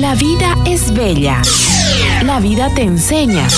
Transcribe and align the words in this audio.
La 0.00 0.14
vida 0.14 0.54
es 0.66 0.92
bella. 0.92 1.40
La 2.22 2.38
vida 2.38 2.68
te 2.74 2.82
enseña. 2.82 3.48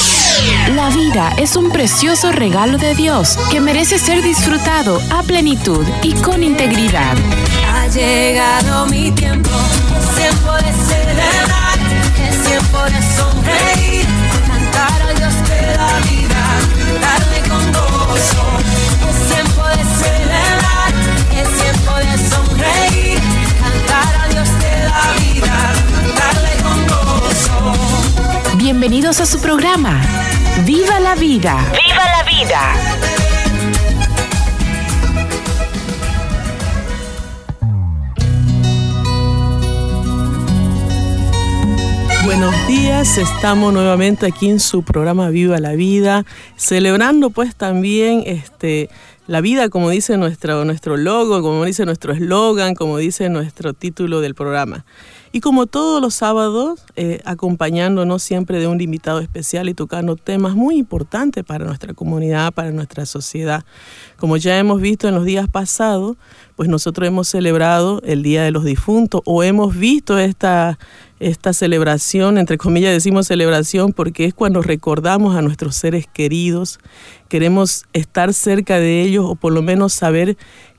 La 0.76 0.88
vida 0.88 1.32
es 1.36 1.56
un 1.56 1.68
precioso 1.70 2.30
regalo 2.30 2.78
de 2.78 2.94
Dios 2.94 3.36
que 3.50 3.60
merece 3.60 3.98
ser 3.98 4.22
disfrutado 4.22 5.02
a 5.10 5.24
plenitud 5.24 5.84
y 6.00 6.12
con 6.14 6.44
integridad. 6.44 7.16
Ha 7.74 7.88
llegado 7.88 8.86
mi 8.86 9.10
tiempo, 9.10 9.50
tiempo 10.16 10.52
de 10.52 10.72
celebrar, 10.86 11.78
es 12.30 12.44
tiempo 12.44 12.78
de 12.84 13.02
sonreír, 13.16 14.06
Bienvenidos 28.80 29.20
a 29.20 29.26
su 29.26 29.40
programa. 29.40 30.00
¡Viva 30.64 31.00
la 31.00 31.16
vida! 31.16 31.58
¡Viva 31.72 32.04
la 32.16 32.22
vida! 32.30 32.60
Buenos 42.24 42.54
días, 42.68 43.18
estamos 43.18 43.72
nuevamente 43.72 44.26
aquí 44.26 44.48
en 44.48 44.60
su 44.60 44.84
programa 44.84 45.28
Viva 45.30 45.58
la 45.58 45.72
Vida, 45.72 46.24
celebrando 46.54 47.30
pues 47.30 47.56
también 47.56 48.22
este, 48.26 48.90
la 49.26 49.40
vida 49.40 49.70
como 49.70 49.90
dice 49.90 50.16
nuestro, 50.16 50.64
nuestro 50.64 50.96
logo, 50.96 51.42
como 51.42 51.64
dice 51.64 51.84
nuestro 51.84 52.12
eslogan, 52.12 52.76
como 52.76 52.98
dice 52.98 53.28
nuestro 53.28 53.72
título 53.72 54.20
del 54.20 54.36
programa. 54.36 54.84
Y 55.38 55.40
como 55.40 55.68
todos 55.68 56.02
los 56.02 56.14
sábados, 56.14 56.80
eh, 56.96 57.20
acompañándonos 57.24 58.24
siempre 58.24 58.58
de 58.58 58.66
un 58.66 58.80
invitado 58.80 59.20
especial 59.20 59.68
y 59.68 59.74
tocando 59.74 60.16
temas 60.16 60.56
muy 60.56 60.78
importantes 60.78 61.44
para 61.44 61.64
nuestra 61.64 61.94
comunidad, 61.94 62.52
para 62.52 62.72
nuestra 62.72 63.06
sociedad. 63.06 63.64
Como 64.16 64.36
ya 64.36 64.58
hemos 64.58 64.80
visto 64.80 65.06
en 65.06 65.14
los 65.14 65.24
días 65.24 65.46
pasados, 65.48 66.16
pues 66.56 66.68
nosotros 66.68 67.06
hemos 67.06 67.28
celebrado 67.28 68.02
el 68.04 68.24
Día 68.24 68.42
de 68.42 68.50
los 68.50 68.64
Difuntos 68.64 69.20
o 69.26 69.44
hemos 69.44 69.76
visto 69.76 70.18
esta, 70.18 70.76
esta 71.20 71.52
celebración, 71.52 72.36
entre 72.36 72.58
comillas 72.58 72.92
decimos 72.92 73.28
celebración, 73.28 73.92
porque 73.92 74.24
es 74.24 74.34
cuando 74.34 74.60
recordamos 74.60 75.36
a 75.36 75.42
nuestros 75.42 75.76
seres 75.76 76.08
queridos, 76.12 76.80
queremos 77.28 77.84
estar 77.92 78.34
cerca 78.34 78.80
de 78.80 79.02
ellos 79.02 79.24
o 79.24 79.36
por 79.36 79.52
lo 79.52 79.62
menos 79.62 79.92
saber 79.92 80.36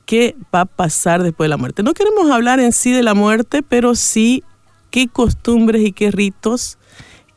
qué 0.09 0.35
va 0.53 0.61
a 0.61 0.65
pasar 0.65 1.21
después 1.21 1.45
de 1.45 1.49
la 1.49 1.57
muerte. 1.57 1.83
No 1.83 1.93
queremos 1.93 2.31
hablar 2.31 2.59
en 2.59 2.73
sí 2.73 2.91
de 2.91 3.03
la 3.03 3.13
muerte, 3.13 3.61
pero 3.61 3.93
sí 3.93 4.43
qué 4.89 5.07
costumbres 5.07 5.81
y 5.85 5.91
qué 5.91 6.11
ritos, 6.11 6.77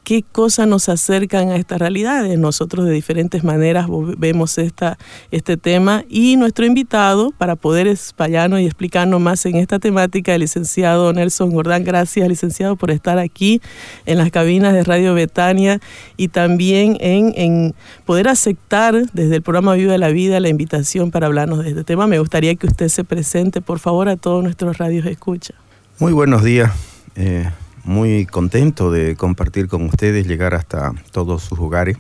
qué 0.05 0.23
cosas 0.23 0.67
nos 0.67 0.89
acercan 0.89 1.51
a 1.51 1.57
estas 1.57 1.79
realidades. 1.79 2.39
Nosotros 2.39 2.87
de 2.87 2.93
diferentes 2.93 3.45
maneras 3.45 3.87
vemos 4.19 4.59
esta, 4.59 4.99
este 5.31 5.57
tema 5.57 6.05
y 6.09 6.37
nuestro 6.37 6.67
invitado 6.67 7.31
para 7.39 7.57
poder 7.57 7.87
espallarnos 7.87 8.61
y 8.61 8.65
explicarnos 8.65 9.21
más 9.21 9.47
en 9.47 9.57
esta 9.57 9.79
temática, 9.79 10.35
el 10.35 10.41
licenciado 10.41 11.13
Nelson 11.13 11.51
Gordán. 11.51 11.85
Gracias, 11.85 12.29
licenciado, 12.29 12.77
por 12.77 12.91
estar 12.91 13.19
aquí 13.19 13.61
en 14.07 14.19
las 14.19 14.31
cabinas 14.31 14.73
de 14.73 14.83
Radio 14.83 15.15
Betania 15.15 15.81
y 16.17 16.29
también 16.29 16.97
en, 17.01 17.33
en 17.37 17.75
poder 18.05 18.29
aceptar 18.29 19.11
desde 19.13 19.37
el 19.37 19.43
programa 19.43 19.75
Viva 19.75 19.97
la 19.99 20.09
Vida 20.09 20.41
la 20.41 20.49
invitación 20.49 21.11
para 21.11 21.27
hablarnos 21.27 21.63
de 21.63 21.71
este 21.71 21.85
tema. 21.85 22.07
Me 22.07 22.19
gustaría 22.19 22.55
que 22.57 22.67
usted 22.67 22.89
se 22.89 23.05
presente, 23.05 23.61
por 23.61 23.79
favor, 23.79 24.09
a 24.09 24.17
todos 24.17 24.43
nuestros 24.43 24.79
radios 24.79 25.07
escucha. 25.07 25.55
Muy 25.99 26.13
buenos 26.13 26.43
días. 26.43 26.92
Eh, 27.17 27.49
muy 27.85 28.27
contento 28.27 28.91
de 28.91 29.17
compartir 29.17 29.69
con 29.69 29.83
ustedes, 29.87 30.27
llegar 30.27 30.55
hasta 30.55 30.93
todos 31.11 31.43
sus 31.43 31.59
hogares. 31.59 31.97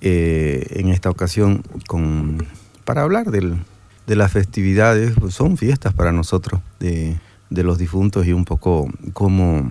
Eh, 0.00 0.66
en 0.80 0.88
esta 0.88 1.10
ocasión 1.10 1.62
con, 1.86 2.44
para 2.84 3.02
hablar 3.02 3.30
del, 3.30 3.56
de 4.06 4.16
las 4.16 4.32
festividades, 4.32 5.14
son 5.28 5.56
fiestas 5.56 5.92
para 5.94 6.12
nosotros 6.12 6.60
de, 6.80 7.20
de, 7.50 7.62
los 7.62 7.78
difuntos 7.78 8.26
y 8.26 8.32
un 8.32 8.44
poco 8.44 8.88
cómo, 9.12 9.70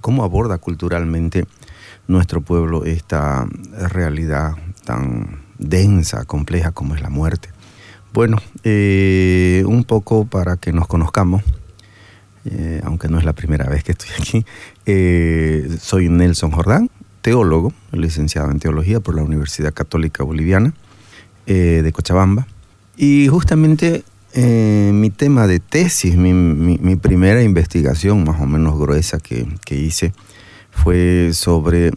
cómo 0.00 0.24
aborda 0.24 0.58
culturalmente 0.58 1.46
nuestro 2.08 2.40
pueblo 2.40 2.84
esta 2.84 3.46
realidad 3.92 4.54
tan 4.84 5.42
densa, 5.58 6.24
compleja 6.24 6.72
como 6.72 6.94
es 6.94 7.02
la 7.02 7.10
muerte. 7.10 7.50
Bueno, 8.12 8.38
eh, 8.64 9.62
un 9.66 9.84
poco 9.84 10.24
para 10.24 10.56
que 10.56 10.72
nos 10.72 10.88
conozcamos. 10.88 11.44
Eh, 12.46 12.80
aunque 12.84 13.08
no 13.08 13.18
es 13.18 13.24
la 13.24 13.34
primera 13.34 13.66
vez 13.68 13.84
que 13.84 13.92
estoy 13.92 14.08
aquí. 14.18 14.46
Eh, 14.86 15.76
soy 15.80 16.08
Nelson 16.08 16.50
Jordán, 16.50 16.90
teólogo, 17.20 17.72
licenciado 17.92 18.50
en 18.50 18.58
teología 18.58 19.00
por 19.00 19.14
la 19.14 19.22
Universidad 19.22 19.74
Católica 19.74 20.24
Boliviana 20.24 20.72
eh, 21.46 21.80
de 21.82 21.92
Cochabamba. 21.92 22.46
Y 22.96 23.28
justamente 23.28 24.04
eh, 24.34 24.90
mi 24.94 25.10
tema 25.10 25.46
de 25.46 25.60
tesis, 25.60 26.16
mi, 26.16 26.32
mi, 26.32 26.78
mi, 26.78 26.96
primera 26.96 27.42
investigación 27.42 28.24
más 28.24 28.40
o 28.40 28.46
menos 28.46 28.78
gruesa 28.78 29.18
que, 29.18 29.46
que 29.64 29.76
hice, 29.76 30.12
fue 30.70 31.30
sobre 31.32 31.92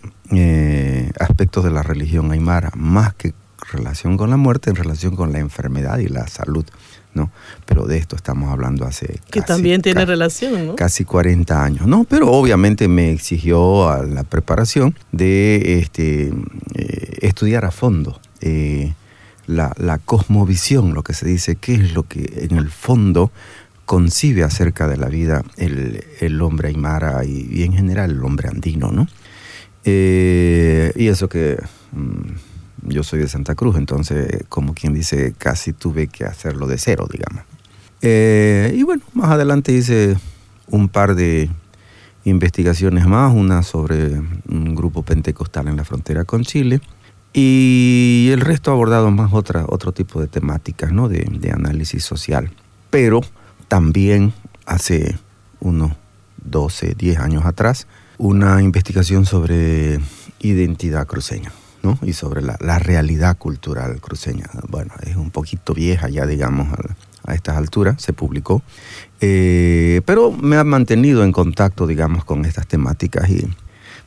aspectos 1.20 1.64
de 1.64 1.70
la 1.70 1.84
religión 1.84 2.32
aymara, 2.32 2.72
más 2.76 3.14
que 3.14 3.34
relación 3.72 4.18
con 4.18 4.30
la 4.30 4.38
muerte, 4.38 4.70
en 4.70 4.76
relación 4.76 5.16
con 5.16 5.32
la 5.32 5.40
enfermedad 5.40 6.00
y 6.00 6.08
la 6.08 6.28
salud. 6.28 6.66
¿No? 7.14 7.32
Pero 7.66 7.86
de 7.86 7.98
esto 7.98 8.16
estamos 8.16 8.52
hablando 8.52 8.86
hace... 8.86 9.20
Que 9.30 9.40
casi, 9.40 9.48
también 9.48 9.82
tiene 9.82 10.06
relación, 10.06 10.68
¿no? 10.68 10.76
Casi 10.76 11.06
40 11.06 11.64
años, 11.64 11.88
¿no? 11.88 12.04
Pero 12.06 12.32
obviamente 12.32 12.88
me 12.88 13.12
exigió 13.12 13.90
a 13.90 14.04
la 14.04 14.24
preparación 14.24 14.96
de 15.12 15.80
este, 15.80 16.34
eh, 16.76 17.18
estudiar 17.22 17.66
a 17.66 17.72
fondo 17.72 18.20
eh, 18.42 18.94
la, 19.48 19.74
la, 19.78 19.98
cosmovisión, 19.98 20.94
lo 20.94 21.04
que 21.04 21.14
se 21.14 21.28
dice, 21.28 21.56
qué 21.56 21.76
es 21.76 21.94
lo 21.94 22.04
que 22.04 22.48
en 22.50 22.58
el 22.58 22.70
fondo 22.70 23.32
concibe 23.86 24.44
acerca 24.44 24.88
de 24.88 24.98
la 24.98 25.08
vida 25.08 25.44
el, 25.58 26.04
el 26.20 26.42
hombre 26.42 26.70
aymara 26.70 27.26
y, 27.26 27.50
y, 27.52 27.64
en 27.64 27.74
general 27.74 28.12
el 28.12 28.24
hombre 28.24 28.48
andino, 28.48 28.92
¿no? 28.92 29.08
Eh, 29.84 30.92
y 30.96 31.08
eso 31.08 31.28
que... 31.30 31.58
Mmm, 31.92 32.53
yo 32.86 33.04
soy 33.04 33.20
de 33.20 33.28
Santa 33.28 33.56
Cruz, 33.56 33.78
entonces, 33.78 34.44
como 34.50 34.74
quien 34.74 34.94
dice, 34.94 35.34
casi 35.38 35.74
tuve 35.74 36.08
que 36.08 36.26
hacerlo 36.26 36.68
de 36.68 36.78
cero, 36.78 37.08
digamos. 37.12 37.44
Eh, 38.02 38.74
y 38.76 38.84
bueno, 38.84 39.04
más 39.14 39.32
adelante 39.32 39.72
hice 39.72 40.18
un 40.68 40.90
par 40.90 41.16
de 41.16 41.50
investigaciones 42.26 43.06
más, 43.08 43.34
una 43.34 43.64
sobre 43.64 44.22
un 44.50 44.76
grupo 44.76 45.04
pentecostal 45.04 45.68
en 45.68 45.78
la 45.78 45.86
frontera 45.86 46.26
con 46.26 46.44
Chile, 46.44 46.82
y 47.32 48.30
el 48.32 48.42
resto 48.42 48.72
abordado 48.72 49.10
más 49.10 49.34
otra, 49.34 49.66
otro 49.68 49.92
tipo 49.92 50.22
de 50.22 50.28
temáticas, 50.28 50.92
¿no? 50.92 51.10
De, 51.10 51.26
de 51.32 51.52
análisis 51.52 52.04
social. 52.04 52.52
Pero 52.92 53.22
también 53.68 54.34
hace 54.66 55.18
unos 55.60 55.94
12, 56.44 56.94
10 56.96 57.20
años 57.20 57.46
atrás, 57.46 57.88
una 58.18 58.62
investigación 58.62 59.26
sobre 59.26 60.00
identidad 60.40 61.08
cruceña. 61.08 61.52
Y 62.02 62.14
sobre 62.14 62.42
la, 62.42 62.58
la, 62.62 62.80
realidad 62.80 63.38
cultural 63.38 64.00
cruceña. 64.00 64.50
Bueno, 64.70 64.94
es 65.06 65.16
un 65.16 65.32
poquito 65.32 65.74
vieja 65.74 66.10
ya, 66.10 66.26
digamos, 66.26 66.68
a, 66.72 66.96
a 67.26 67.36
estas 67.36 67.58
alturas, 67.58 68.02
se 68.02 68.14
publicó, 68.14 68.62
eh, 69.22 70.02
pero 70.06 70.32
me 70.32 70.58
ha 70.58 70.64
mantenido 70.64 71.24
en 71.24 71.32
contacto, 71.32 71.88
digamos, 71.88 72.26
con 72.26 72.46
estas 72.46 72.68
temáticas 72.68 73.30
y 73.30 73.48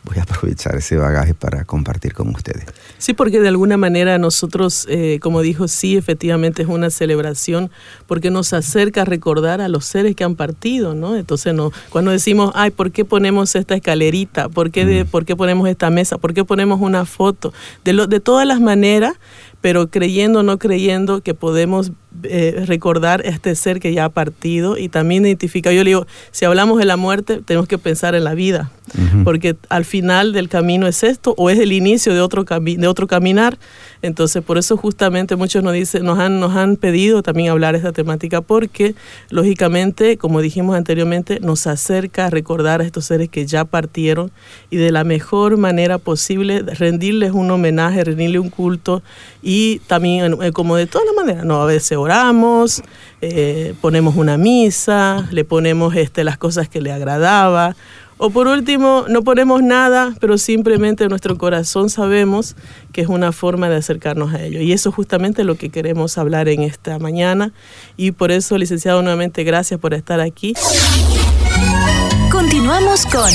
voy 0.06 0.19
a 0.19 0.22
aprovechar 0.22 0.77
ese 0.77 0.97
bagaje 0.97 1.34
para 1.34 1.65
compartir 1.65 2.15
con 2.15 2.28
ustedes. 2.28 2.65
Sí, 2.99 3.12
porque 3.12 3.41
de 3.41 3.49
alguna 3.49 3.77
manera 3.77 4.19
nosotros, 4.19 4.87
eh, 4.89 5.19
como 5.21 5.43
dijo, 5.43 5.69
sí, 5.69 5.97
efectivamente 5.97 6.62
es 6.62 6.69
una 6.69 6.91
celebración 6.91 7.71
porque 8.06 8.31
nos 8.31 8.53
acerca 8.53 9.03
a 9.03 9.05
recordar 9.05 9.61
a 9.61 9.69
los 9.69 9.84
seres 9.84 10.15
que 10.15 10.25
han 10.25 10.37
partido, 10.37 10.94
¿no? 10.94 11.17
Entonces, 11.17 11.53
no, 11.53 11.72
cuando 11.91 12.12
decimos, 12.12 12.53
ay, 12.55 12.71
¿por 12.71 12.93
qué 12.93 13.05
ponemos 13.05 13.55
esta 13.56 13.75
escalerita? 13.75 14.49
¿Por 14.49 14.70
qué, 14.70 14.87
de, 14.87 15.05
mm. 15.05 15.08
¿por 15.08 15.25
qué 15.25 15.35
ponemos 15.35 15.69
esta 15.69 15.91
mesa? 15.91 16.19
¿Por 16.19 16.32
qué 16.32 16.44
ponemos 16.44 16.81
una 16.81 17.05
foto? 17.05 17.52
De, 17.85 17.93
lo, 17.93 18.06
de 18.06 18.20
todas 18.20 18.47
las 18.47 18.61
maneras, 18.61 19.14
pero 19.61 19.88
creyendo 19.91 20.41
o 20.41 20.43
no 20.44 20.59
creyendo 20.59 21.20
que 21.20 21.35
podemos 21.35 21.91
eh, 22.24 22.64
recordar 22.66 23.22
este 23.24 23.54
ser 23.54 23.80
que 23.80 23.92
ya 23.92 24.06
ha 24.06 24.08
partido 24.08 24.76
y 24.78 24.88
también 24.88 25.24
identificar, 25.24 25.72
yo 25.72 25.84
le 25.84 25.90
digo, 25.90 26.06
si 26.30 26.44
hablamos 26.44 26.78
de 26.78 26.84
la 26.84 26.96
muerte, 26.96 27.40
tenemos 27.44 27.68
que 27.68 27.78
pensar 27.78 28.14
en 28.14 28.24
la 28.24 28.34
vida, 28.34 28.70
uh 28.96 29.00
-huh. 29.00 29.24
porque 29.24 29.56
al 29.68 29.84
final 29.84 30.32
del 30.32 30.48
camino 30.48 30.86
es 30.86 31.02
esto 31.02 31.34
o 31.36 31.50
es 31.50 31.58
el 31.58 31.72
inicio 31.72 32.14
de 32.14 32.20
otro, 32.20 32.44
cami 32.44 32.76
de 32.76 32.86
otro 32.86 33.06
caminar, 33.06 33.58
entonces 34.02 34.42
por 34.42 34.58
eso 34.58 34.76
justamente 34.76 35.36
muchos 35.36 35.62
nos, 35.62 35.72
dicen, 35.72 36.04
nos, 36.04 36.18
han, 36.18 36.40
nos 36.40 36.54
han 36.54 36.76
pedido 36.76 37.22
también 37.22 37.50
hablar 37.50 37.72
de 37.72 37.78
esta 37.78 37.92
temática, 37.92 38.40
porque 38.40 38.94
lógicamente, 39.30 40.16
como 40.16 40.40
dijimos 40.40 40.76
anteriormente, 40.76 41.40
nos 41.40 41.66
acerca 41.66 42.26
a 42.26 42.30
recordar 42.30 42.80
a 42.80 42.84
estos 42.84 43.06
seres 43.06 43.28
que 43.28 43.46
ya 43.46 43.64
partieron 43.64 44.30
y 44.70 44.76
de 44.76 44.90
la 44.90 45.04
mejor 45.04 45.56
manera 45.56 45.98
posible 45.98 46.62
rendirles 46.62 47.32
un 47.32 47.50
homenaje, 47.50 48.04
rendirle 48.04 48.38
un 48.38 48.50
culto 48.50 49.02
y 49.42 49.80
también 49.86 50.36
como 50.52 50.76
de 50.76 50.86
todas 50.86 51.06
las 51.06 51.14
maneras, 51.14 51.44
no, 51.44 51.62
a 51.62 51.66
veces 51.66 51.96
oramos, 52.06 52.82
eh, 53.20 53.75
ponemos 53.81 54.17
una 54.17 54.38
misa, 54.38 55.29
le 55.31 55.44
ponemos 55.44 55.94
este, 55.97 56.25
las 56.25 56.38
cosas 56.38 56.69
que 56.69 56.81
le 56.81 56.93
agradaba, 56.93 57.75
O 58.19 58.31
por 58.31 58.47
último, 58.47 59.05
no 59.11 59.20
ponemos 59.23 59.62
nada, 59.62 60.14
pero 60.20 60.38
simplemente 60.38 61.05
en 61.05 61.11
nuestro 61.11 61.37
corazón 61.37 61.91
sabemos 61.91 62.56
que 62.93 63.03
es 63.03 63.08
una 63.08 63.31
forma 63.31 63.69
de 63.69 63.76
acercarnos 63.76 64.32
a 64.32 64.43
ello. 64.43 64.62
Y 64.62 64.73
eso 64.73 64.88
es 64.88 64.94
justamente 64.94 65.44
lo 65.44 65.56
que 65.56 65.69
queremos 65.69 66.17
hablar 66.17 66.49
en 66.49 66.62
esta 66.62 66.99
mañana. 66.99 67.53
Y 67.99 68.12
por 68.12 68.31
eso, 68.31 68.56
licenciado, 68.56 69.02
nuevamente 69.02 69.44
gracias 69.44 69.79
por 69.79 69.93
estar 69.93 70.20
aquí. 70.20 70.55
Continuamos 72.31 73.05
con 73.05 73.31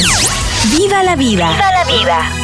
Viva 0.75 1.03
la 1.03 1.15
vida. 1.15 1.51
Viva 1.51 1.71
la 1.71 1.85
vida. 1.85 2.40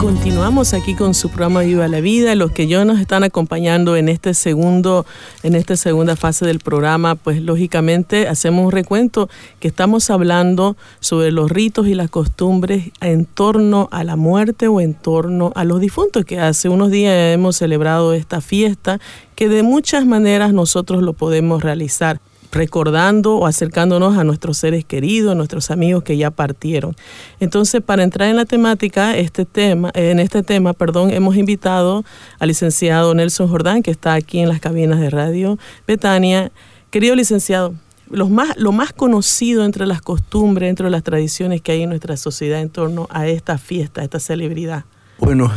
Continuamos 0.00 0.72
aquí 0.72 0.94
con 0.94 1.12
su 1.12 1.28
programa 1.28 1.60
Viva 1.60 1.86
la 1.86 2.00
Vida. 2.00 2.34
Los 2.34 2.52
que 2.52 2.66
ya 2.66 2.82
nos 2.86 3.00
están 3.00 3.22
acompañando 3.22 3.96
en 3.96 4.08
este 4.08 4.32
segundo, 4.32 5.04
en 5.42 5.54
esta 5.54 5.76
segunda 5.76 6.16
fase 6.16 6.46
del 6.46 6.58
programa, 6.58 7.16
pues 7.16 7.42
lógicamente 7.42 8.26
hacemos 8.26 8.64
un 8.64 8.72
recuento 8.72 9.28
que 9.58 9.68
estamos 9.68 10.08
hablando 10.08 10.78
sobre 11.00 11.32
los 11.32 11.50
ritos 11.50 11.86
y 11.86 11.94
las 11.94 12.08
costumbres 12.08 12.92
en 13.02 13.26
torno 13.26 13.90
a 13.92 14.02
la 14.02 14.16
muerte 14.16 14.68
o 14.68 14.80
en 14.80 14.94
torno 14.94 15.52
a 15.54 15.64
los 15.64 15.80
difuntos, 15.80 16.24
que 16.24 16.40
hace 16.40 16.70
unos 16.70 16.90
días 16.90 17.34
hemos 17.34 17.56
celebrado 17.56 18.14
esta 18.14 18.40
fiesta, 18.40 19.00
que 19.34 19.50
de 19.50 19.62
muchas 19.62 20.06
maneras 20.06 20.54
nosotros 20.54 21.02
lo 21.02 21.12
podemos 21.12 21.62
realizar 21.62 22.20
recordando 22.52 23.36
o 23.36 23.46
acercándonos 23.46 24.16
a 24.18 24.24
nuestros 24.24 24.58
seres 24.58 24.84
queridos, 24.84 25.32
a 25.32 25.34
nuestros 25.34 25.70
amigos 25.70 26.02
que 26.02 26.16
ya 26.16 26.30
partieron. 26.30 26.96
Entonces, 27.38 27.80
para 27.82 28.02
entrar 28.02 28.28
en 28.28 28.36
la 28.36 28.44
temática, 28.44 29.16
este 29.16 29.44
tema, 29.44 29.90
en 29.94 30.18
este 30.18 30.42
tema, 30.42 30.72
perdón, 30.72 31.10
hemos 31.10 31.36
invitado 31.36 32.04
al 32.38 32.48
licenciado 32.48 33.14
Nelson 33.14 33.48
Jordán, 33.48 33.82
que 33.82 33.90
está 33.90 34.14
aquí 34.14 34.40
en 34.40 34.48
las 34.48 34.60
cabinas 34.60 35.00
de 35.00 35.10
radio 35.10 35.58
Betania. 35.86 36.50
Querido 36.90 37.14
licenciado, 37.14 37.74
más, 38.10 38.56
lo 38.56 38.72
más 38.72 38.92
conocido 38.92 39.64
entre 39.64 39.86
las 39.86 40.02
costumbres, 40.02 40.68
entre 40.68 40.90
las 40.90 41.04
tradiciones 41.04 41.62
que 41.62 41.72
hay 41.72 41.82
en 41.82 41.90
nuestra 41.90 42.16
sociedad 42.16 42.60
en 42.60 42.70
torno 42.70 43.06
a 43.10 43.28
esta 43.28 43.58
fiesta, 43.58 44.00
a 44.00 44.04
esta 44.04 44.18
celebridad. 44.18 44.84
Bueno, 45.18 45.52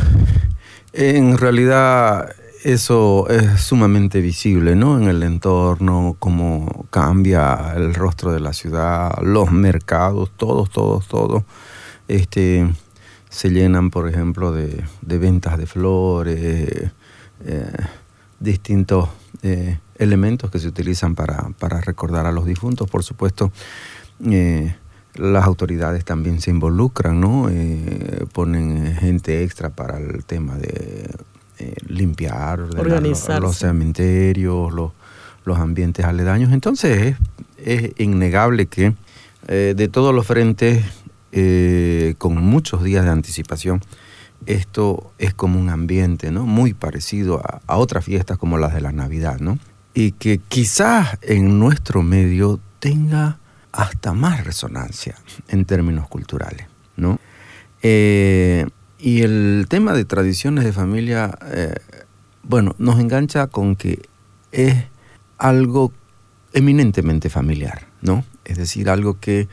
en 0.93 1.37
realidad 1.37 2.35
eso 2.63 3.27
es 3.29 3.59
sumamente 3.61 4.21
visible, 4.21 4.75
¿no? 4.75 4.97
En 4.97 5.09
el 5.09 5.21
entorno, 5.21 6.15
cómo 6.17 6.85
cambia 6.89 7.73
el 7.75 7.93
rostro 7.93 8.31
de 8.31 8.39
la 8.39 8.53
ciudad, 8.53 9.11
los 9.21 9.51
mercados, 9.51 10.31
todos, 10.37 10.69
todos, 10.69 11.07
todos, 11.07 11.43
este, 12.07 12.73
se 13.29 13.49
llenan, 13.49 13.89
por 13.89 14.07
ejemplo, 14.07 14.53
de, 14.53 14.85
ventas 15.01 15.57
de 15.57 15.65
flores, 15.65 16.91
eh, 17.45 17.71
distintos 18.39 19.09
eh, 19.41 19.79
elementos 19.97 20.49
que 20.49 20.59
se 20.59 20.67
utilizan 20.69 21.15
para, 21.15 21.51
recordar 21.81 22.25
a 22.27 22.31
los 22.31 22.45
difuntos. 22.45 22.89
Por 22.89 23.03
supuesto, 23.03 23.51
eh, 24.25 24.73
las 25.15 25.45
autoridades 25.45 26.05
también 26.05 26.39
se 26.39 26.51
involucran, 26.51 27.19
¿no? 27.19 27.49
ponen 28.31 28.95
gente 28.95 29.43
extra 29.43 29.69
para 29.69 29.97
el 29.97 30.23
tema 30.23 30.55
de 30.55 31.09
eh, 31.63 31.75
limpiar, 31.87 32.59
los, 32.59 33.57
cementerios, 33.57 34.73
los, 34.73 34.91
los, 35.45 35.57
ambientes 35.57 36.03
aledaños. 36.03 36.51
Entonces 36.51 37.15
es, 37.57 37.91
innegable 37.97 38.65
que 38.65 38.93
eh, 39.47 39.73
de 39.75 39.87
todos 39.87 40.13
los 40.13 40.27
frentes, 40.27 40.83
eh, 41.31 42.15
con 42.17 42.35
muchos 42.35 42.83
días 42.83 43.05
de 43.05 43.11
anticipación, 43.11 43.81
esto 44.45 45.13
es 45.19 45.33
como 45.33 45.57
un 45.57 45.69
ambiente 45.69 46.31
¿no? 46.31 46.45
muy 46.45 46.73
parecido 46.73 47.39
a, 47.39 47.61
a, 47.65 47.77
otras 47.77 48.03
fiestas 48.03 48.37
como 48.37 48.57
las 48.57 48.73
de 48.73 48.81
la 48.81 48.91
Navidad, 48.91 49.39
¿no? 49.39 49.57
y 49.93 50.11
que 50.11 50.39
quizás 50.39 51.17
en 51.21 51.59
nuestro 51.59 52.03
medio 52.03 52.59
tenga 52.79 53.37
hasta 53.71 54.11
más 54.11 54.43
resonancia 54.43 55.15
en 55.47 55.63
términos 55.63 56.09
culturales. 56.09 56.67
¿no? 56.97 57.19
Y 59.05 59.23
el 59.23 59.65
tema 59.67 59.91
de 59.91 60.05
tradiciones 60.05 60.63
de 60.63 60.71
familia, 60.71 61.37
eh, 61.51 61.75
bueno, 62.41 62.73
nos 62.77 63.01
engancha 63.01 63.47
con 63.47 63.75
que 63.75 64.01
es 64.53 64.75
algo 65.37 65.91
eminentemente 66.53 67.29
familiar, 67.29 67.87
¿no? 68.01 68.23
Es 68.45 68.57
decir, 68.57 68.89
algo 68.89 69.19
que 69.19 69.49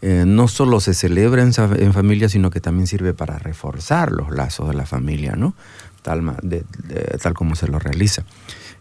eh, 0.00 0.24
no 0.26 0.48
solo 0.48 0.80
se 0.80 0.94
celebra 0.94 1.42
en, 1.42 1.92
familia, 1.92 2.30
sino 2.30 2.48
que 2.48 2.62
también 2.62 2.86
sirve 2.86 3.12
para 3.12 3.38
reforzar 3.38 4.10
los 4.10 4.30
lazos 4.30 4.68
de 4.68 4.74
la 4.74 4.86
familia, 4.86 5.34
¿no? 5.36 5.54
Tal, 6.00 6.24
tal 7.20 7.34
como 7.34 7.56
se 7.56 7.68
lo 7.68 7.78
realiza. 7.78 8.24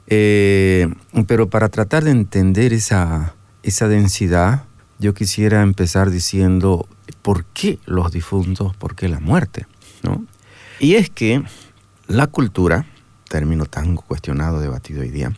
Eh, 0.07 0.87
pero 1.27 1.49
para 1.49 1.67
tratar 1.67 2.05
de 2.05 2.11
entender 2.11 2.71
esa, 2.71 3.35
esa 3.61 3.89
densidad, 3.89 4.63
yo 4.99 5.13
quisiera 5.13 5.63
empezar 5.63 6.11
diciendo 6.11 6.87
por 7.21 7.43
qué 7.43 7.77
los 7.85 8.13
difuntos, 8.13 8.73
por 8.77 8.95
qué 8.95 9.09
la 9.09 9.19
muerte. 9.19 9.65
Y 10.79 10.95
es 10.95 11.09
que 11.09 11.41
la 12.07 12.27
cultura, 12.27 12.85
término 13.29 13.65
tan 13.65 13.95
cuestionado, 13.95 14.59
debatido 14.59 15.01
hoy 15.01 15.09
día, 15.09 15.31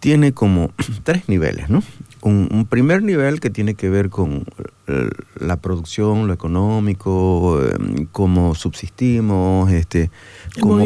tiene 0.00 0.32
como 0.32 0.70
tres 1.04 1.28
niveles, 1.28 1.68
¿no? 1.70 1.82
Un, 2.22 2.66
primer 2.70 3.02
nivel 3.02 3.40
que 3.40 3.50
tiene 3.50 3.74
que 3.74 3.88
ver 3.88 4.08
con 4.08 4.44
eh, 4.86 5.10
la 5.40 5.56
producción, 5.56 6.28
lo 6.28 6.32
económico, 6.32 7.60
em, 7.60 8.06
cómo 8.12 8.54
subsistimos, 8.54 9.72
este, 9.72 10.10
cómo, 10.60 10.84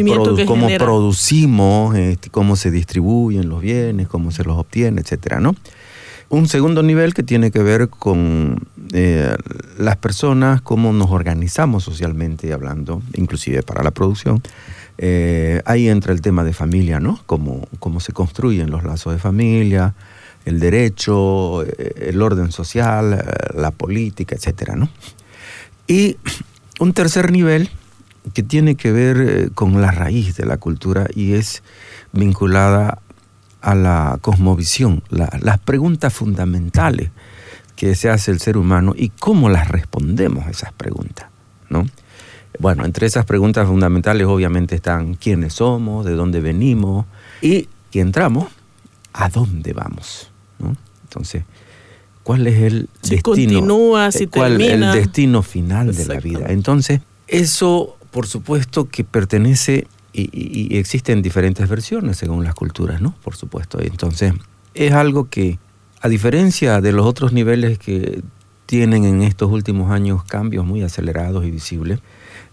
producimos, 0.79 1.95
este, 1.95 2.31
cómo 2.31 2.57
se 2.57 2.71
distribuyen 2.71 3.51
los 3.51 3.61
bienes, 3.61 4.09
cómo 4.09 4.31
se 4.31 4.45
los 4.45 4.57
obtiene, 4.57 5.03
etcétera, 5.03 5.41
¿no? 5.41 5.55
Un 6.29 6.49
segundo 6.49 6.83
nivel 6.83 7.15
que 7.15 7.23
tiene 7.23 7.53
que 7.53 7.63
ver 7.63 7.89
con 7.89 8.67
eh, 8.93 9.37
las 9.79 9.97
personas, 9.97 10.61
cómo 10.61 10.93
nos 10.93 11.11
organizamos 11.11 11.85
socialmente 11.85 12.53
hablando, 12.53 13.01
inclusive 13.15 13.63
para 13.63 13.85
la 13.85 13.93
producción. 13.93 14.43
Eh, 14.99 15.63
ahí 15.67 15.89
entra 15.89 16.13
el 16.13 16.21
tema 16.23 16.43
de 16.43 16.53
familia, 16.53 16.99
¿no? 16.99 17.21
Cómo, 17.27 17.69
cómo 17.79 18.01
se 18.01 18.13
construyen 18.13 18.71
los 18.71 18.83
lazos 18.83 19.13
de 19.13 19.21
familia, 19.21 19.95
el 20.45 20.59
derecho, 20.59 21.63
eh, 21.63 22.09
el 22.09 22.21
orden 22.21 22.51
social, 22.51 23.25
la 23.55 23.71
política, 23.71 24.35
etcétera, 24.35 24.75
¿no? 24.75 24.89
Y 25.87 26.17
un 26.81 26.93
tercer 26.93 27.31
nivel 27.31 27.71
que 28.35 28.43
tiene 28.43 28.75
que 28.75 28.91
ver 28.91 29.53
con 29.53 29.81
la 29.81 29.93
raíz 29.93 30.37
de 30.37 30.47
la 30.47 30.57
cultura 30.57 31.07
y 31.15 31.35
es 31.35 31.63
vinculada 32.13 32.99
a 33.61 33.75
la 33.75 34.19
cosmovisión, 34.21 35.03
las 35.11 35.59
preguntas 35.59 36.13
fundamentales 36.13 37.11
que 37.75 37.95
se 37.95 38.09
hace 38.09 38.31
el 38.31 38.41
ser 38.41 38.57
humano 38.57 38.95
y 38.97 39.11
cómo 39.11 39.49
las 39.49 39.69
respondemos 39.69 40.47
a 40.47 40.51
esas 40.51 40.73
preguntas, 40.73 41.29
¿no? 41.69 41.87
Bueno, 42.59 42.85
entre 42.85 43.07
esas 43.07 43.27
preguntas 43.27 43.67
fundamentales 43.67 44.27
obviamente 44.27 44.77
están 44.77 45.15
quiénes 45.15 45.55
somos, 45.55 46.07
de 46.07 46.13
dónde 46.13 46.41
venimos 46.41 47.05
y 47.43 47.69
si 47.91 48.01
entramos, 48.01 48.49
a 49.13 49.29
dónde 49.29 49.73
vamos, 49.73 50.31
¿no? 50.59 50.77
Entonces, 51.05 51.45
¿cuál 52.23 52.47
es 52.47 52.63
el 52.63 52.89
si 53.03 53.17
destino? 53.17 53.23
Continúa, 53.23 54.13
si 54.13 54.27
¿Cuál 54.27 54.61
el 54.61 54.81
destino 54.93 55.43
final 55.43 55.95
de 55.95 56.05
la 56.07 56.21
vida? 56.21 56.47
Entonces, 56.49 57.01
eso, 57.27 57.97
por 58.11 58.27
supuesto, 58.27 58.89
que 58.89 59.05
pertenece 59.05 59.87
y, 60.17 60.77
existen 60.79 61.23
diferentes 61.23 61.69
versiones 61.69 62.17
según 62.17 62.45
las 62.45 62.55
culturas, 62.55 63.01
¿no? 63.01 63.15
Por 63.23 63.37
supuesto. 63.37 63.79
Entonces, 63.81 64.33
es 64.75 64.93
algo 64.93 65.29
que, 65.29 65.59
a 66.01 66.09
diferencia 66.09 66.81
de 66.81 66.93
los 66.93 67.07
otros 67.07 67.33
niveles 67.33 67.79
que 67.79 68.23
tienen 68.67 69.05
en 69.05 69.23
estos 69.23 69.51
últimos 69.51 69.91
años 69.91 70.25
cambios 70.25 70.65
muy 70.65 70.83
acelerados 70.83 71.45
y 71.45 71.51
visibles, 71.51 72.01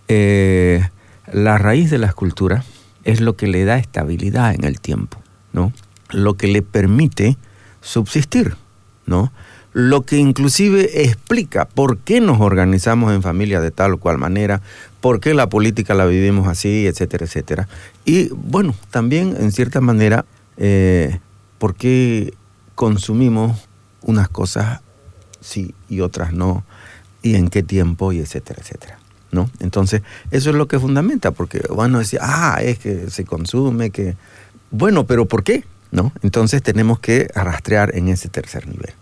eh, 0.07 0.87
la 1.31 1.57
raíz 1.57 1.89
de 1.89 1.97
las 1.97 2.13
culturas 2.13 2.65
es 3.03 3.21
lo 3.21 3.35
que 3.35 3.47
le 3.47 3.65
da 3.65 3.77
estabilidad 3.77 4.53
en 4.53 4.63
el 4.63 4.79
tiempo, 4.79 5.21
¿no? 5.53 5.73
Lo 6.11 6.35
que 6.35 6.47
le 6.47 6.61
permite 6.61 7.37
subsistir, 7.81 8.55
¿no? 9.05 9.31
Lo 9.73 10.03
que 10.03 10.17
inclusive 10.17 11.03
explica 11.03 11.65
por 11.65 11.97
qué 11.97 12.21
nos 12.21 12.39
organizamos 12.39 13.11
en 13.11 13.23
familia 13.23 13.59
de 13.59 13.71
tal 13.71 13.93
o 13.93 13.97
cual 13.97 14.17
manera, 14.19 14.61
por 15.01 15.19
qué 15.19 15.33
la 15.33 15.49
política 15.49 15.95
la 15.95 16.05
vivimos 16.05 16.47
así, 16.47 16.85
etcétera, 16.87 17.25
etcétera. 17.25 17.67
Y 18.05 18.29
bueno, 18.29 18.75
también 18.91 19.35
en 19.37 19.51
cierta 19.51 19.81
manera, 19.81 20.25
eh, 20.57 21.19
por 21.57 21.75
qué 21.75 22.33
consumimos 22.75 23.67
unas 24.01 24.29
cosas 24.29 24.81
sí 25.41 25.73
y 25.89 26.01
otras 26.01 26.33
no, 26.33 26.63
y 27.21 27.35
en 27.35 27.49
qué 27.49 27.63
tiempo, 27.63 28.13
y 28.13 28.19
etcétera, 28.19 28.61
etcétera. 28.61 28.99
¿No? 29.31 29.49
Entonces, 29.59 30.03
eso 30.29 30.51
es 30.51 30.55
lo 30.55 30.67
que 30.67 30.79
fundamenta, 30.79 31.31
porque 31.31 31.61
bueno, 31.69 31.97
decir, 31.97 32.19
ah, 32.21 32.59
es 32.61 32.77
que 32.77 33.09
se 33.09 33.25
consume, 33.25 33.89
que... 33.89 34.15
Bueno, 34.69 35.07
pero 35.07 35.25
¿por 35.25 35.43
qué? 35.43 35.63
¿No? 35.93 36.11
Entonces 36.23 36.63
tenemos 36.63 36.99
que 36.99 37.29
rastrear 37.35 37.95
en 37.95 38.07
ese 38.07 38.27
tercer 38.27 38.67
nivel. 38.67 38.93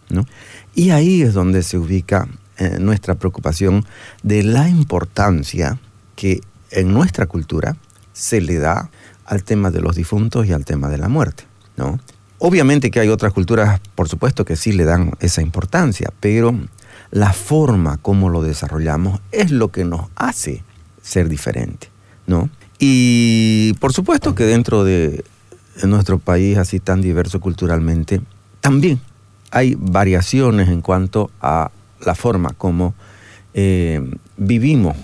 Y 0.75 0.89
ahí 0.89 1.21
es 1.21 1.33
donde 1.33 1.63
se 1.63 1.77
ubica 1.77 2.27
eh, 2.57 2.77
nuestra 2.79 3.15
preocupación 3.15 3.85
de 4.23 4.43
la 4.43 4.67
importancia 4.67 5.79
que 6.17 6.41
en 6.69 6.93
nuestra 6.93 7.27
cultura 7.27 7.77
se 8.11 8.41
le 8.41 8.57
da 8.57 8.91
al 9.25 9.43
tema 9.43 9.71
de 9.71 9.79
los 9.79 9.95
difuntos 9.95 10.45
y 10.45 10.51
al 10.51 10.65
tema 10.65 10.89
de 10.89 10.97
la 10.97 11.07
muerte, 11.07 11.45
¿no? 11.77 11.97
obviamente 12.41 12.89
que 12.89 12.99
hay 12.99 13.07
otras 13.07 13.33
culturas, 13.33 13.79
por 13.93 14.09
supuesto 14.09 14.45
que 14.45 14.55
sí 14.55 14.71
le 14.71 14.83
dan 14.83 15.13
esa 15.19 15.43
importancia, 15.43 16.11
pero 16.19 16.57
la 17.11 17.33
forma 17.33 17.97
como 17.97 18.29
lo 18.29 18.41
desarrollamos 18.41 19.21
es 19.31 19.51
lo 19.51 19.71
que 19.71 19.85
nos 19.85 20.09
hace 20.15 20.63
ser 21.03 21.29
diferente, 21.29 21.89
¿no? 22.25 22.49
Y 22.79 23.73
por 23.79 23.93
supuesto 23.93 24.33
que 24.33 24.45
dentro 24.45 24.83
de 24.83 25.23
nuestro 25.89 26.19
país 26.19 26.57
así 26.57 26.79
tan 26.79 27.01
diverso 27.01 27.39
culturalmente, 27.39 28.21
también 28.59 28.99
hay 29.51 29.75
variaciones 29.77 30.69
en 30.69 30.81
cuanto 30.81 31.29
a 31.41 31.71
la 32.05 32.15
forma 32.15 32.51
como 32.51 32.93
eh, 33.53 34.01
vivimos 34.37 34.95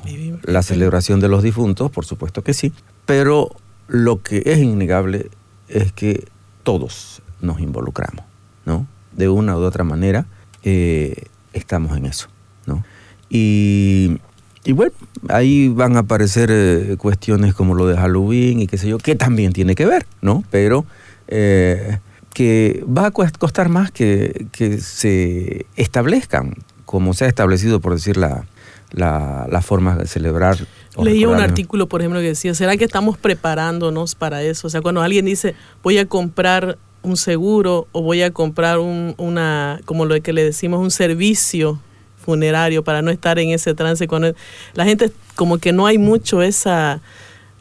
la 0.44 0.64
celebración 0.64 1.20
de 1.20 1.28
los 1.28 1.44
difuntos, 1.44 1.92
por 1.92 2.06
supuesto 2.06 2.44
que 2.44 2.54
sí, 2.54 2.72
pero 3.06 3.50
lo 3.88 4.22
que 4.22 4.42
es 4.46 4.60
innegable 4.60 5.30
es 5.68 5.92
que 5.92 6.28
todos 6.64 7.22
nos 7.42 7.60
involucramos, 7.60 8.26
¿no? 8.66 8.88
De 9.12 9.30
una 9.30 9.58
u 9.58 9.62
otra 9.62 9.84
manera 9.84 10.26
eh, 10.64 11.26
estamos 11.54 11.98
en 11.98 12.06
eso, 12.06 12.28
¿no? 12.66 12.84
Y 13.30 14.20
y 14.68 14.74
bueno, 14.74 14.92
ahí 15.30 15.70
van 15.70 15.96
a 15.96 16.00
aparecer 16.00 16.50
eh, 16.52 16.98
cuestiones 16.98 17.54
como 17.54 17.74
lo 17.74 17.88
de 17.88 17.96
Halloween 17.96 18.60
y 18.60 18.68
qué 18.68 18.78
sé 18.78 18.90
yo, 18.90 18.98
que 18.98 19.16
también 19.16 19.54
tiene 19.54 19.76
que 19.76 19.86
ver, 19.86 20.06
¿no? 20.22 20.44
Pero 20.52 20.86
eh, 21.30 22.00
que 22.34 22.84
va 22.86 23.06
a 23.06 23.12
costar 23.12 23.70
más 23.70 23.92
que, 23.92 24.48
que, 24.52 24.80
se 24.80 25.66
establezcan, 25.78 26.54
como 26.84 27.14
se 27.14 27.24
ha 27.24 27.28
establecido, 27.30 27.80
por 27.80 27.94
decir, 27.94 28.18
la, 28.18 28.44
la, 28.92 29.62
forma 29.62 29.96
de 29.96 30.06
celebrar. 30.06 30.58
Leí 31.02 31.26
un 31.26 31.40
artículo, 31.40 31.88
por 31.88 32.02
ejemplo, 32.02 32.20
que 32.20 32.28
decía, 32.28 32.54
¿será 32.54 32.76
que 32.76 32.84
estamos 32.84 33.18
preparándonos 33.18 34.16
para 34.16 34.44
eso? 34.44 34.68
O 34.68 34.70
sea, 34.70 34.82
cuando 34.82 35.02
alguien 35.02 35.24
dice, 35.24 35.56
voy 35.82 35.98
a 35.98 36.08
comprar 36.08 36.78
un 37.04 37.16
seguro 37.16 37.88
o 37.94 38.02
voy 38.02 38.22
a 38.22 38.32
comprar 38.32 38.80
un, 38.80 39.16
una, 39.18 39.80
como 39.86 40.04
lo 40.04 40.22
que 40.22 40.34
le 40.34 40.44
decimos, 40.44 40.82
un 40.82 40.92
servicio 40.92 41.80
funerario 42.28 42.84
para 42.84 43.02
no 43.02 43.10
estar 43.10 43.40
en 43.40 43.52
ese 43.52 43.74
trance. 43.74 44.06
Cuando 44.06 44.36
la 44.74 44.84
gente 44.84 45.12
como 45.36 45.60
que 45.60 45.72
no 45.72 45.86
hay 45.86 45.98
mucho 45.98 46.42
esa, 46.42 47.00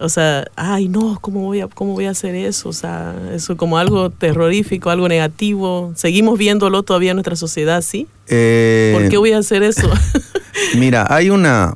o 0.01 0.09
sea, 0.09 0.45
ay 0.57 0.89
no, 0.89 1.19
¿cómo 1.21 1.43
voy 1.43 1.61
a, 1.61 1.69
cómo 1.69 1.93
voy 1.93 2.07
a 2.07 2.11
hacer 2.11 2.35
eso? 2.35 2.69
O 2.69 2.73
sea, 2.73 3.15
eso 3.33 3.57
como 3.57 3.79
algo 3.79 4.11
terrorífico, 4.11 4.91
algo 4.91 5.09
negativo. 5.09 5.93
Seguimos 5.95 6.37
viéndolo 6.37 6.83
todavía 6.83 7.13
en 7.13 7.19
nuestra 7.19 7.37
sociedad, 7.37 7.81
¿sí? 7.81 8.09
Eh, 8.27 8.91
¿Por 8.93 9.09
qué 9.09 9.19
voy 9.19 9.31
a 9.35 9.39
hacer 9.39 9.63
eso? 9.63 9.89
mira, 10.77 11.07
hay 11.09 11.31
una, 11.31 11.73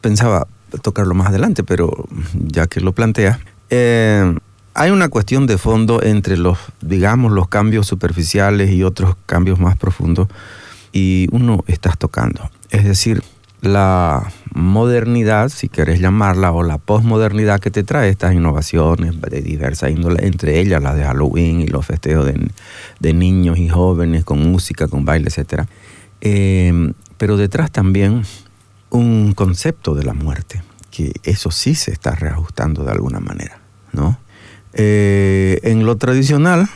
pensaba 0.00 0.48
tocarlo 0.82 1.14
más 1.14 1.28
adelante, 1.28 1.62
pero 1.62 2.08
ya 2.34 2.66
que 2.66 2.80
lo 2.80 2.90
plantea, 2.90 3.38
eh, 3.70 4.34
hay 4.74 4.90
una 4.90 5.10
cuestión 5.10 5.46
de 5.46 5.58
fondo 5.58 6.02
entre 6.02 6.36
los, 6.36 6.58
digamos, 6.80 7.30
los 7.30 7.46
cambios 7.46 7.86
superficiales 7.86 8.72
y 8.72 8.82
otros 8.82 9.14
cambios 9.26 9.60
más 9.60 9.76
profundos 9.76 10.26
y 10.92 11.26
uno 11.32 11.64
estás 11.66 11.98
tocando. 11.98 12.50
Es 12.70 12.84
decir, 12.84 13.22
la 13.62 14.32
modernidad, 14.54 15.48
si 15.48 15.68
querés 15.68 16.00
llamarla, 16.00 16.52
o 16.52 16.62
la 16.62 16.78
posmodernidad 16.78 17.60
que 17.60 17.70
te 17.70 17.84
trae 17.84 18.10
estas 18.10 18.34
innovaciones 18.34 19.20
de 19.20 19.40
diversa 19.40 19.88
índole, 19.88 20.26
entre 20.26 20.60
ellas 20.60 20.82
las 20.82 20.96
de 20.96 21.04
Halloween 21.04 21.60
y 21.60 21.66
los 21.68 21.86
festejos 21.86 22.26
de, 22.26 23.12
niños 23.12 23.58
y 23.58 23.68
jóvenes 23.68 24.24
con 24.24 24.40
música, 24.40 24.88
con 24.88 25.04
baile, 25.04 25.28
etc. 25.28 25.64
Em, 26.20 26.92
pero 27.18 27.36
detrás 27.36 27.70
también 27.70 28.24
un 28.90 29.32
concepto 29.32 29.94
de 29.94 30.04
la 30.04 30.12
muerte, 30.12 30.62
que 30.90 31.12
eso 31.22 31.50
sí 31.50 31.74
se 31.74 31.92
está 31.92 32.14
reajustando 32.14 32.84
de 32.84 32.90
alguna 32.90 33.20
manera, 33.20 33.60
¿no? 33.92 34.18
Eh, 34.74 35.60
en 35.62 35.86
lo 35.86 35.96
tradicional, 35.96 36.68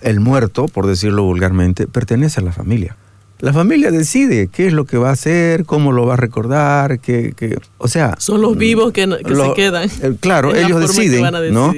el 0.00 0.20
muerto, 0.20 0.66
por 0.66 0.86
decirlo 0.86 1.22
vulgarmente, 1.22 1.86
pertenece 1.86 2.40
a 2.40 2.44
la 2.44 2.52
familia. 2.52 2.96
La 3.42 3.52
familia 3.52 3.90
decide 3.90 4.46
qué 4.46 4.68
es 4.68 4.72
lo 4.72 4.84
que 4.84 4.96
va 4.96 5.08
a 5.08 5.14
hacer, 5.14 5.64
cómo 5.64 5.90
lo 5.90 6.06
va 6.06 6.14
a 6.14 6.16
recordar, 6.16 7.00
qué, 7.00 7.58
o 7.76 7.88
sea... 7.88 8.14
Son 8.18 8.40
los 8.40 8.56
vivos 8.56 8.92
que, 8.92 9.02
se 9.02 9.52
quedan. 9.56 9.90
Eh, 10.00 10.16
claro, 10.20 10.54
ellos 10.54 10.80
deciden, 10.80 11.52
¿no? 11.52 11.74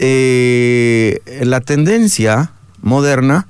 Eh, 0.00 1.20
la 1.44 1.60
tendencia 1.60 2.50
moderna 2.82 3.46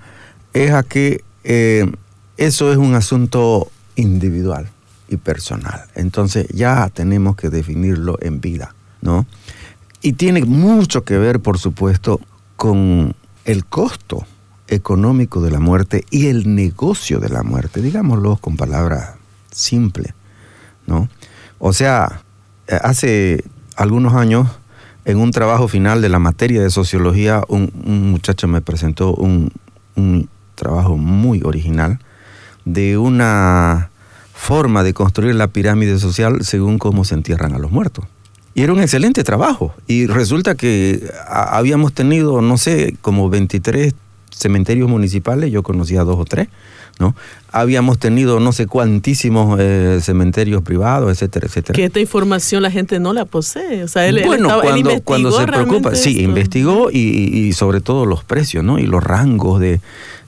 es 0.52 0.73
a 0.73 0.83
que 0.83 1.25
eh, 1.44 1.90
eso 2.37 2.71
es 2.71 2.76
un 2.76 2.94
asunto 2.97 3.71
individual 3.97 4.68
y 5.09 5.16
personal. 5.16 5.85
Entonces 5.94 6.47
ya 6.49 6.90
tenemos 6.92 7.35
que 7.35 7.49
definirlo 7.49 8.18
en 8.21 8.42
vida, 8.42 8.75
¿no? 9.00 9.25
Y 10.02 10.12
tiene 10.12 10.44
mucho 10.44 11.04
que 11.04 11.16
ver, 11.16 11.40
por 11.40 11.59
supuesto, 11.59 12.21
con 12.56 13.14
el 13.47 13.64
costo 13.64 14.26
económico 14.68 15.40
de 15.40 15.50
la 15.50 15.61
muerte 15.61 16.04
y 16.11 16.26
el 16.26 16.54
negocio 16.54 17.18
de 17.18 17.28
la 17.28 17.42
muerte, 17.42 17.83
digámoslo 17.83 18.37
con 18.37 18.56
palabras 18.56 19.14
simples, 19.50 20.14
¿no? 20.87 21.09
O 21.59 21.73
sea, 21.73 22.23
eh, 22.66 22.78
hace 22.83 23.44
algunos 23.76 24.14
años, 24.14 24.49
en 25.04 25.18
un 25.18 25.30
trabajo 25.30 25.68
final 25.68 26.00
de 26.00 26.09
la 26.09 26.18
materia 26.18 26.62
de 26.62 26.71
sociología, 26.71 27.42
un, 27.49 27.71
muchacho 28.11 28.49
me 28.49 28.62
presentó 28.62 29.14
un, 29.14 29.52
un 29.97 30.28
trabajo 30.54 30.97
muy 30.97 31.42
original 31.44 31.99
de 32.64 32.97
una 32.97 33.90
forma 34.33 34.83
de 34.83 34.94
construir 34.94 35.35
la 35.35 35.49
pirámide 35.49 35.99
social 35.99 36.44
según 36.44 36.78
cómo 36.78 37.04
se 37.04 37.14
entierran 37.14 37.54
a 37.54 37.59
los 37.59 37.71
muertos. 37.71 38.06
Y 38.54 38.62
era 38.62 38.73
un 38.73 38.80
excelente 38.80 39.25
trabajo. 39.25 39.75
Y 39.87 40.06
resulta 40.06 40.54
que 40.54 41.11
habíamos 41.26 41.92
tenido, 41.92 42.40
no 42.40 42.56
sé, 42.56 42.97
como 43.02 43.28
23 43.28 43.94
cementerios 44.36 44.88
municipales, 44.88 45.50
yo 45.50 45.62
conocía 45.62 46.04
dos 46.04 46.18
o 46.18 46.24
tres, 46.24 46.48
¿no? 46.98 47.14
Habíamos 47.50 47.98
tenido 47.98 48.40
no 48.40 48.52
sé 48.52 48.66
cuantísimos 48.66 49.58
eh, 49.60 49.98
cementerios 50.00 50.62
privados, 50.62 51.10
etcétera, 51.10 51.46
etcétera. 51.46 51.74
Que 51.74 51.84
esta 51.84 52.00
información 52.00 52.62
la 52.62 52.70
gente 52.70 52.98
no 53.00 53.12
la 53.12 53.24
posee. 53.24 53.84
O 53.84 53.88
sea, 53.88 54.06
él, 54.06 54.22
bueno, 54.24 54.48
cuando, 54.60 55.00
cuando 55.02 55.32
se 55.32 55.46
preocupa, 55.46 55.94
sí, 55.94 56.22
investigó 56.22 56.90
y, 56.90 57.52
sobre 57.52 57.80
todo 57.80 58.06
los 58.06 58.24
precios, 58.24 58.64
¿no? 58.64 58.78
Y 58.78 58.86
los 58.86 59.02
rangos 59.02 59.60
de 59.60 59.80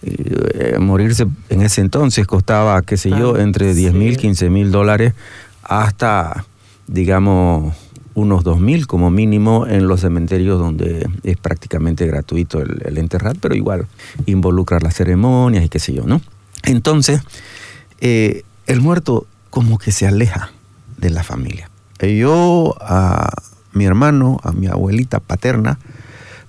eh, 0.03 0.77
morirse 0.79 1.27
en 1.49 1.63
ese 1.63 1.81
entonces 1.81 2.27
costaba, 2.27 2.81
qué 2.83 2.97
sé 2.97 3.11
yo, 3.11 3.37
entre 3.39 3.75
10 3.75 3.95
mil, 3.95 4.17
15 4.17 4.51
mil 4.51 4.71
dólares 4.71 5.15
hasta, 5.63 6.45
digamos, 6.87 7.75
unos 8.17 8.45
2.000 8.45 8.87
como 8.87 9.11
mínimo 9.11 9.67
en 9.67 9.89
los 9.89 10.01
cementerios 10.01 10.59
donde 10.59 11.07
es 11.23 11.37
prácticamente 11.37 12.07
gratuito 12.07 12.61
el, 12.61 12.97
enterrar, 12.97 13.37
pero 13.39 13.55
igual 13.55 13.87
involucra 14.25 14.81
las 14.81 14.97
ceremonias 14.97 15.63
y 15.65 15.69
qué 15.69 15.79
sé 15.79 15.93
yo, 15.93 16.07
¿no? 16.07 16.23
Entonces, 16.65 17.21
eh, 18.01 18.43
el 18.67 18.81
muerto 18.81 19.27
como 19.51 19.79
que 19.79 19.93
se 19.93 20.07
aleja 20.07 20.51
de 20.97 21.11
la 21.11 21.23
familia. 21.23 21.69
Yo 22.01 22.75
a 22.81 23.31
mi 23.75 23.85
hermano, 23.85 24.39
a 24.43 24.53
mi 24.53 24.67
abuelita 24.67 25.21
paterna, 25.21 25.79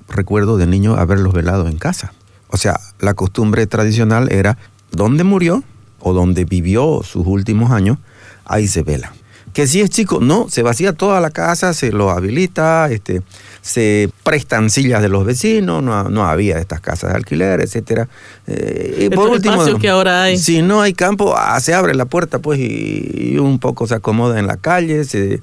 recuerdo 0.07 0.55
de 0.55 0.67
niño 0.67 0.95
haberlos 0.95 1.33
velado 1.33 1.67
en 1.67 1.77
casa. 1.77 2.13
O 2.47 2.55
sea, 2.55 2.79
la 2.99 3.13
costumbre 3.13 3.67
tradicional 3.67 4.31
era 4.31 4.57
donde 4.91 5.25
murió 5.25 5.65
o 5.99 6.13
donde 6.13 6.45
vivió 6.45 7.01
sus 7.03 7.27
últimos 7.27 7.71
años, 7.71 7.97
ahí 8.45 8.69
se 8.69 8.83
vela 8.83 9.11
que 9.57 9.65
si 9.65 9.81
es 9.81 9.89
chico, 9.89 10.19
no, 10.21 10.45
se 10.51 10.61
vacía 10.61 10.93
toda 10.93 11.19
la 11.19 11.31
casa, 11.31 11.73
se 11.73 11.91
lo 11.91 12.11
habilita, 12.11 12.91
este, 12.91 13.23
se 13.63 14.07
prestan 14.21 14.69
sillas 14.69 15.01
de 15.01 15.09
los 15.09 15.25
vecinos, 15.25 15.81
no, 15.81 16.27
había 16.27 16.59
estas 16.59 16.79
casas 16.79 17.09
de 17.09 17.17
alquiler, 17.17 17.61
etcétera. 17.61 18.07
Eh, 18.45 19.07
y 19.07 19.09
por 19.09 19.29
último, 19.29 19.65
que 19.79 19.89
ahora 19.89 20.21
hay. 20.21 20.37
si 20.37 20.61
no 20.61 20.81
hay 20.81 20.93
campo, 20.93 21.33
ah, 21.35 21.59
se 21.59 21.73
abre 21.73 21.95
la 21.95 22.05
puerta 22.05 22.37
pues 22.37 22.59
y, 22.59 23.39
un 23.39 23.57
poco 23.57 23.87
se 23.87 23.95
acomoda 23.95 24.37
en 24.37 24.45
la 24.45 24.57
calle, 24.57 25.03
se, 25.05 25.41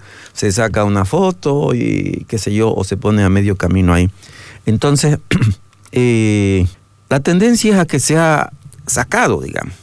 saca 0.52 0.84
una 0.84 1.04
foto 1.04 1.74
y 1.74 2.24
qué 2.28 2.38
sé 2.38 2.54
yo, 2.54 2.72
o 2.72 2.84
se 2.84 2.96
pone 2.96 3.24
a 3.24 3.28
medio 3.28 3.56
camino 3.56 3.94
ahí. 3.94 4.08
Entonces, 4.64 5.18
eh, 5.90 6.68
la 7.08 7.18
tendencia 7.18 7.74
es 7.74 7.80
a 7.80 7.84
que 7.84 7.98
se 7.98 8.16
ha 8.16 8.52
sacado, 8.86 9.40
digamos, 9.40 9.74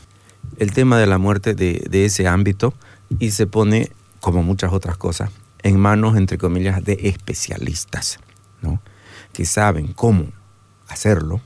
el 0.57 0.71
tema 0.71 0.97
de 0.97 1.07
la 1.07 1.17
muerte 1.17 1.53
de, 1.53 1.83
de 1.89 2.05
ese 2.05 2.29
ámbito 2.29 2.73
y 3.19 3.31
se 3.31 3.45
pone 3.45 3.91
como 4.21 4.43
muchas 4.43 4.71
otras 4.71 4.97
cosas, 4.97 5.31
en 5.63 5.77
manos, 5.77 6.15
entre 6.15 6.37
comillas, 6.37 6.83
de 6.83 6.93
especialistas, 7.03 8.19
¿no? 8.61 8.81
que 9.33 9.45
saben 9.45 9.93
cómo 9.93 10.27
hacerlo 10.87 11.41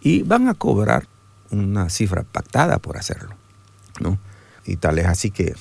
y 0.00 0.22
van 0.22 0.48
a 0.48 0.54
cobrar 0.54 1.06
una 1.50 1.90
cifra 1.90 2.22
pactada 2.22 2.78
por 2.78 2.96
hacerlo. 2.96 3.36
¿no? 4.00 4.18
Y 4.64 4.76
tal 4.76 4.98
es 4.98 5.06
así 5.06 5.30
que 5.30 5.54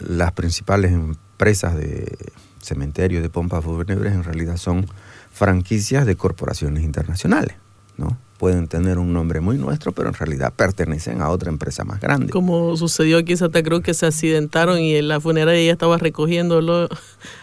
las 0.00 0.32
principales 0.32 0.92
empresas 0.92 1.76
de 1.76 2.16
cementerios 2.60 3.22
de 3.22 3.28
pompas 3.28 3.64
fúnebres 3.64 4.12
en 4.12 4.24
realidad 4.24 4.56
son 4.56 4.86
franquicias 5.32 6.06
de 6.06 6.16
corporaciones 6.16 6.84
internacionales. 6.84 7.56
¿No? 7.96 8.16
pueden 8.42 8.66
tener 8.66 8.98
un 8.98 9.12
nombre 9.12 9.38
muy 9.40 9.56
nuestro, 9.56 9.92
pero 9.92 10.08
en 10.08 10.14
realidad 10.14 10.52
pertenecen 10.52 11.22
a 11.22 11.28
otra 11.28 11.48
empresa 11.48 11.84
más 11.84 12.00
grande. 12.00 12.32
Como 12.32 12.76
sucedió 12.76 13.18
aquí 13.18 13.30
en 13.30 13.38
Santa 13.38 13.62
Cruz, 13.62 13.82
que 13.84 13.94
se 13.94 14.04
accidentaron 14.04 14.80
y 14.80 14.96
en 14.96 15.06
la 15.06 15.20
funeraria 15.20 15.64
ya 15.64 15.70
estaba 15.70 15.96
recogiéndolo. 15.96 16.88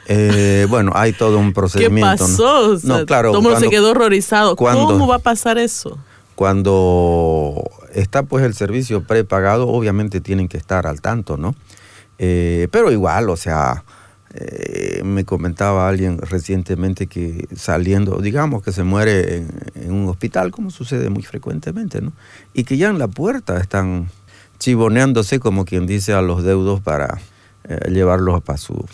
Eh, 0.07 0.67
bueno, 0.69 0.91
hay 0.95 1.13
todo 1.13 1.39
un 1.39 1.53
procedimiento. 1.53 2.25
¿Qué 2.25 2.31
pasó? 2.33 2.77
¿no? 2.83 3.05
claro. 3.05 3.31
Todo 3.31 3.41
mundo 3.41 3.57
se 3.61 3.69
quedó 3.69 3.91
horrorizado. 3.91 4.57
¿Cómo 4.57 5.07
va 5.07 5.15
a 5.15 5.19
pasar 5.19 5.57
eso? 5.57 5.97
Cuando 6.35 7.63
está 7.93 8.23
pues 8.23 8.43
el 8.43 8.53
servicio 8.53 9.01
prepagado, 9.01 9.69
obviamente 9.69 10.19
tienen 10.19 10.49
que 10.49 10.57
estar 10.57 10.85
al 10.85 10.99
tanto, 10.99 11.37
¿no? 11.37 11.55
Eh, 12.17 12.67
pero 12.71 12.91
igual, 12.91 13.29
o 13.29 13.37
sea, 13.37 13.85
eh, 14.33 15.01
me 15.03 15.25
comentaba 15.25 15.87
alguien 15.87 16.19
recientemente 16.19 17.07
que 17.07 17.47
saliendo, 17.55 18.19
digamos 18.21 18.61
que 18.61 18.71
se 18.71 18.83
muere 18.83 19.47
en, 19.73 19.91
un 19.91 20.07
hospital, 20.07 20.51
como 20.51 20.69
sucede 20.69 21.09
muy 21.09 21.23
frecuentemente, 21.23 22.01
¿no? 22.01 22.13
Y 22.53 22.63
que 22.63 22.77
ya 22.77 22.89
en 22.89 22.99
la 22.99 23.07
puerta 23.07 23.59
están 23.59 24.09
chivoneándose, 24.59 25.39
como 25.39 25.65
quien 25.65 25.87
dice, 25.87 26.13
a 26.13 26.21
los 26.21 26.43
deudos 26.43 26.79
para 26.79 27.19
eh, 27.63 27.89
llevarlos 27.89 28.43
para 28.43 28.57
su, 28.57 28.85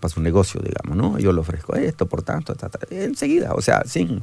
para 0.00 0.12
su 0.12 0.22
negocio, 0.22 0.60
digamos, 0.64 0.96
¿no? 0.96 1.18
Yo 1.18 1.32
le 1.32 1.40
ofrezco 1.40 1.74
esto, 1.74 2.06
por 2.06 2.22
tanto, 2.22 2.56
enseguida, 2.88 3.52
o 3.52 3.60
sea, 3.60 3.82
sin, 3.84 4.22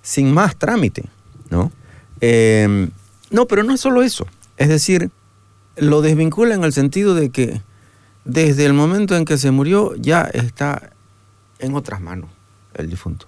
sin 0.00 0.32
más 0.32 0.54
trámite, 0.54 1.06
¿no? 1.50 1.72
Eh, 2.20 2.88
no, 3.30 3.46
pero 3.46 3.64
no 3.64 3.74
es 3.74 3.80
solo 3.80 4.02
eso. 4.02 4.26
Es 4.58 4.68
decir, 4.68 5.10
lo 5.76 6.02
desvincula 6.02 6.54
en 6.54 6.62
el 6.62 6.72
sentido 6.72 7.16
de 7.16 7.30
que 7.30 7.60
desde 8.24 8.64
el 8.64 8.72
momento 8.72 9.16
en 9.16 9.24
que 9.24 9.38
se 9.38 9.50
murió 9.50 9.94
ya 9.96 10.22
está 10.22 10.90
en 11.58 11.74
otras 11.74 12.00
manos 12.00 12.30
el 12.74 12.90
difunto, 12.90 13.26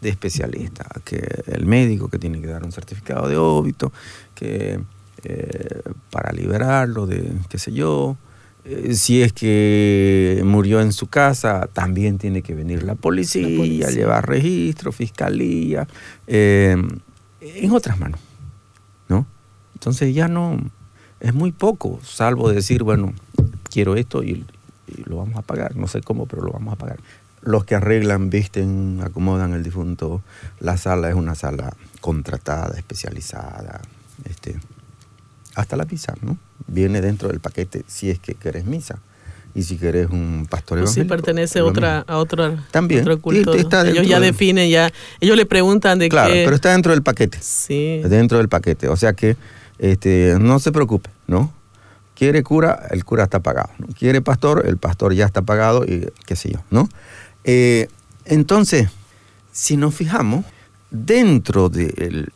de 0.00 0.08
especialista, 0.08 0.86
que 1.04 1.26
el 1.46 1.66
médico 1.66 2.08
que 2.08 2.18
tiene 2.18 2.40
que 2.40 2.48
dar 2.48 2.64
un 2.64 2.72
certificado 2.72 3.28
de 3.28 3.36
óbito, 3.36 3.92
que 4.34 4.80
eh, 5.22 5.82
para 6.10 6.32
liberarlo 6.32 7.06
de, 7.06 7.32
qué 7.48 7.58
sé 7.58 7.72
yo, 7.72 8.16
eh, 8.64 8.94
si 8.94 9.22
es 9.22 9.32
que 9.32 10.42
murió 10.44 10.80
en 10.80 10.92
su 10.92 11.06
casa, 11.06 11.68
también 11.72 12.18
tiene 12.18 12.42
que 12.42 12.54
venir 12.54 12.82
la 12.82 12.94
policía, 12.94 13.48
la 13.48 13.56
policía. 13.56 13.90
llevar 13.90 14.28
registro, 14.28 14.92
fiscalía, 14.92 15.86
eh, 16.26 16.76
en 17.40 17.70
otras 17.72 17.98
manos, 17.98 18.20
¿no? 19.08 19.26
Entonces 19.74 20.14
ya 20.14 20.28
no, 20.28 20.58
es 21.20 21.34
muy 21.34 21.52
poco, 21.52 22.00
salvo 22.02 22.50
decir, 22.50 22.82
bueno, 22.82 23.14
quiero 23.78 23.94
esto 23.94 24.24
y, 24.24 24.44
y, 24.88 25.04
lo 25.04 25.18
vamos 25.18 25.36
a 25.36 25.42
pagar. 25.42 25.76
No 25.76 25.86
sé 25.86 26.00
cómo, 26.00 26.26
pero 26.26 26.42
lo 26.42 26.50
vamos 26.50 26.72
a 26.72 26.76
pagar. 26.76 26.98
Los 27.42 27.64
que 27.64 27.76
arreglan, 27.76 28.28
visten, 28.28 29.00
acomodan 29.04 29.52
el 29.52 29.62
difunto. 29.62 30.20
La 30.58 30.76
sala 30.76 31.08
es 31.08 31.14
una 31.14 31.36
sala 31.36 31.72
contratada, 32.00 32.76
especializada. 32.76 33.80
Este, 34.24 34.56
hasta 35.54 35.76
la 35.76 35.84
misa, 35.84 36.14
¿no? 36.22 36.36
Viene 36.66 37.00
dentro 37.00 37.28
del 37.28 37.38
paquete 37.38 37.84
si 37.86 38.10
es 38.10 38.18
que 38.18 38.34
querés 38.34 38.64
misa. 38.64 38.98
Y 39.54 39.62
si 39.62 39.76
querés 39.76 40.10
un 40.10 40.48
pastor 40.50 40.80
pues 40.80 40.90
sí 40.90 41.04
pertenece 41.04 41.60
a 41.60 41.64
otra, 41.64 42.00
a 42.00 42.18
otro, 42.18 42.56
También, 42.72 43.02
otro 43.02 43.20
culto. 43.20 43.54
Está 43.54 43.88
ellos 43.88 44.08
ya 44.08 44.18
definen, 44.18 44.68
ya, 44.68 44.92
ellos 45.20 45.36
le 45.36 45.46
preguntan 45.46 46.00
de 46.00 46.08
claro, 46.08 46.32
qué... 46.32 46.42
pero 46.44 46.56
está 46.56 46.72
dentro 46.72 46.92
del 46.92 47.02
paquete. 47.02 47.38
Sí. 47.40 48.02
Dentro 48.04 48.38
del 48.38 48.48
paquete. 48.48 48.88
O 48.88 48.96
sea 48.96 49.12
que 49.12 49.36
este, 49.78 50.36
no 50.40 50.58
se 50.58 50.72
preocupe, 50.72 51.10
¿no? 51.28 51.52
Quiere 52.18 52.42
cura, 52.42 52.88
el 52.90 53.04
cura 53.04 53.22
está 53.24 53.38
pagado. 53.38 53.70
Quiere 53.96 54.20
pastor, 54.20 54.66
el 54.66 54.76
pastor 54.76 55.14
ya 55.14 55.24
está 55.24 55.42
pagado 55.42 55.84
y 55.84 56.08
qué 56.26 56.34
sé 56.34 56.50
yo, 56.50 56.58
¿no? 56.68 56.88
Eh, 57.44 57.88
entonces, 58.24 58.88
si 59.52 59.76
nos 59.76 59.94
fijamos, 59.94 60.44
dentro 60.90 61.68
del 61.68 62.32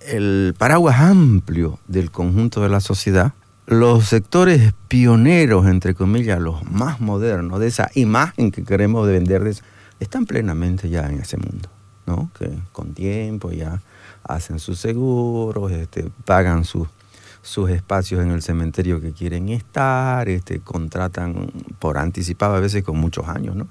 el 0.00 0.54
paraguas 0.58 1.00
amplio 1.00 1.78
del 1.88 2.10
conjunto 2.10 2.60
de 2.60 2.68
la 2.68 2.80
sociedad, 2.80 3.32
los 3.66 4.04
sectores 4.04 4.74
pioneros, 4.88 5.64
entre 5.68 5.94
comillas, 5.94 6.38
los 6.38 6.62
más 6.70 7.00
modernos 7.00 7.60
de 7.60 7.68
esa 7.68 7.90
imagen 7.94 8.50
que 8.50 8.62
queremos 8.62 9.08
vender, 9.08 9.54
están 10.00 10.26
plenamente 10.26 10.90
ya 10.90 11.06
en 11.06 11.20
ese 11.20 11.38
mundo, 11.38 11.70
¿no? 12.04 12.30
Que 12.38 12.50
con 12.72 12.92
tiempo 12.92 13.52
ya 13.52 13.80
hacen 14.22 14.58
sus 14.58 14.78
seguros, 14.78 15.72
este, 15.72 16.10
pagan 16.26 16.66
sus 16.66 16.88
sus 17.44 17.68
espacios 17.70 18.22
en 18.22 18.30
el 18.30 18.42
cementerio 18.42 19.00
que 19.00 19.12
quieren 19.12 19.50
estar, 19.50 20.28
este, 20.28 20.60
contratan 20.60 21.52
por 21.78 21.98
anticipado 21.98 22.54
a 22.54 22.60
veces 22.60 22.82
con 22.82 22.98
muchos 22.98 23.28
años, 23.28 23.54
¿no? 23.54 23.68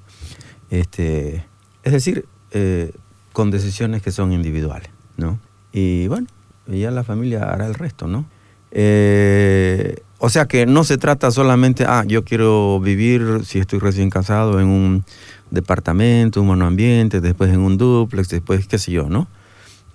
Este, 0.70 1.46
es 1.82 1.92
decir, 1.92 2.26
eh, 2.52 2.92
con 3.34 3.50
decisiones 3.50 4.04
que 4.04 4.12
son 4.12 4.32
individuales, 4.32 4.90
¿no? 5.18 5.40
Y 5.72 6.08
bueno, 6.08 6.28
ya 6.68 6.92
la 6.92 7.04
familia 7.04 7.46
hará 7.46 7.66
el 7.66 7.74
resto, 7.74 8.08
¿no? 8.08 8.26
Eh, 8.70 10.02
o 10.20 10.30
sea 10.30 10.46
que 10.46 10.68
no 10.68 10.84
se 10.84 10.98
trata 10.98 11.32
solamente, 11.32 11.86
ah, 11.88 12.04
yo 12.08 12.24
quiero 12.24 12.80
vivir, 12.80 13.42
si 13.44 13.58
estoy 13.58 13.80
recién 13.80 14.12
casado, 14.12 14.60
en 14.60 14.68
un 14.68 15.04
departamento, 15.50 16.42
un 16.42 16.48
monoambiente, 16.48 17.22
después 17.22 17.52
en 17.52 17.60
un 17.60 17.78
duplex, 17.78 18.30
después 18.30 18.68
qué 18.68 18.78
sé 18.78 18.92
yo, 18.92 19.10
¿no? 19.10 19.28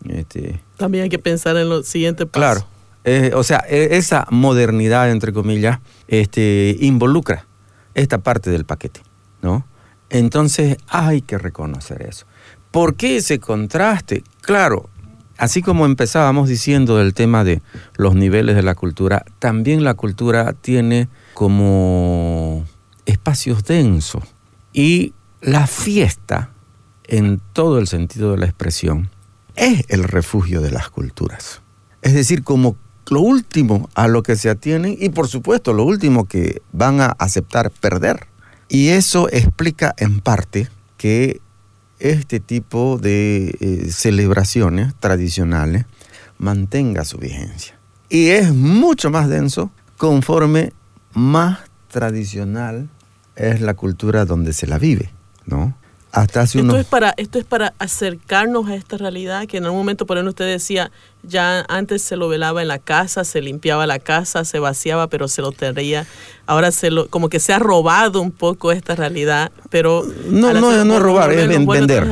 Este, 0.09 0.61
También 0.77 1.05
hay 1.05 1.11
que 1.11 1.19
pensar 1.19 1.57
en 1.57 1.69
lo 1.69 1.85
siguiente 1.85 2.27
paso. 2.27 2.41
Claro, 2.41 2.78
o 3.35 3.43
sea, 3.43 3.59
esa 3.69 4.27
modernidad, 4.31 5.11
entre 5.11 5.33
comillas, 5.33 5.81
este, 6.09 6.77
involucra 6.81 7.47
esta 7.95 8.19
parte 8.19 8.51
del 8.51 8.65
paquete, 8.65 9.01
¿no? 9.43 9.67
Entonces 10.11 10.79
hay 10.89 11.23
que 11.23 11.39
reconocer 11.39 12.03
eso. 12.03 12.27
¿Por 12.71 12.95
qué 12.97 13.17
ese 13.17 13.41
contraste? 13.41 14.23
Claro, 14.41 14.89
así 15.37 15.63
como 15.63 15.87
empezábamos 15.87 16.49
diciendo 16.49 16.97
del 16.97 17.15
tema 17.15 17.45
de 17.45 17.63
los 17.97 18.15
niveles 18.15 18.57
de 18.57 18.63
la 18.63 18.75
cultura, 18.75 19.25
también 19.39 19.85
la 19.85 19.95
cultura 19.95 20.53
tiene 20.53 21.09
como 21.35 22.65
espacios 23.07 23.65
densos. 23.65 24.23
Y 24.73 25.15
la 25.41 25.67
fiesta, 25.67 26.51
en 27.05 27.41
todo 27.53 27.79
el 27.79 27.87
sentido 27.87 28.33
de 28.33 28.39
la 28.39 28.47
expresión, 28.47 29.11
es 29.57 29.85
el 29.89 30.05
refugio 30.05 30.61
de 30.61 30.71
las 30.71 30.91
culturas. 30.91 31.63
Es 32.03 32.15
decir, 32.15 32.45
como 32.45 32.77
lo 33.11 33.21
último 33.21 33.89
a 33.95 34.09
lo 34.09 34.23
que 34.23 34.37
se 34.37 34.51
atienen 34.51 34.97
y 34.99 35.09
por 35.11 35.29
supuesto 35.29 35.73
lo 35.73 35.85
último 35.85 36.27
que 36.27 36.63
van 36.73 37.01
a 37.01 37.07
aceptar 37.19 37.71
perder. 37.71 38.27
Y 38.69 38.89
eso 38.89 39.29
explica 39.31 39.95
en 39.97 40.21
parte 40.21 40.69
que 40.97 41.41
este 41.99 42.41
tipo 42.41 42.99
de 42.99 43.57
eh, 43.61 43.91
celebraciones 43.91 44.95
tradicionales 44.99 45.87
mantenga 46.39 47.05
su 47.05 47.19
vigencia. 47.19 47.79
Y 48.09 48.29
es 48.29 48.55
mucho 48.55 49.11
más 49.11 49.29
denso 49.29 49.71
conforme 49.97 50.73
más 51.13 51.59
tradicional 51.89 52.89
es 53.37 53.61
la 53.61 53.75
cultura 53.75 54.25
donde 54.25 54.53
se 54.53 54.67
la 54.67 54.79
vive, 54.79 55.11
¿no? 55.47 55.77
Hasta 56.19 56.41
hace 56.41 56.59
esto, 56.59 56.77
es 56.77 56.85
para, 56.85 57.15
esto 57.17 57.39
es 57.39 57.45
para 57.45 57.75
acercarnos 57.79 58.69
a 58.69 58.75
esta 58.75 58.97
realidad 58.97 59.47
que 59.47 59.59
en 59.59 59.65
algún 59.65 59.79
momento, 59.79 60.05
por 60.05 60.17
ejemplo, 60.17 60.31
usted 60.31 60.47
decía, 60.47 60.91
ya 61.23 61.65
antes 61.69 62.03
se 62.03 62.17
lo 62.17 62.29
velaba 62.29 62.61
en 62.61 62.67
la 62.67 62.81
casa, 62.81 63.23
se 63.23 63.41
limpiaba 63.41 63.87
la 63.87 64.01
casa, 64.01 64.45
se 64.45 64.59
vaciaba, 64.59 65.07
pero 65.07 65.29
se 65.29 65.43
lo 65.43 65.53
traía. 65.53 66.07
Ahora 66.47 66.73
se 66.73 66.91
lo, 66.91 67.07
como 67.09 67.29
que 67.29 67.39
se 67.39 67.53
ha 67.53 67.61
robado 67.61 68.21
un 68.21 68.33
poco 68.33 68.73
esta 68.73 68.97
realidad, 68.97 69.53
pero... 69.71 70.05
No, 70.29 70.53
no, 70.53 70.85
no 70.85 70.95
es 70.97 71.01
robar, 71.01 71.31
es 71.31 71.49
vender. 71.67 72.09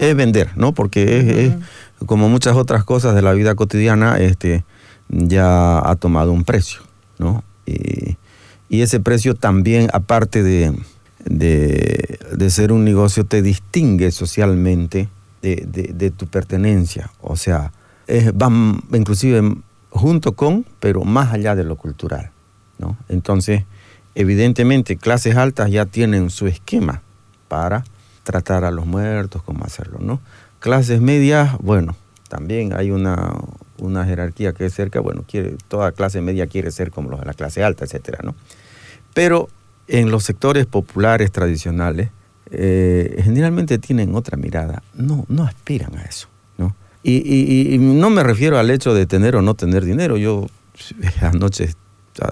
Es 0.00 0.16
vender, 0.16 0.50
¿no? 0.56 0.72
Porque 0.72 1.18
es, 1.18 1.26
es, 1.26 1.54
como 2.06 2.28
muchas 2.28 2.56
otras 2.56 2.82
cosas 2.82 3.14
de 3.14 3.22
la 3.22 3.32
vida 3.34 3.54
cotidiana, 3.54 4.18
este, 4.18 4.64
ya 5.08 5.78
ha 5.78 5.94
tomado 5.94 6.32
un 6.32 6.42
precio, 6.42 6.80
¿no? 7.18 7.44
Y, 7.66 8.16
y 8.68 8.82
ese 8.82 8.98
precio 8.98 9.36
también, 9.36 9.88
aparte 9.92 10.42
de 10.42 10.74
de, 11.24 12.18
de, 12.32 12.50
ser 12.50 12.72
un 12.72 12.84
negocio 12.84 13.24
te 13.24 13.42
distingue 13.42 14.10
socialmente 14.10 15.08
de, 15.42 15.66
de, 15.94 16.10
tu 16.10 16.26
pertenencia. 16.26 17.10
O 17.20 17.36
sea, 17.36 17.72
es, 18.06 18.36
van 18.36 18.80
inclusive 18.92 19.56
junto 19.90 20.32
con, 20.32 20.64
pero 20.80 21.04
más 21.04 21.32
allá 21.32 21.54
de 21.54 21.64
lo 21.64 21.76
cultural. 21.76 22.30
¿no? 22.78 22.96
Entonces, 23.08 23.64
evidentemente, 24.14 24.96
clases 24.96 25.36
altas 25.36 25.70
ya 25.70 25.86
tienen 25.86 26.30
su 26.30 26.46
esquema 26.46 27.02
para 27.48 27.84
tratar 28.22 28.64
a 28.64 28.70
los 28.70 28.86
muertos, 28.86 29.42
cómo 29.42 29.64
hacerlo. 29.64 29.98
¿no? 30.00 30.20
Clases 30.60 31.00
medias, 31.00 31.56
bueno, 31.58 31.94
también 32.28 32.72
hay 32.74 32.90
una, 32.90 33.34
una 33.78 34.04
jerarquía 34.04 34.52
que 34.52 34.66
es 34.66 34.74
cerca, 34.74 35.00
bueno, 35.00 35.24
quiere, 35.26 35.56
toda 35.68 35.92
clase 35.92 36.20
media 36.20 36.46
quiere 36.46 36.70
ser 36.70 36.90
como 36.90 37.10
los 37.10 37.20
de 37.20 37.26
la 37.26 37.34
clase 37.34 37.62
alta, 37.62 37.84
etcétera, 37.84 38.20
¿no? 38.22 38.34
Pero 39.12 39.48
en 39.88 40.10
los 40.10 40.24
sectores 40.24 40.66
populares 40.66 41.30
tradicionales 41.32 42.10
eh, 42.50 43.20
generalmente 43.24 43.78
tienen 43.78 44.14
otra 44.14 44.36
mirada, 44.36 44.82
no, 44.94 45.24
no 45.28 45.44
aspiran 45.44 45.96
a 45.96 46.02
eso. 46.02 46.28
¿no? 46.58 46.74
Y, 47.02 47.76
no 47.80 48.10
me 48.10 48.22
refiero 48.22 48.58
al 48.58 48.70
hecho 48.70 48.94
de 48.94 49.06
tener 49.06 49.36
o 49.36 49.42
no 49.42 49.54
tener 49.54 49.84
dinero. 49.84 50.16
Yo 50.16 50.46
anoche, 51.20 51.74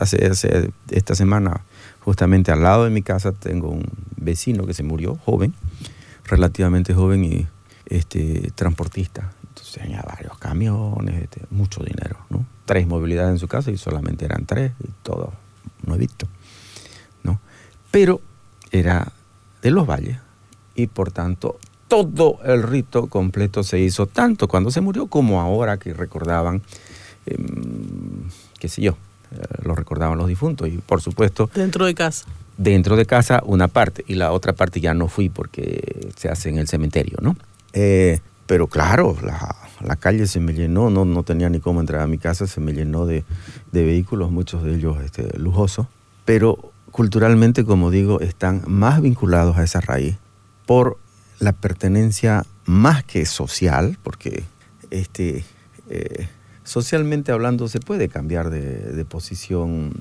hace, 0.01 0.27
hace, 0.27 0.71
esta 0.91 1.15
semana, 1.15 1.65
justamente 2.01 2.53
al 2.53 2.63
lado 2.63 2.85
de 2.85 2.91
mi 2.91 3.03
casa, 3.03 3.33
tengo 3.33 3.69
un 3.69 3.89
vecino 4.17 4.67
que 4.67 4.75
se 4.75 4.83
murió, 4.83 5.17
joven, 5.25 5.55
relativamente 6.25 6.95
joven 6.95 7.25
y 7.25 7.47
este, 7.87 8.53
transportista. 8.55 9.33
Entonces 9.49 9.83
tenía 9.83 10.03
varios 10.03 10.39
camiones, 10.39 11.23
este, 11.23 11.43
mucho 11.51 11.83
dinero, 11.83 12.19
¿no? 12.31 12.47
Tres 12.65 12.87
movilidades 12.87 13.33
en 13.33 13.39
su 13.39 13.49
casa 13.49 13.71
y 13.71 13.77
solamente 13.77 14.25
eran 14.25 14.47
tres 14.47 14.73
y 14.83 14.89
todo 15.03 15.33
nuevito 15.85 16.29
pero 17.93 18.21
era 18.73 19.13
de 19.63 19.71
los 19.71 19.87
valles 19.87 20.19
y 20.75 20.89
por 20.89 21.13
tanto 21.13 21.59
todo 21.87 22.41
el 22.45 22.63
rito 22.65 23.07
completo 23.07 23.63
se 23.63 23.79
hizo 23.79 24.07
tanto. 24.07 24.49
Cuando 24.49 24.71
se 24.73 24.81
murió 24.81 25.07
como 25.07 25.41
ahora 25.41 25.77
que 25.77 25.93
recordaban 25.95 26.63
em, 27.27 28.25
qué 28.59 28.69
sé 28.69 28.83
yo, 28.83 28.93
eh, 29.33 29.37
lo 29.63 29.75
recordaban 29.75 30.19
los 30.19 30.27
difuntos. 30.27 30.69
Y 30.69 30.79
por 30.79 31.01
supuesto 31.03 31.51
Dentro 31.55 31.85
de 31.85 31.95
casa. 31.95 32.25
dentro 32.57 32.97
de 32.97 33.05
casa 33.07 33.43
una 33.45 33.69
parte. 33.69 34.05
Y 34.09 34.15
la 34.15 34.33
otra 34.33 34.55
parte 34.55 34.81
ya 34.81 34.95
no 34.95 35.09
fui 35.09 35.29
porque 35.29 36.09
se 36.17 36.31
hace 36.31 36.49
en 36.49 36.59
el 36.59 36.67
cementerio, 36.67 37.19
¿no? 37.21 37.37
Eh, 37.75 38.21
pero 38.47 38.67
claro, 38.69 39.17
la, 39.23 39.55
la 39.85 39.97
calle 39.97 40.27
se 40.27 40.41
me 40.41 40.55
llenó, 40.55 40.89
no, 40.91 41.05
no 41.05 41.23
tenía 41.25 41.51
ni 41.51 41.61
cómo 41.61 41.81
entrar 41.81 42.01
a 42.01 42.07
mi 42.07 42.19
casa, 42.19 42.47
se 42.47 42.61
me 42.61 42.73
llenó 42.73 43.05
de, 43.07 43.25
de 43.71 43.85
vehículos, 43.85 44.31
muchos 44.31 44.63
de 44.63 44.75
ellos 44.75 44.97
este, 45.05 45.39
lujosos, 45.39 45.87
pero 46.25 46.72
culturalmente, 46.93 47.65
como 47.65 47.91
digo, 47.91 48.21
están 48.21 48.63
más 48.69 49.01
vinculados 49.01 49.57
a 49.57 49.65
esa 49.65 49.81
raíz 49.81 50.19
por 50.67 50.99
la 51.41 51.53
pertenencia 51.53 52.45
más 52.67 53.03
que 53.03 53.27
social, 53.27 53.99
porque 54.03 54.45
este, 54.91 55.45
eh, 55.89 56.29
socialmente 56.63 57.33
hablando 57.33 57.67
se 57.67 57.81
puede 57.81 58.09
cambiar 58.09 58.51
de, 58.51 58.93
de 58.93 59.05
posición 59.05 59.93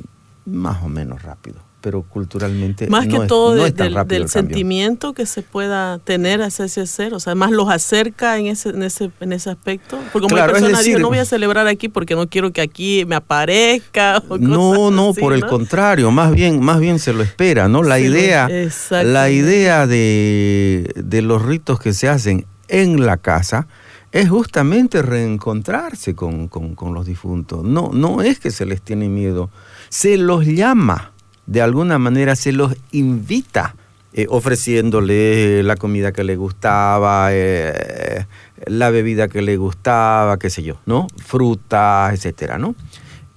más 0.45 0.83
o 0.83 0.89
menos 0.89 1.23
rápido, 1.23 1.61
pero 1.81 2.03
culturalmente 2.03 2.87
Más 2.87 3.07
no 3.07 3.17
que 3.17 3.21
es- 3.23 3.27
todo 3.27 3.55
no 3.55 3.63
de- 3.63 3.67
es 3.69 3.75
tan 3.75 4.07
del, 4.07 4.29
sentimiento 4.29 5.13
que 5.13 5.25
se 5.25 5.41
pueda 5.41 5.97
tener 5.99 6.41
hacia 6.41 6.65
ese 6.65 6.85
ser, 6.87 7.13
o 7.13 7.19
sea, 7.19 7.33
más 7.35 7.51
los 7.51 7.69
acerca 7.69 8.37
en 8.37 8.45
ese, 8.45 8.69
en 8.69 8.83
ese, 8.83 9.11
en 9.19 9.33
ese 9.33 9.49
aspecto. 9.49 9.97
Porque 10.13 10.27
como 10.27 10.35
Claro, 10.35 10.53
personas 10.53 10.87
no 10.99 11.09
voy 11.09 11.17
a 11.17 11.25
celebrar 11.25 11.67
aquí 11.67 11.89
porque 11.89 12.15
no 12.15 12.27
quiero 12.29 12.53
que 12.53 12.61
aquí 12.61 13.03
me 13.05 13.15
aparezca. 13.15 14.19
o 14.19 14.27
cosas 14.29 14.41
No, 14.41 14.91
no, 14.91 15.09
así, 15.09 15.19
por 15.19 15.33
el 15.33 15.45
contrario, 15.45 16.11
más 16.11 16.31
bien, 16.33 16.61
más 16.63 16.79
bien 16.79 16.99
se 16.99 17.13
lo 17.13 17.23
espera, 17.23 17.67
¿no? 17.67 17.83
La 17.83 17.99
idea, 17.99 18.47
la 18.91 19.29
idea 19.31 19.87
de, 19.87 20.91
de 20.95 21.21
los 21.21 21.41
ritos 21.41 21.79
que 21.79 21.93
se 21.93 22.07
hacen 22.07 22.45
en 22.67 23.05
la 23.05 23.17
casa 23.17 23.67
es 24.11 24.29
justamente 24.29 25.01
reencontrarse 25.01 26.15
con, 26.15 26.47
con- 26.47 26.75
con 26.75 26.93
los 26.93 27.05
difuntos. 27.05 27.63
No, 27.63 27.91
no 27.93 28.21
es 28.21 28.39
que 28.39 28.51
se 28.51 28.65
les 28.65 28.81
tiene 28.81 29.07
miedo, 29.09 29.49
se 29.89 30.17
los 30.17 30.45
llama, 30.45 31.11
de 31.45 31.61
alguna 31.61 31.97
manera 31.99 32.35
se 32.35 32.51
los 32.51 32.75
invita, 32.91 33.75
eh, 34.13 34.27
ofreciéndole 34.29 35.63
la 35.63 35.75
comida 35.75 36.11
que 36.11 36.23
le 36.23 36.35
gustaba, 36.35 37.29
eh, 37.31 38.25
la 38.67 38.89
bebida 38.89 39.27
que 39.27 39.41
le 39.41 39.57
gustaba, 39.57 40.37
qué 40.37 40.49
sé 40.49 40.63
yo, 40.63 40.79
¿no? 40.85 41.07
Frutas, 41.17 42.13
etcétera, 42.13 42.57
¿no? 42.57 42.75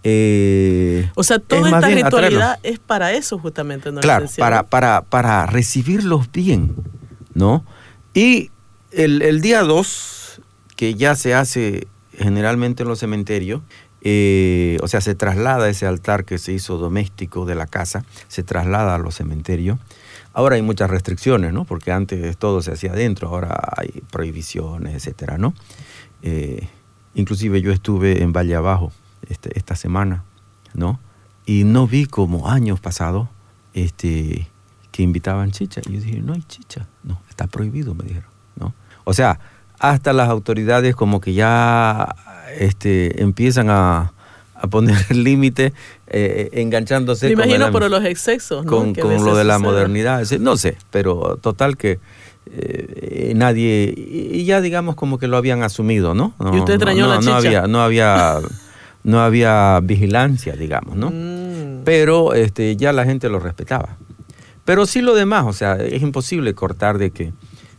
Eh, 0.03 1.09
O 1.15 1.23
sea, 1.23 1.37
es 1.39 1.45
toda 1.45 1.71
más 1.71 1.85
esta 1.85 2.05
ritualidad 2.05 2.59
es 2.63 2.79
para 2.79 3.13
eso 3.13 3.39
justamente, 3.39 3.91
¿no? 3.91 4.01
Claro, 4.01 4.27
para, 4.37 4.65
para, 4.65 5.01
para 5.03 5.47
recibirlos 5.47 6.31
bien, 6.31 6.75
¿no? 7.33 7.65
Y 8.13 8.51
el, 8.93 9.23
el 9.23 9.41
día 9.41 9.63
2, 9.63 10.43
que 10.77 10.95
ya 10.95 11.15
se 11.15 11.35
hace 11.35 11.89
generalmente 12.19 12.83
en 12.83 12.89
los 12.91 12.99
cementerios, 12.99 13.63
eh, 14.07 14.77
o 14.83 14.89
sea, 14.89 15.01
se 15.01 15.15
traslada 15.15 15.69
ese 15.71 15.87
altar 15.87 16.27
que 16.27 16.37
se 16.37 16.53
hizo 16.53 16.77
doméstico 16.77 17.47
de 17.47 17.55
la 17.55 17.67
casa, 17.67 18.05
se 18.29 18.43
traslada 18.43 18.95
a 18.95 18.99
los 18.99 19.15
cementerios. 19.15 19.79
Ahora 20.35 20.57
hay 20.57 20.63
muchas 20.63 20.91
restricciones, 20.91 21.55
¿no? 21.55 21.65
Porque 21.65 21.91
antes 21.91 22.37
todo 22.37 22.61
se 22.61 22.73
hacía 22.73 22.93
adentro, 22.93 23.29
ahora 23.29 23.59
hay 23.77 24.03
prohibiciones, 24.11 24.95
etcétera, 24.95 25.39
¿no? 25.39 25.55
Eh, 26.23 26.69
inclusive 27.15 27.63
yo 27.63 27.73
estuve 27.73 28.23
en 28.23 28.33
Valle 28.33 28.55
Abajo 28.55 28.93
este, 29.29 29.59
esta 29.59 29.75
semana, 29.75 30.25
¿no? 30.75 31.01
Y 31.47 31.65
no 31.65 31.87
vi 31.87 32.05
como 32.05 32.49
años 32.49 32.81
pasados 32.81 33.29
este, 33.73 34.49
que 34.93 35.03
invitaban 35.03 35.51
chicha. 35.51 35.81
Y 35.87 35.95
yo 35.95 36.01
dije, 36.01 36.21
no 36.21 36.35
hay 36.35 36.43
chicha. 36.43 36.87
No, 37.03 37.21
está 37.31 37.47
prohibido, 37.47 37.95
me 37.95 38.05
dijeron, 38.05 38.31
¿no? 38.57 38.75
O 39.05 39.15
sea, 39.15 39.41
hasta 39.79 40.13
las 40.13 40.29
autoridades 40.29 40.95
como 40.95 41.21
que 41.21 41.35
ya 41.35 42.15
este, 42.59 43.23
empiezan 43.23 43.71
a, 43.71 44.13
a 44.55 44.67
poner 44.69 44.97
límite, 45.15 45.73
eh, 46.07 46.51
enganchándose 46.53 47.29
Me 47.29 47.35
con 47.35 47.45
imagino 47.45 47.67
el- 47.67 47.73
por 47.73 47.89
los 47.91 48.05
excesos, 48.05 48.65
¿no? 48.65 48.71
con, 48.71 48.95
con 48.95 49.25
lo 49.25 49.37
de 49.37 49.45
la 49.45 49.59
modernidad. 49.59 50.23
No 50.41 50.57
sé, 50.57 50.77
pero 50.91 51.39
total 51.41 51.77
que 51.77 51.99
eh, 52.51 53.33
nadie, 53.37 53.95
y 53.97 54.45
ya 54.45 54.61
digamos 54.61 54.95
como 54.97 55.19
que 55.19 55.27
lo 55.27 55.37
habían 55.37 55.63
asumido, 55.63 56.15
¿no? 56.15 56.35
No, 56.39 56.55
Y 56.55 56.59
usted 56.61 56.75
extrañó 56.75 57.03
no, 57.07 57.09
la 57.09 57.15
no 57.17 57.21
chicha. 57.23 57.37
había, 57.37 57.63
no 57.67 57.83
había, 57.83 58.39
no 59.03 59.21
había 59.21 59.81
vigilancia, 59.83 60.55
digamos, 60.55 60.97
¿no? 60.97 61.11
Mm. 61.11 61.83
Pero 61.85 62.35
este, 62.35 62.77
ya 62.77 62.93
la 62.93 63.05
gente 63.05 63.29
lo 63.29 63.39
respetaba. 63.41 63.97
Pero 64.65 64.87
sí 64.87 65.03
lo 65.03 65.15
demás, 65.15 65.45
o 65.47 65.53
sea, 65.53 65.77
es 65.77 66.01
imposible 66.03 66.55
cortar 66.55 66.97
de 66.99 67.11
que 67.11 67.33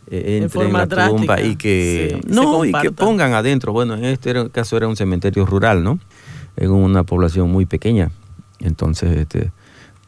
eh, 0.08 0.38
En 0.38 0.44
entre 0.44 0.66
en, 0.66 0.74
la 0.74 0.88
tumba 0.88 1.42
y 1.42 1.56
que 1.56 2.22
sí, 2.22 2.28
no 2.34 2.66
y 2.66 2.72
que 2.72 2.92
pongan 2.92 3.34
adentro. 3.34 3.74
Bueno, 3.74 3.96
en 3.96 4.06
este 4.06 4.50
caso 4.50 4.78
era 4.78 4.88
un 4.88 4.96
cementerio 4.96 5.46
rural, 5.46 5.84
¿no? 5.84 6.00
En 6.58 6.72
una 6.72 7.04
población 7.04 7.52
muy 7.52 7.66
pequeña. 7.66 8.12
Entonces, 8.60 9.18
este, 9.18 9.52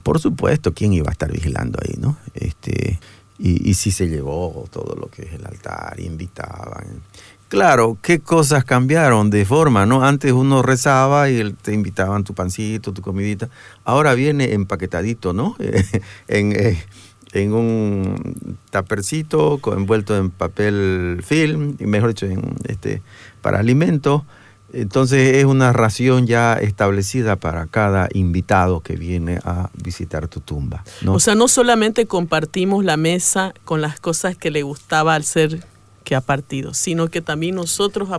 por 0.04 0.20
supuesto, 0.20 0.74
¿quién 0.74 0.94
iba 0.94 1.10
a 1.10 1.12
estar 1.12 1.32
vigilando 1.32 1.80
ahí, 1.84 1.96
no? 2.00 2.18
Este, 2.34 3.00
y, 3.40 3.70
y 3.70 3.74
si 3.74 3.92
se 3.92 4.08
llevó 4.08 4.66
todo 4.72 4.96
lo 4.96 5.08
que 5.08 5.24
es 5.24 5.34
el 5.34 5.46
altar, 5.46 6.00
invitaban. 6.00 7.02
Claro, 7.50 7.98
qué 8.02 8.20
cosas 8.20 8.66
cambiaron 8.66 9.30
de 9.30 9.46
forma, 9.46 9.86
¿no? 9.86 10.04
Antes 10.04 10.34
uno 10.34 10.62
rezaba 10.64 11.30
y 11.30 11.54
te 11.54 11.74
invitaban 11.74 12.26
tu 12.26 12.34
pancito, 12.34 12.92
tu 12.92 13.02
comidita. 13.02 13.50
Ahora 13.86 14.16
viene 14.16 14.54
empaquetadito, 14.54 15.32
¿no? 15.32 15.56
en, 16.28 16.52
eh, 16.52 16.78
en 17.34 17.54
un 17.54 18.58
tapercito 18.70 19.60
envuelto 19.76 20.16
en 20.18 20.30
papel 20.30 21.22
film, 21.26 21.76
y 21.80 21.86
mejor 21.86 22.10
dicho, 22.10 22.26
en, 22.26 22.56
este, 22.68 23.02
para 23.42 23.60
alimentos. 23.60 24.24
Entonces 24.74 25.38
es 25.38 25.46
una 25.46 25.72
ración 25.72 26.28
ya 26.28 26.56
establecida 26.56 27.38
para 27.38 27.68
cada 27.68 28.10
invitado 28.14 28.82
que 28.82 28.98
viene 28.98 29.40
a 29.46 29.70
visitar 29.82 30.28
tu 30.28 30.42
tumba. 30.42 30.84
¿no? 31.02 31.14
O 31.14 31.20
sea, 31.22 31.36
no 31.36 31.48
solamente 31.48 32.06
compartimos 32.06 32.84
la 32.84 32.98
mesa 32.98 33.54
con 33.64 33.80
las 33.82 34.00
cosas 34.02 34.36
que 34.36 34.52
le 34.52 34.64
gustaba 34.64 35.16
al 35.16 35.24
ser 35.24 35.66
que 36.04 36.16
ha 36.16 36.22
partido, 36.22 36.74
sino 36.74 37.08
que 37.10 37.22
también 37.22 37.56
nosotros 37.56 38.10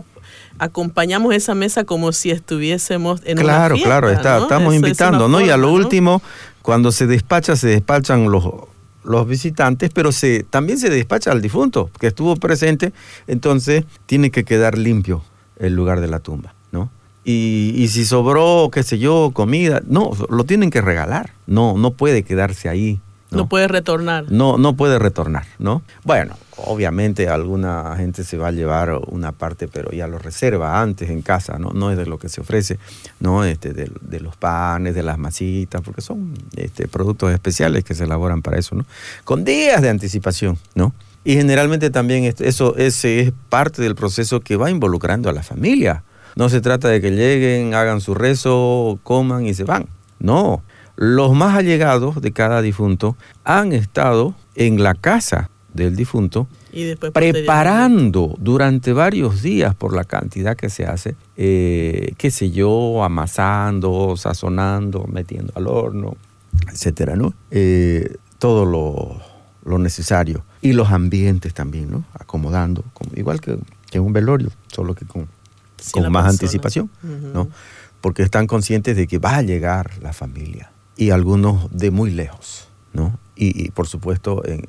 acompañamos 0.57 1.33
esa 1.33 1.55
mesa 1.55 1.83
como 1.85 2.11
si 2.11 2.31
estuviésemos 2.31 3.21
en 3.25 3.37
claro, 3.37 3.75
una 3.75 3.83
fiesta. 3.83 3.87
claro, 3.87 4.09
está- 4.09 4.37
¿no? 4.37 4.43
estamos 4.43 4.73
Eso 4.73 4.85
invitando, 4.85 5.27
¿no? 5.27 5.41
Y 5.41 5.49
a 5.49 5.57
lo 5.57 5.71
último, 5.71 6.21
cuando 6.61 6.91
se 6.91 7.07
despacha, 7.07 7.55
se 7.55 7.67
despachan 7.67 8.29
los, 8.29 8.43
los 9.03 9.27
visitantes, 9.27 9.91
pero 9.93 10.11
se, 10.11 10.43
también 10.43 10.77
se 10.77 10.89
despacha 10.89 11.31
al 11.31 11.41
difunto 11.41 11.89
que 11.99 12.07
estuvo 12.07 12.35
presente, 12.35 12.93
entonces 13.27 13.85
tiene 14.05 14.31
que 14.31 14.43
quedar 14.43 14.77
limpio 14.77 15.23
el 15.57 15.73
lugar 15.73 16.01
de 16.01 16.07
la 16.07 16.19
tumba, 16.19 16.53
¿no? 16.71 16.89
Y, 17.23 17.73
y 17.75 17.89
si 17.89 18.05
sobró, 18.05 18.69
qué 18.71 18.83
sé 18.83 18.97
yo, 18.97 19.31
comida, 19.33 19.81
no, 19.87 20.11
lo 20.29 20.43
tienen 20.45 20.69
que 20.69 20.81
regalar, 20.81 21.33
no, 21.47 21.77
no 21.77 21.91
puede 21.91 22.23
quedarse 22.23 22.69
ahí. 22.69 22.99
No 23.31 23.47
puede 23.47 23.67
retornar. 23.67 24.25
no, 24.31 24.57
no 24.57 24.75
puede 24.75 24.97
retornar, 24.97 25.45
¿no? 25.59 25.83
Bueno, 26.03 26.35
obviamente 26.57 27.29
alguna 27.29 27.95
gente 27.95 28.23
se 28.23 28.37
va 28.37 28.47
a 28.47 28.51
llevar 28.51 28.99
una 29.07 29.31
parte, 29.31 29.67
pero 29.67 29.91
ya 29.91 30.07
lo 30.07 30.17
reserva 30.17 30.81
antes 30.81 31.09
en 31.09 31.21
casa, 31.21 31.59
¿no? 31.59 31.69
No 31.69 31.91
es 31.91 31.97
de 31.97 32.05
lo 32.05 32.17
que 32.17 32.27
se 32.29 32.41
ofrece, 32.41 32.79
¿no? 33.19 33.43
Este, 33.43 33.73
de, 33.73 33.91
de 34.01 34.19
los 34.19 34.35
panes, 34.35 34.95
de 34.95 35.03
las 35.03 35.17
masitas, 35.17 35.81
porque 35.81 36.01
son 36.01 36.33
este, 36.55 36.87
productos 36.87 37.31
especiales 37.31 37.83
que 37.83 37.93
se 37.93 38.05
elaboran 38.05 38.41
para 38.41 38.57
eso, 38.57 38.75
¿no? 38.75 38.85
Con 39.23 39.43
días 39.43 39.81
de 39.81 39.89
anticipación, 39.89 40.57
¿no? 40.73 40.93
Y 41.23 41.35
generalmente 41.35 41.89
también 41.89 42.33
eso 42.39 42.75
ese 42.77 43.19
es 43.19 43.33
parte 43.49 43.81
del 43.81 43.93
proceso 43.93 44.39
que 44.39 44.55
va 44.55 44.71
involucrando 44.71 45.29
a 45.29 45.33
la 45.33 45.43
familia. 45.43 46.03
No 46.35 46.49
se 46.49 46.61
trata 46.61 46.87
de 46.87 47.01
que 47.01 47.11
lleguen, 47.11 47.73
hagan 47.73 48.01
su 48.01 48.15
rezo, 48.15 48.99
coman 49.03 49.45
y 49.45 49.53
se 49.53 49.65
van. 49.65 49.87
No, 50.19 50.63
los 51.01 51.33
más 51.33 51.55
allegados 51.57 52.21
de 52.21 52.33
cada 52.33 52.61
difunto 52.61 53.15
han 53.45 53.71
estado 53.71 54.35
en 54.55 54.83
la 54.83 54.95
casa 54.95 55.49
del 55.73 55.95
difunto 55.95 56.47
Y 56.73 56.83
después 56.83 57.13
posteriormente. 57.13 57.45
preparando 57.45 58.35
durante 58.37 58.91
varios 58.91 59.41
días 59.41 59.73
por 59.75 59.95
la 59.95 60.03
cantidad 60.03 60.57
que 60.57 60.69
se 60.69 60.85
hace, 60.85 61.15
eh, 61.37 62.13
qué 62.17 62.31
sé 62.31 62.51
yo, 62.51 63.01
amasando, 63.05 64.17
sazonando, 64.17 65.05
metiendo 65.07 65.53
al 65.55 65.67
horno, 65.67 66.17
etcétera, 66.69 67.15
¿no? 67.15 67.33
Eh, 67.49 68.17
todo 68.37 68.65
lo, 68.65 69.21
lo 69.63 69.77
necesario. 69.79 70.43
Y 70.61 70.73
los 70.73 70.89
ambientes 70.91 71.53
también, 71.53 71.89
¿no? 71.91 72.03
Acomodando, 72.13 72.83
como- 72.93 73.11
igual 73.15 73.39
que, 73.39 73.57
en 73.93 74.01
un 74.01 74.11
velorio, 74.11 74.49
solo 74.67 74.95
que 74.95 75.05
con, 75.05 75.21
más 75.21 75.93
persona. 75.93 76.29
anticipación. 76.29 76.89
¿no? 77.33 77.47
Porque 78.01 78.23
están 78.23 78.47
conscientes 78.47 78.97
de 78.97 79.07
que 79.07 79.17
va 79.17 79.37
a 79.37 79.41
llegar 79.43 79.91
la 80.01 80.11
familia 80.11 80.71
y 80.99 81.11
algunos 81.11 81.69
de 81.71 81.91
muy 81.91 82.11
lejos, 82.11 82.67
¿no? 82.91 83.17
Y, 83.37 83.65
y, 83.65 83.71
por 83.71 83.87
supuesto 83.87 84.45
en, 84.45 84.65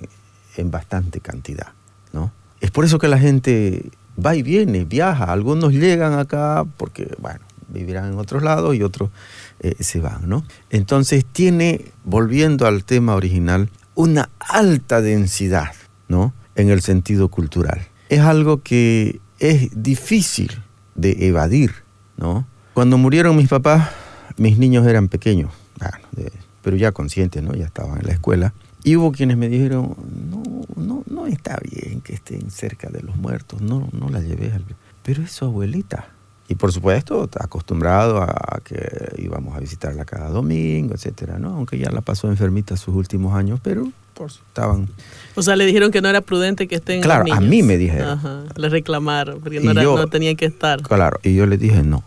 en 0.56 0.70
bastante 0.70 1.18
cantidad, 1.20 1.72
¿no? 2.12 2.30
Es 2.60 2.70
por 2.70 2.84
eso 2.84 3.00
que 3.00 3.08
la 3.08 3.18
gente 3.18 3.90
va 4.24 4.36
y 4.36 4.42
viene, 4.42 4.84
viaja. 4.84 5.24
Algunos 5.24 5.72
llegan 5.72 6.16
acá 6.16 6.64
porque, 6.76 7.16
bueno, 7.18 7.40
vivirán 7.66 8.12
en 8.12 8.18
otros 8.18 8.44
lados 8.44 8.76
y 8.76 8.82
otros 8.84 9.10
eh, 9.58 9.74
se 9.80 9.98
van, 9.98 10.28
¿no? 10.28 10.44
Entonces 10.70 11.24
tiene, 11.24 11.86
volviendo 12.04 12.64
al 12.68 12.84
tema 12.84 13.16
original, 13.16 13.68
una 13.96 14.30
alta 14.38 15.00
densidad, 15.00 15.72
¿no? 16.06 16.32
En 16.54 16.70
el 16.70 16.80
sentido 16.80 17.26
cultural. 17.26 17.88
Es 18.08 18.20
algo 18.20 18.62
que 18.62 19.20
es 19.40 19.70
difícil 19.82 20.62
de 20.94 21.26
evadir, 21.26 21.72
¿no? 22.16 22.46
Cuando 22.72 22.98
murieron 22.98 23.36
mis 23.36 23.48
papás, 23.48 23.90
mis 24.36 24.58
niños 24.58 24.86
eran 24.86 25.08
pequeños, 25.08 25.50
bueno, 25.80 26.06
de- 26.12 26.32
pero 26.62 26.76
ya 26.76 26.92
conscientes, 26.92 27.42
¿no? 27.42 27.54
Ya 27.54 27.64
estaban 27.64 27.98
en 28.00 28.06
la 28.06 28.12
escuela. 28.12 28.52
Y 28.84 28.96
hubo 28.96 29.12
quienes 29.12 29.36
me 29.36 29.48
dijeron, 29.48 29.94
no, 30.30 30.42
no, 30.76 31.02
no 31.06 31.26
está 31.26 31.58
bien 31.70 32.00
que 32.00 32.14
estén 32.14 32.50
cerca 32.50 32.88
de 32.90 33.02
los 33.02 33.16
muertos, 33.16 33.60
no, 33.60 33.88
no 33.92 34.08
la 34.10 34.20
lleves 34.20 34.54
al... 34.54 34.64
Pero 35.02 35.22
es 35.22 35.32
su 35.32 35.44
abuelita. 35.44 36.08
Y 36.48 36.54
por 36.56 36.72
supuesto, 36.72 37.28
acostumbrado 37.38 38.20
a 38.22 38.60
que 38.64 39.12
íbamos 39.18 39.56
a 39.56 39.60
visitarla 39.60 40.04
cada 40.04 40.30
domingo, 40.30 40.94
etcétera, 40.94 41.38
¿no? 41.38 41.50
Aunque 41.54 41.78
ya 41.78 41.90
la 41.90 42.00
pasó 42.00 42.28
enfermita 42.28 42.76
sus 42.76 42.94
últimos 42.94 43.34
años, 43.34 43.60
pero 43.62 43.90
por 44.14 44.30
estaban... 44.30 44.88
O 45.36 45.42
sea, 45.42 45.56
le 45.56 45.64
dijeron 45.64 45.90
que 45.92 46.00
no 46.02 46.08
era 46.08 46.20
prudente 46.22 46.66
que 46.66 46.76
estén 46.76 47.02
Claro, 47.02 47.24
los 47.26 47.36
a 47.36 47.40
mí 47.40 47.62
me 47.62 47.76
dijeron. 47.78 48.08
Ajá, 48.08 48.44
le 48.56 48.68
reclamaron, 48.68 49.40
porque 49.40 49.60
no, 49.60 49.70
era- 49.70 49.82
yo- 49.82 49.96
no 49.96 50.06
tenían 50.08 50.36
que 50.36 50.46
estar. 50.46 50.82
Claro, 50.82 51.18
y 51.22 51.34
yo 51.34 51.46
les 51.46 51.60
dije, 51.60 51.82
no, 51.82 52.02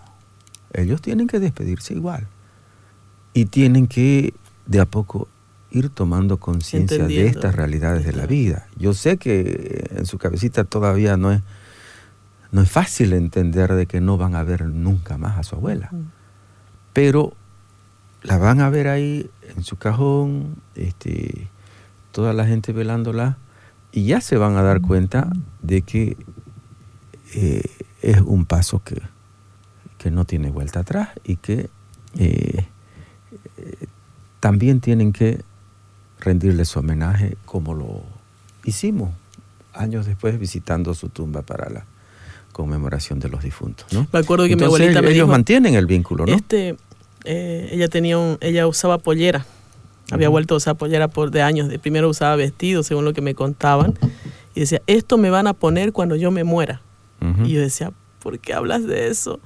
ellos 0.74 1.02
tienen 1.02 1.28
que 1.28 1.40
despedirse 1.40 1.94
igual. 1.94 2.28
Y 3.34 3.46
tienen 3.46 3.88
que 3.88 4.34
de 4.66 4.80
a 4.80 4.86
poco 4.86 5.28
ir 5.72 5.90
tomando 5.90 6.38
conciencia 6.38 7.08
de 7.08 7.28
estas 7.28 7.56
realidades 7.56 8.06
de 8.06 8.14
la 8.14 8.28
vida. 8.28 8.68
Yo 8.78 8.94
sé 8.94 9.18
que 9.18 9.88
en 9.96 10.06
su 10.06 10.18
cabecita 10.20 10.64
todavía 10.64 11.18
no 11.18 11.32
es, 11.32 11.42
no 12.52 12.62
es 12.62 12.70
fácil 12.70 13.14
entender 13.14 13.74
de 13.74 13.88
que 13.88 14.00
no 14.00 14.18
van 14.18 14.36
a 14.36 14.44
ver 14.44 14.66
nunca 14.66 15.18
más 15.18 15.40
a 15.40 15.44
su 15.44 15.56
abuela. 15.56 15.90
Pero 16.94 17.34
la 18.22 18.38
van 18.38 18.62
a 18.62 18.70
ver 18.70 18.88
ahí 18.88 19.30
en 19.56 19.64
su 19.64 19.78
cajón, 19.78 20.58
este, 20.76 21.48
toda 22.12 22.34
la 22.34 22.46
gente 22.46 22.72
velándola, 22.72 23.38
y 23.92 24.06
ya 24.06 24.22
se 24.22 24.38
van 24.38 24.56
a 24.58 24.62
dar 24.62 24.82
cuenta 24.82 25.32
de 25.62 25.82
que 25.82 26.18
eh, 27.34 27.64
es 28.02 28.22
un 28.22 28.46
paso 28.46 28.84
que, 28.84 29.02
que 29.98 30.12
no 30.12 30.26
tiene 30.26 30.52
vuelta 30.52 30.82
atrás 30.82 31.10
y 31.24 31.38
que 31.38 31.70
eh, 32.16 32.53
también 34.44 34.82
tienen 34.82 35.14
que 35.14 35.40
rendirle 36.20 36.66
su 36.66 36.78
homenaje 36.80 37.38
como 37.46 37.74
lo 37.74 38.02
hicimos 38.66 39.12
años 39.74 40.06
después 40.06 40.38
visitando 40.38 40.94
su 40.94 41.08
tumba 41.08 41.44
para 41.44 41.70
la 41.70 41.86
conmemoración 42.52 43.22
de 43.22 43.30
los 43.30 43.42
difuntos. 43.42 43.88
¿no? 43.94 44.06
Me 44.12 44.20
acuerdo 44.20 44.46
que 44.46 44.58
mi 44.58 44.66
abuelita 44.66 45.02
me 45.02 45.08
ellos 45.08 45.14
dijo, 45.14 45.28
mantienen 45.28 45.76
el 45.76 45.86
vínculo, 45.86 46.26
¿no? 46.26 46.36
Este, 46.36 46.76
eh, 47.24 47.70
ella 47.72 47.88
tenía 47.88 48.18
un, 48.18 48.38
ella 48.42 48.68
usaba 48.68 48.98
pollera. 48.98 49.46
Había 50.12 50.28
vuelto 50.28 50.56
a 50.56 50.58
usar 50.58 50.76
pollera 50.76 51.08
por 51.08 51.32
de 51.32 51.42
años. 51.42 51.70
De 51.70 51.80
primero 51.80 52.10
usaba 52.10 52.36
vestido, 52.36 52.84
según 52.84 53.06
lo 53.06 53.14
que 53.14 53.22
me 53.22 53.36
contaban. 53.36 53.94
Y 54.56 54.60
decía, 54.60 54.82
esto 54.88 55.18
me 55.18 55.30
van 55.30 55.48
a 55.48 55.54
poner 55.54 55.94
cuando 55.94 56.18
yo 56.18 56.32
me 56.32 56.44
muera. 56.44 56.82
Y 57.46 57.54
yo 57.54 57.62
decía, 57.62 57.94
¿por 58.20 58.40
qué 58.40 58.54
hablas 58.54 58.86
de 58.86 59.08
eso? 59.08 59.40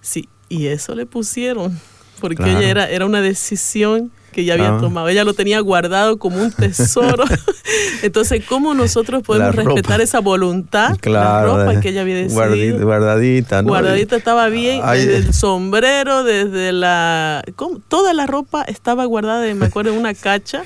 Sí, 0.00 0.30
y 0.48 0.68
eso 0.68 0.94
le 0.94 1.04
pusieron. 1.04 1.78
Porque 2.22 2.36
Claro. 2.36 2.58
ella 2.58 2.70
era, 2.70 2.88
era 2.88 3.04
una 3.04 3.20
decisión 3.20 4.10
que 4.32 4.42
ella 4.42 4.54
había 4.54 4.76
Ah. 4.76 4.78
tomado. 4.80 5.08
Ella 5.08 5.24
lo 5.24 5.34
tenía 5.34 5.60
guardado 5.60 6.18
como 6.18 6.40
un 6.42 6.50
tesoro. 6.52 7.24
Entonces, 8.02 8.42
¿cómo 8.48 8.74
nosotros 8.74 9.22
podemos 9.22 9.54
respetar 9.54 10.00
esa 10.00 10.20
voluntad? 10.20 10.96
Claro, 11.00 11.56
la 11.56 11.64
ropa 11.66 11.80
que 11.80 11.90
ella 11.90 12.02
había 12.02 12.16
decidido. 12.16 12.84
guardadita, 12.84 13.62
¿no? 13.62 13.68
Guardadita 13.68 14.16
estaba 14.16 14.48
bien, 14.48 14.80
Ay, 14.84 15.04
desde 15.06 15.16
el 15.28 15.34
sombrero, 15.34 16.24
desde 16.24 16.72
la... 16.72 17.42
¿cómo? 17.56 17.80
Toda 17.88 18.12
la 18.14 18.26
ropa 18.26 18.62
estaba 18.62 19.04
guardada, 19.04 19.52
me 19.54 19.66
acuerdo, 19.66 19.90
en 19.92 19.98
una 19.98 20.14
cacha. 20.14 20.62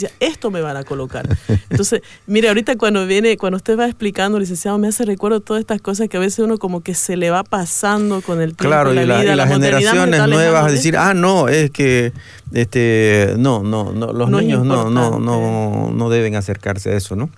Decía, 0.00 0.10
esto 0.20 0.50
me 0.50 0.60
van 0.60 0.76
a 0.76 0.84
colocar. 0.84 1.28
Entonces, 1.70 2.02
mire, 2.26 2.48
ahorita 2.48 2.76
cuando 2.76 3.06
viene, 3.06 3.36
cuando 3.36 3.56
usted 3.56 3.78
va 3.78 3.86
explicando, 3.86 4.38
licenciado, 4.38 4.78
me 4.78 4.88
hace 4.88 5.04
recuerdo 5.04 5.40
todas 5.40 5.60
estas 5.60 5.80
cosas 5.80 6.08
que 6.08 6.16
a 6.16 6.20
veces 6.20 6.40
uno 6.40 6.58
como 6.58 6.82
que 6.82 6.94
se 6.94 7.16
le 7.16 7.30
va 7.30 7.42
pasando 7.44 8.20
con 8.22 8.40
el 8.40 8.50
tiempo, 8.50 8.64
Claro, 8.64 8.92
la 8.92 9.02
y, 9.02 9.06
la- 9.06 9.20
vida, 9.20 9.32
y 9.32 9.36
las 9.36 9.48
generaciones 9.48 10.28
nuevas 10.28 10.66
a 10.66 10.70
decir, 10.70 10.96
ah, 10.96 11.14
no, 11.14 11.48
es 11.48 11.70
que 11.70 12.12
este, 12.52 13.34
no, 13.38 13.62
no, 13.62 13.92
no 13.92 14.12
los 14.12 14.30
No 14.30 14.40
niños 14.40 14.64
no, 14.64 14.90
no, 14.90 15.18
no, 15.18 15.90
no 15.92 16.10
deben 16.10 16.36
acercarse 16.36 16.90
a 16.90 16.96
eso, 16.96 17.16
¿no? 17.16 17.30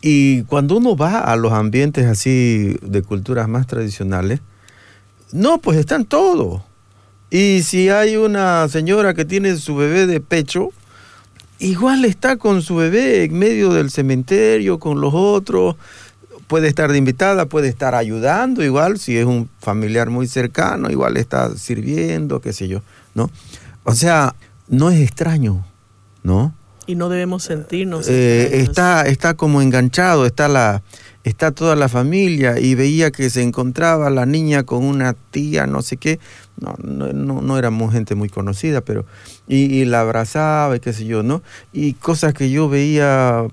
Y 0.00 0.42
cuando 0.44 0.76
uno 0.76 0.96
va 0.96 1.18
a 1.20 1.36
los 1.36 1.52
ambientes 1.52 2.06
así 2.06 2.76
de 2.82 3.02
culturas 3.02 3.48
más 3.48 3.66
tradicionales, 3.66 4.40
no, 5.32 5.58
pues 5.58 5.76
están 5.78 6.04
todos. 6.04 6.62
Y 7.30 7.62
si 7.62 7.88
hay 7.88 8.16
una 8.16 8.68
señora 8.68 9.12
que 9.14 9.24
tiene 9.24 9.56
su 9.56 9.74
bebé 9.76 10.06
de 10.06 10.20
pecho, 10.20 10.70
igual 11.58 12.04
está 12.04 12.36
con 12.36 12.62
su 12.62 12.76
bebé 12.76 13.24
en 13.24 13.38
medio 13.38 13.72
del 13.72 13.90
cementerio, 13.90 14.78
con 14.78 15.00
los 15.00 15.12
otros. 15.14 15.76
Puede 16.46 16.68
estar 16.68 16.90
de 16.90 16.98
invitada, 16.98 17.46
puede 17.46 17.68
estar 17.68 17.94
ayudando, 17.94 18.64
igual 18.64 18.98
si 18.98 19.18
es 19.18 19.26
un 19.26 19.50
familiar 19.58 20.08
muy 20.08 20.26
cercano, 20.26 20.90
igual 20.90 21.18
está 21.18 21.54
sirviendo, 21.56 22.40
qué 22.40 22.54
sé 22.54 22.68
yo, 22.68 22.80
¿no? 23.14 23.30
O 23.84 23.92
sea, 23.92 24.34
no 24.68 24.90
es 24.90 25.00
extraño, 25.00 25.66
¿no? 26.22 26.54
Y 26.88 26.94
no 26.94 27.10
debemos 27.10 27.42
sentirnos. 27.42 28.08
Eh, 28.08 28.60
está, 28.62 29.06
está 29.06 29.34
como 29.34 29.60
enganchado, 29.60 30.24
está 30.24 30.48
la, 30.48 30.82
está 31.22 31.52
toda 31.52 31.76
la 31.76 31.90
familia 31.90 32.58
y 32.58 32.74
veía 32.74 33.10
que 33.10 33.28
se 33.28 33.42
encontraba 33.42 34.08
la 34.08 34.24
niña 34.24 34.62
con 34.62 34.84
una 34.84 35.12
tía, 35.12 35.66
no 35.66 35.82
sé 35.82 35.98
qué, 35.98 36.18
no, 36.58 36.76
no, 36.82 37.12
no, 37.12 37.42
no 37.42 37.58
éramos 37.58 37.92
gente 37.92 38.14
muy 38.14 38.30
conocida, 38.30 38.80
pero, 38.80 39.04
y, 39.46 39.66
y 39.66 39.84
la 39.84 40.00
abrazaba 40.00 40.76
y 40.76 40.80
qué 40.80 40.94
sé 40.94 41.04
yo, 41.04 41.22
¿no? 41.22 41.42
Y 41.74 41.92
cosas 41.92 42.32
que 42.32 42.50
yo 42.50 42.70
veía, 42.70 43.46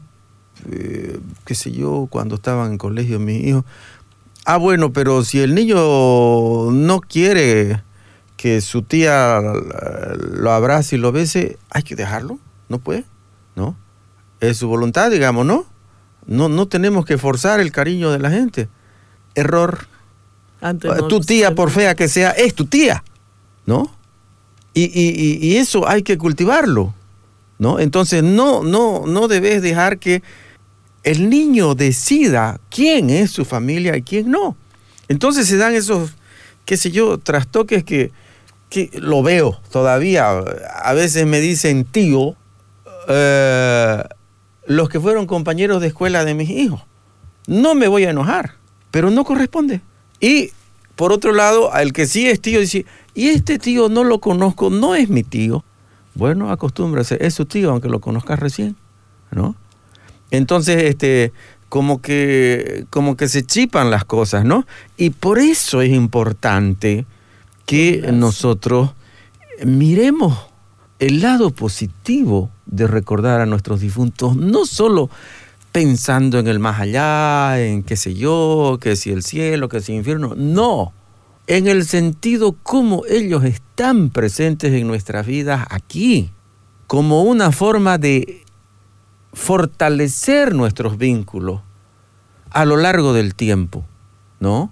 eh, 0.71 1.19
qué 1.43 1.55
sé 1.55 1.73
yo, 1.73 2.07
cuando 2.09 2.35
estaban 2.35 2.71
en 2.71 2.77
colegio 2.77 3.19
mis 3.19 3.43
hijos. 3.45 3.65
Ah, 4.45 4.55
bueno, 4.55 4.93
pero 4.93 5.25
si 5.25 5.41
el 5.41 5.55
niño 5.55 6.71
no 6.71 7.01
quiere 7.01 7.83
que 8.37 8.61
su 8.61 8.83
tía 8.83 9.41
lo 9.41 10.51
abrace 10.51 10.95
y 10.95 10.99
lo 10.99 11.11
bese, 11.11 11.57
hay 11.69 11.83
que 11.83 11.97
dejarlo, 11.97 12.39
no 12.69 12.79
puede. 12.79 13.03
Es 14.39 14.57
su 14.57 14.67
voluntad, 14.67 15.09
digamos, 15.11 15.45
¿no? 15.45 15.65
No, 16.25 16.49
no 16.49 16.67
tenemos 16.67 17.05
que 17.05 17.17
forzar 17.17 17.59
el 17.59 17.71
cariño 17.71 18.11
de 18.11 18.19
la 18.19 18.29
gente. 18.31 18.67
Error. 19.35 19.87
Antes 20.61 20.89
no 20.89 21.07
tu 21.07 21.19
tía, 21.21 21.53
por 21.55 21.69
fea 21.71 21.95
que 21.95 22.07
sea, 22.07 22.31
es 22.31 22.53
tu 22.55 22.65
tía, 22.65 23.03
¿no? 23.65 23.95
Y, 24.73 24.83
y- 24.85 25.09
y- 25.15 25.45
y 25.53 25.57
eso 25.57 25.87
hay 25.87 26.01
que 26.03 26.17
cultivarlo, 26.17 26.93
¿no? 27.59 27.79
Entonces 27.79 28.23
no, 28.23 28.63
no, 28.63 29.05
no 29.05 29.27
debes 29.27 29.61
dejar 29.61 29.99
que 29.99 30.21
el 31.03 31.29
niño 31.29 31.75
decida 31.75 32.59
quién 32.69 33.09
es 33.09 33.31
su 33.31 33.45
familia 33.45 33.95
y 33.95 34.01
quién 34.01 34.31
no. 34.31 34.57
Entonces 35.07 35.47
se 35.47 35.57
dan 35.57 35.75
esos, 35.75 36.15
qué 36.65 36.77
sé 36.77 36.89
yo, 36.91 37.19
trastoques 37.19 37.83
que, 37.83 38.11
que 38.69 38.89
lo 38.95 39.21
veo 39.21 39.61
todavía. 39.71 40.29
A 40.83 40.93
veces 40.93 41.25
me 41.27 41.39
dicen 41.39 41.85
tío, 41.85 42.35
eh, 43.07 44.03
los 44.67 44.89
que 44.89 44.99
fueron 44.99 45.27
compañeros 45.27 45.81
de 45.81 45.87
escuela 45.87 46.25
de 46.25 46.33
mis 46.33 46.49
hijos. 46.49 46.81
No 47.47 47.75
me 47.75 47.87
voy 47.87 48.05
a 48.05 48.09
enojar, 48.09 48.55
pero 48.91 49.09
no 49.11 49.23
corresponde. 49.23 49.81
Y 50.19 50.51
por 50.95 51.11
otro 51.11 51.33
lado, 51.33 51.73
al 51.73 51.93
que 51.93 52.07
sí 52.07 52.27
es 52.27 52.41
tío, 52.41 52.59
dice, 52.59 52.85
y 53.13 53.27
este 53.29 53.59
tío 53.59 53.89
no 53.89 54.03
lo 54.03 54.19
conozco, 54.19 54.69
no 54.69 54.95
es 54.95 55.09
mi 55.09 55.23
tío. 55.23 55.63
Bueno, 56.15 56.51
acostúmbrase, 56.51 57.17
es 57.19 57.33
su 57.33 57.45
tío, 57.45 57.71
aunque 57.71 57.89
lo 57.89 57.99
conozcas 57.99 58.39
recién, 58.39 58.75
¿no? 59.31 59.55
Entonces, 60.31 60.83
este, 60.83 61.33
como 61.69 62.01
que, 62.01 62.85
como 62.89 63.17
que 63.17 63.27
se 63.27 63.45
chipan 63.45 63.91
las 63.91 64.05
cosas, 64.05 64.45
¿no? 64.45 64.65
Y 64.95 65.09
por 65.09 65.39
eso 65.39 65.81
es 65.81 65.91
importante 65.91 67.05
que 67.65 68.09
nosotros 68.13 68.91
miremos 69.65 70.37
el 70.99 71.21
lado 71.21 71.51
positivo 71.51 72.49
de 72.65 72.87
recordar 72.87 73.41
a 73.41 73.45
nuestros 73.45 73.79
difuntos, 73.79 74.35
no 74.35 74.65
solo 74.65 75.09
pensando 75.71 76.39
en 76.39 76.47
el 76.47 76.59
más 76.59 76.79
allá, 76.79 77.61
en 77.61 77.83
qué 77.83 77.97
sé 77.97 78.13
yo, 78.13 78.77
que 78.79 78.95
si 78.95 79.11
el 79.11 79.23
cielo, 79.23 79.67
que 79.67 79.81
si 79.81 79.91
el 79.91 79.99
infierno, 79.99 80.33
no, 80.35 80.93
en 81.47 81.67
el 81.67 81.85
sentido 81.85 82.55
como 82.63 83.03
ellos 83.07 83.43
están 83.43 84.09
presentes 84.09 84.73
en 84.73 84.87
nuestras 84.87 85.25
vidas 85.27 85.65
aquí, 85.69 86.31
como 86.87 87.23
una 87.23 87.51
forma 87.51 87.97
de 87.97 88.43
fortalecer 89.33 90.55
nuestros 90.55 90.97
vínculos 90.97 91.61
a 92.51 92.63
lo 92.63 92.77
largo 92.77 93.11
del 93.13 93.35
tiempo, 93.35 93.83
¿no? 94.39 94.71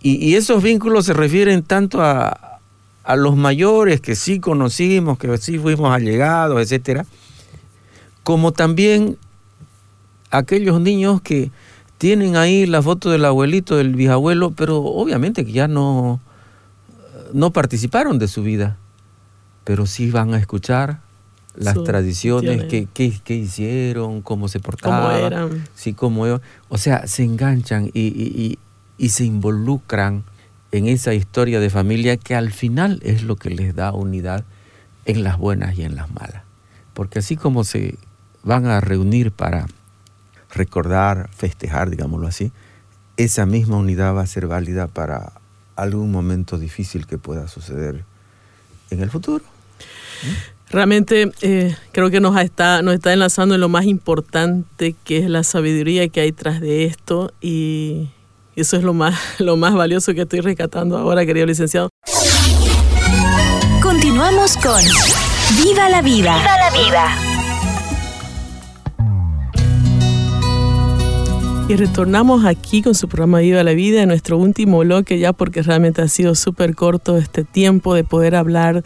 Y, 0.00 0.16
y 0.16 0.36
esos 0.36 0.62
vínculos 0.62 1.04
se 1.04 1.12
refieren 1.12 1.62
tanto 1.62 2.02
a, 2.02 2.48
a 3.08 3.16
los 3.16 3.36
mayores 3.36 4.00
que 4.02 4.14
sí 4.14 4.38
conocimos, 4.38 5.18
que 5.18 5.36
sí 5.38 5.58
fuimos 5.58 5.94
allegados, 5.94 6.60
etcétera, 6.60 7.06
como 8.28 8.52
también 8.52 9.16
aquellos 10.30 10.82
niños 10.82 11.22
que 11.22 11.50
tienen 11.96 12.36
ahí 12.36 12.66
la 12.66 12.82
foto 12.82 13.08
del 13.08 13.24
abuelito, 13.24 13.74
del 13.78 13.94
bisabuelo, 13.94 14.50
pero 14.50 14.82
obviamente 14.82 15.46
que 15.46 15.52
ya 15.52 15.66
no, 15.66 16.20
no 17.32 17.54
participaron 17.54 18.18
de 18.18 18.28
su 18.28 18.42
vida, 18.42 18.76
pero 19.64 19.86
sí 19.86 20.10
van 20.10 20.34
a 20.34 20.38
escuchar 20.38 21.00
las 21.56 21.72
Sus 21.72 21.84
tradiciones, 21.84 22.64
qué, 22.66 22.86
qué- 22.92 23.18
qué 23.24 23.34
hicieron, 23.34 24.20
cómo 24.20 24.48
se 24.48 24.60
portaban, 24.60 25.22
eran. 25.32 25.64
sí, 25.74 25.94
cómo 25.94 26.26
eran. 26.26 26.42
O 26.68 26.76
sea, 26.76 27.06
se 27.06 27.24
enganchan 27.24 27.86
y, 27.94 28.00
y- 28.08 28.32
y- 28.36 28.58
y 28.98 29.08
se 29.08 29.24
involucran 29.24 30.22
en 30.70 30.86
esa 30.86 31.14
historia 31.14 31.60
de 31.60 31.70
familia 31.70 32.18
que 32.18 32.34
al 32.34 32.52
final 32.52 33.00
es 33.02 33.22
lo 33.22 33.36
que 33.36 33.48
les 33.48 33.74
da 33.74 33.90
unidad 33.92 34.44
en 35.06 35.24
las 35.24 35.38
buenas 35.38 35.78
y 35.78 35.84
en 35.84 35.94
las 35.96 36.10
malas. 36.12 36.42
Porque 36.92 37.20
así 37.20 37.36
como 37.36 37.64
se 37.64 37.94
van 38.42 38.66
a 38.66 38.80
reunir 38.80 39.32
para 39.32 39.66
recordar, 40.54 41.28
festejar, 41.36 41.90
digámoslo 41.90 42.26
así, 42.26 42.52
esa 43.16 43.46
misma 43.46 43.76
unidad 43.76 44.14
va 44.14 44.22
a 44.22 44.26
ser 44.26 44.46
válida 44.46 44.86
para 44.86 45.32
algún 45.76 46.10
momento 46.10 46.58
difícil 46.58 47.06
que 47.06 47.18
pueda 47.18 47.48
suceder 47.48 48.04
en 48.90 49.00
el 49.00 49.10
futuro. 49.10 49.44
Realmente 50.70 51.32
eh, 51.40 51.76
creo 51.92 52.10
que 52.10 52.20
nos 52.20 52.38
está, 52.40 52.82
nos 52.82 52.94
está 52.94 53.12
enlazando 53.12 53.54
en 53.54 53.60
lo 53.60 53.68
más 53.68 53.86
importante 53.86 54.94
que 55.04 55.18
es 55.18 55.30
la 55.30 55.42
sabiduría 55.42 56.08
que 56.08 56.20
hay 56.20 56.32
tras 56.32 56.60
de 56.60 56.84
esto 56.84 57.32
y 57.40 58.10
eso 58.54 58.76
es 58.76 58.82
lo 58.82 58.92
más, 58.92 59.18
lo 59.38 59.56
más 59.56 59.74
valioso 59.74 60.14
que 60.14 60.22
estoy 60.22 60.40
rescatando 60.40 60.98
ahora, 60.98 61.24
querido 61.24 61.46
licenciado. 61.46 61.88
Continuamos 63.82 64.56
con 64.58 64.82
Viva 65.62 65.88
la 65.88 66.02
vida. 66.02 66.36
Viva 66.36 66.58
la 66.58 66.70
vida. 66.70 67.27
Y 71.68 71.76
retornamos 71.76 72.46
aquí 72.46 72.80
con 72.80 72.94
su 72.94 73.08
programa 73.08 73.40
Viva 73.40 73.62
la 73.62 73.74
Vida, 73.74 74.00
en 74.00 74.08
nuestro 74.08 74.38
último 74.38 74.78
bloque 74.78 75.18
ya 75.18 75.34
porque 75.34 75.60
realmente 75.60 76.00
ha 76.00 76.08
sido 76.08 76.34
súper 76.34 76.74
corto 76.74 77.18
este 77.18 77.44
tiempo 77.44 77.92
de 77.92 78.04
poder 78.04 78.36
hablar 78.36 78.84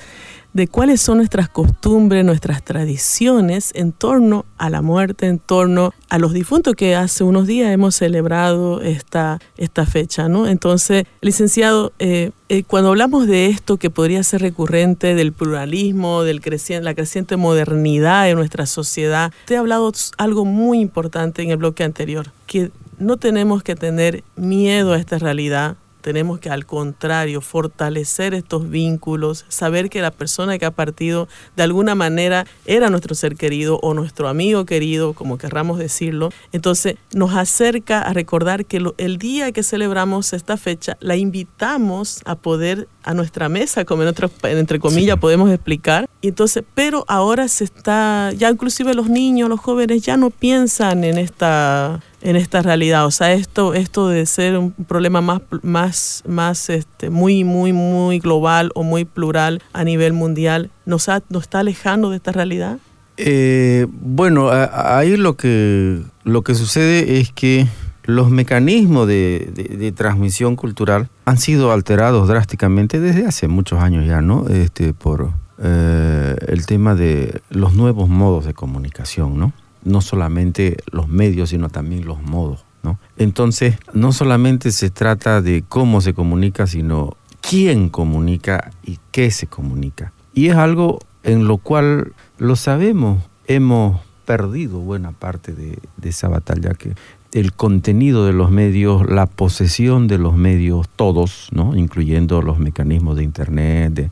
de 0.53 0.69
cuáles 0.69 1.01
son 1.01 1.19
nuestras 1.19 1.49
costumbres, 1.49 2.25
nuestras 2.25 2.63
tradiciones 2.63 3.73
en 3.75 3.93
torno 3.93 4.45
a 4.59 4.71
la 4.71 4.83
muerte, 4.83 5.27
en 5.27 5.39
torno 5.39 5.93
a 6.11 6.19
los 6.19 6.33
difuntos 6.33 6.75
que 6.75 6.95
hace 6.95 7.25
unos 7.25 7.47
días 7.47 7.73
hemos 7.73 7.95
celebrado 7.95 8.83
esta, 8.83 9.39
esta 9.57 9.87
fecha, 9.87 10.29
¿no? 10.29 10.47
Entonces, 10.47 11.05
licenciado, 11.21 11.93
eh, 11.99 12.31
eh, 12.49 12.65
cuando 12.65 12.91
hablamos 12.91 13.27
de 13.27 13.47
esto 13.47 13.79
que 13.79 13.91
podría 13.91 14.23
ser 14.23 14.43
recurrente, 14.43 15.15
del 15.15 15.33
pluralismo, 15.33 16.23
del 16.23 16.41
creciente, 16.41 16.85
la 16.85 16.95
creciente 16.95 17.37
modernidad 17.37 18.25
de 18.27 18.35
nuestra 18.35 18.67
sociedad, 18.67 19.33
te 19.47 19.55
he 19.55 19.57
hablado 19.57 19.91
algo 20.19 20.45
muy 20.45 20.81
importante 20.81 21.43
en 21.43 21.51
el 21.51 21.57
bloque 21.57 21.85
anterior, 21.85 22.31
que 22.47 22.71
no 22.99 23.17
tenemos 23.17 23.63
que 23.63 23.75
tener 23.75 24.23
miedo 24.37 24.93
a 24.93 24.99
esta 24.99 25.19
realidad, 25.19 25.77
tenemos 26.03 26.41
que 26.41 26.51
al 26.51 26.67
contrario 26.67 27.41
fortalecer 27.41 28.35
estos 28.35 28.69
vínculos, 28.69 29.47
saber 29.49 29.89
que 29.89 30.03
la 30.03 30.11
persona 30.11 30.59
que 30.59 30.67
ha 30.67 30.71
partido 30.71 31.29
de 31.57 31.63
alguna 31.63 31.95
manera 31.95 32.45
era 32.67 32.91
nuestro 32.91 33.15
ser 33.15 33.37
querido 33.37 33.79
o 33.83 33.95
nuestro 33.95 34.29
amigo 34.29 34.67
querido, 34.67 35.15
como 35.15 35.39
querramos 35.39 35.79
decirlo. 35.79 36.31
Entonces 36.53 36.97
nos 37.15 37.35
acerca 37.35 38.03
a 38.03 38.13
recordar 38.13 38.67
que 38.67 38.83
el 38.99 39.19
día 39.19 39.53
que 39.53 39.63
celebramos 39.63 40.33
esta 40.33 40.57
fecha, 40.57 40.97
la 41.01 41.17
invitamos 41.17 42.21
a 42.25 42.35
poder 42.35 42.89
a 43.05 43.15
nuestra 43.15 43.49
mesa, 43.49 43.85
como 43.85 44.03
en 44.03 44.15
entre 44.43 44.79
comillas 44.79 45.19
podemos 45.19 45.51
explicar. 45.51 46.09
Y 46.21 46.29
entonces, 46.29 46.65
pero 46.75 47.05
ahora 47.09 47.49
se 47.49 47.65
está, 47.65 48.33
ya 48.37 48.51
inclusive 48.51 48.95
los 48.95 49.09
niños, 49.09 49.49
los 49.49 49.61
jóvenes 49.61 50.03
ya 50.03 50.17
no 50.17 50.31
piensan 50.31 51.05
en 51.05 51.19
esta 51.19 52.01
en 52.23 52.37
esta 52.37 52.63
realidad. 52.63 53.07
O 53.07 53.11
sea, 53.11 53.33
esto, 53.33 53.75
esto 53.75 54.09
de 54.09 54.27
ser 54.27 54.57
un 54.57 54.73
problema 54.73 55.21
más, 55.21 55.43
más, 55.63 56.23
más 56.27 56.71
este, 56.71 57.11
muy, 57.11 57.45
muy, 57.45 57.73
muy 57.73 58.19
global 58.19 58.71
o 58.75 58.83
muy 58.83 59.05
plural 59.05 59.63
a 59.73 59.85
nivel 59.85 60.13
mundial, 60.13 60.71
¿nos, 60.87 61.09
nos 61.29 61.43
está 61.43 61.61
alejando 61.61 62.11
de 62.11 62.17
esta 62.17 62.33
realidad? 62.33 62.79
Eh, 63.17 63.87
bueno, 63.91 64.51
ahí 64.51 65.17
lo 65.17 65.37
que, 65.37 66.03
lo 66.25 66.43
que 66.43 66.55
sucede 66.55 67.21
es 67.21 67.33
que 67.33 67.67
los 68.05 68.31
mecanismos 68.31 69.07
de, 69.07 69.93
transmisión 69.97 70.57
cultural 70.57 71.09
han 71.25 71.39
sido 71.39 71.73
alterados 71.73 72.27
drásticamente 72.27 73.01
desde 73.01 73.27
hace 73.27 73.49
muchos 73.49 73.81
años 73.81 74.07
ya, 74.07 74.23
¿no? 74.23 74.49
Este, 74.49 74.95
por 74.95 75.31
eh, 75.63 76.35
el 76.49 76.67
tema 76.67 76.95
de 76.95 77.41
los 77.51 77.75
nuevos 77.75 78.09
modos 78.09 78.45
de 78.45 78.55
comunicación, 78.55 79.39
¿no? 79.39 79.53
No 79.85 80.01
solamente 80.01 80.77
los 80.91 81.09
medios, 81.09 81.51
sino 81.51 81.69
también 81.69 82.05
los 82.05 82.23
modos, 82.23 82.65
¿no? 82.83 82.99
Entonces, 83.17 83.77
no 83.93 84.13
solamente 84.13 84.73
se 84.73 84.91
trata 84.91 85.41
de 85.41 85.65
cómo 85.69 86.01
se 86.01 86.15
comunica, 86.15 86.67
sino 86.67 87.17
quién 87.41 87.89
comunica 87.89 88.71
y 88.85 88.99
qué 89.11 89.31
se 89.31 89.47
comunica. 89.47 90.13
Y 90.35 90.49
es 90.49 90.57
algo 90.57 91.01
en 91.23 91.47
lo 91.47 91.59
cual 91.59 92.13
lo 92.39 92.57
sabemos, 92.57 93.23
hemos 93.47 94.01
perdido 94.25 94.79
buena 94.79 95.13
parte 95.13 95.53
de, 95.53 95.79
de 95.97 96.09
esa 96.09 96.29
batalla 96.29 96.75
que 96.75 96.95
el 97.33 97.55
contenido 97.55 98.27
de 98.27 98.33
los 98.33 98.51
medios, 98.51 99.09
la 99.09 99.27
posesión 99.27 100.07
de 100.07 100.19
los 100.19 100.37
medios, 100.37 100.89
todos, 100.97 101.49
¿no? 101.51 101.75
incluyendo 101.75 102.43
los 102.43 102.59
mecanismos 102.59 103.17
de 103.17 103.25
Internet, 103.25 104.11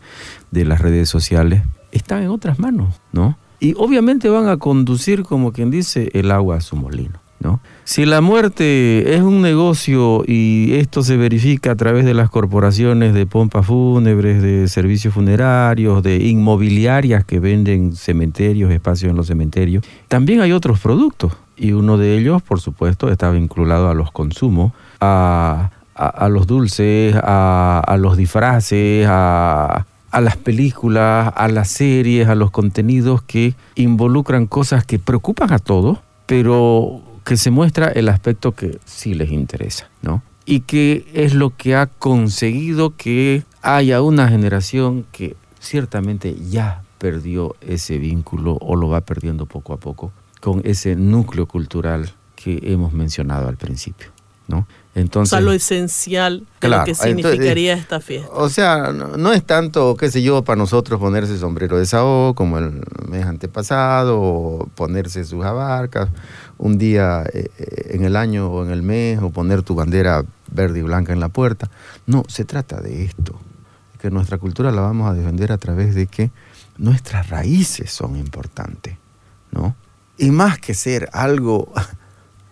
de, 0.51 0.65
las 0.65 0.81
redes 0.81 1.09
sociales, 1.09 1.63
están 1.93 2.23
en 2.23 2.31
otras 2.31 2.59
manos, 2.59 3.01
¿no? 3.13 3.37
Y 3.61 3.75
obviamente 3.77 4.29
van 4.29 4.49
a 4.49 4.57
conducir, 4.57 5.23
como 5.23 5.53
quien 5.53 5.71
dice, 5.71 6.11
el 6.15 6.31
agua 6.31 6.57
a 6.57 6.61
su 6.61 6.77
molino. 6.77 7.21
¿No? 7.43 7.61
Si 7.85 8.05
la 8.05 8.21
muerte 8.21 9.15
es 9.15 9.23
un 9.23 9.41
negocio 9.41 10.25
y 10.27 10.75
esto 10.75 11.03
se 11.03 11.17
verifica 11.17 11.71
a 11.71 11.75
través 11.75 12.05
de 12.05 12.13
las 12.13 12.29
corporaciones 12.29 13.15
de 13.15 13.25
pompas 13.25 13.65
fúnebres, 13.65 14.43
de 14.43 14.69
servicios 14.69 15.15
funerarios, 15.15 16.03
de 16.03 16.17
inmobiliarias 16.17 17.25
que 17.25 17.41
venden 17.41 17.97
cementerios, 17.97 18.71
espacios 18.71 19.11
en 19.11 19.17
los 19.17 19.27
cementerios, 19.27 19.83
también 20.09 20.43
hay 20.43 20.53
otros 20.53 20.81
productos, 20.81 21.33
y 21.61 21.73
uno 21.73 21.99
de 21.99 22.17
ellos, 22.17 22.41
por 22.41 22.59
supuesto, 22.59 23.11
está 23.11 23.31
vinculado 23.31 23.91
a 23.91 23.95
los 23.95 24.11
consumos, 24.11 24.73
a, 24.99 25.71
los 26.31 26.47
dulces, 26.47 27.15
a, 27.23 27.97
los 27.99 28.17
disfraces, 28.17 29.07
a, 29.09 29.85
las 30.19 30.37
películas, 30.37 31.33
a 31.37 31.49
las 31.49 31.69
series, 31.69 32.29
a 32.29 32.35
los 32.35 32.51
contenidos 32.51 33.23
que 33.23 33.55
involucran 33.77 34.47
cosas 34.47 34.85
que 34.85 34.99
preocupan 34.99 35.53
a 35.53 35.61
todos, 35.61 35.99
pero 36.27 37.03
que 37.25 37.37
se 37.37 37.51
muestra 37.51 37.89
el 37.89 38.09
aspecto 38.09 38.53
que 38.53 38.79
sí 38.85 39.15
les 39.15 39.31
interesa, 39.31 39.89
¿no? 40.03 40.23
Y 40.47 40.61
que 40.61 41.07
es 41.15 41.35
lo 41.35 41.57
que 41.57 41.77
ha 41.77 41.87
conseguido 41.87 42.97
que 42.97 43.45
haya 43.63 44.03
una 44.03 44.29
generación 44.29 45.07
que 45.13 45.37
ciertamente 45.61 46.35
ya 46.51 46.83
perdió 46.99 47.55
ese 47.61 47.99
vínculo 47.99 48.59
o 48.61 48.75
lo 48.75 48.89
va 48.89 49.03
perdiendo 49.03 49.47
poco 49.47 49.73
a 49.75 49.77
poco 49.77 50.13
con 50.41 50.61
ese 50.65 50.97
núcleo 50.97 51.47
cultural 51.47 52.11
que 52.35 52.59
hemos 52.65 52.93
mencionado 52.93 53.49
al 53.49 53.57
principio. 53.57 54.09
¿no? 54.49 54.67
Entonces, 54.95 55.33
o 55.33 55.37
sea, 55.37 55.41
lo 55.41 55.53
esencial 55.53 56.47
de 56.61 56.69
lo 56.69 56.85
que 56.85 56.97
significaría 56.97 57.75
esta 57.75 58.01
fiesta. 58.01 58.29
O 58.33 58.49
sea, 58.49 58.93
no, 58.93 59.33
es 59.33 59.45
tanto, 59.45 59.97
qué 59.97 60.11
sé 60.11 60.21
yo, 60.21 60.43
para 60.43 60.57
nosotros 60.57 60.99
ponerse 60.99 61.39
sombrero 61.39 61.79
de 61.79 61.87
sao 61.87 62.35
como 62.35 62.59
el 62.59 62.83
mes 63.09 63.25
antepasado, 63.25 64.21
o 64.21 64.67
ponerse 64.75 65.25
sus 65.25 65.45
abarcas 65.45 66.09
un 66.59 66.77
día 66.77 67.23
eh, 67.33 67.49
eh, 67.59 67.91
en 67.91 68.05
el 68.05 68.17
año 68.17 68.49
o 68.51 68.65
en 68.65 68.73
el 68.73 68.83
mes, 68.83 69.21
o 69.23 69.31
poner 69.31 69.63
tu 69.63 69.77
bandera 69.77 70.25
verde 70.51 70.81
y 70.81 70.83
blanca 70.83 71.13
en 71.13 71.21
la 71.21 71.29
puerta. 71.29 71.71
No, 72.07 72.25
se 72.27 72.45
trata 72.45 72.81
de 72.81 73.05
esto, 73.05 73.39
que 74.01 74.11
nuestra 74.11 74.39
cultura 74.39 74.73
la 74.73 74.81
vamos 74.81 75.09
a 75.09 75.15
defender 75.15 75.53
a 75.53 75.59
través 75.59 75.95
de 75.95 76.09
que 76.09 76.33
nuestras 76.79 77.29
raíces 77.29 77.93
son 77.93 78.17
importantes, 78.17 78.97
¿no? 79.53 79.77
Y 80.19 80.33
más 80.33 80.59
que 80.59 80.75
ser 80.75 81.09
algo 81.13 81.73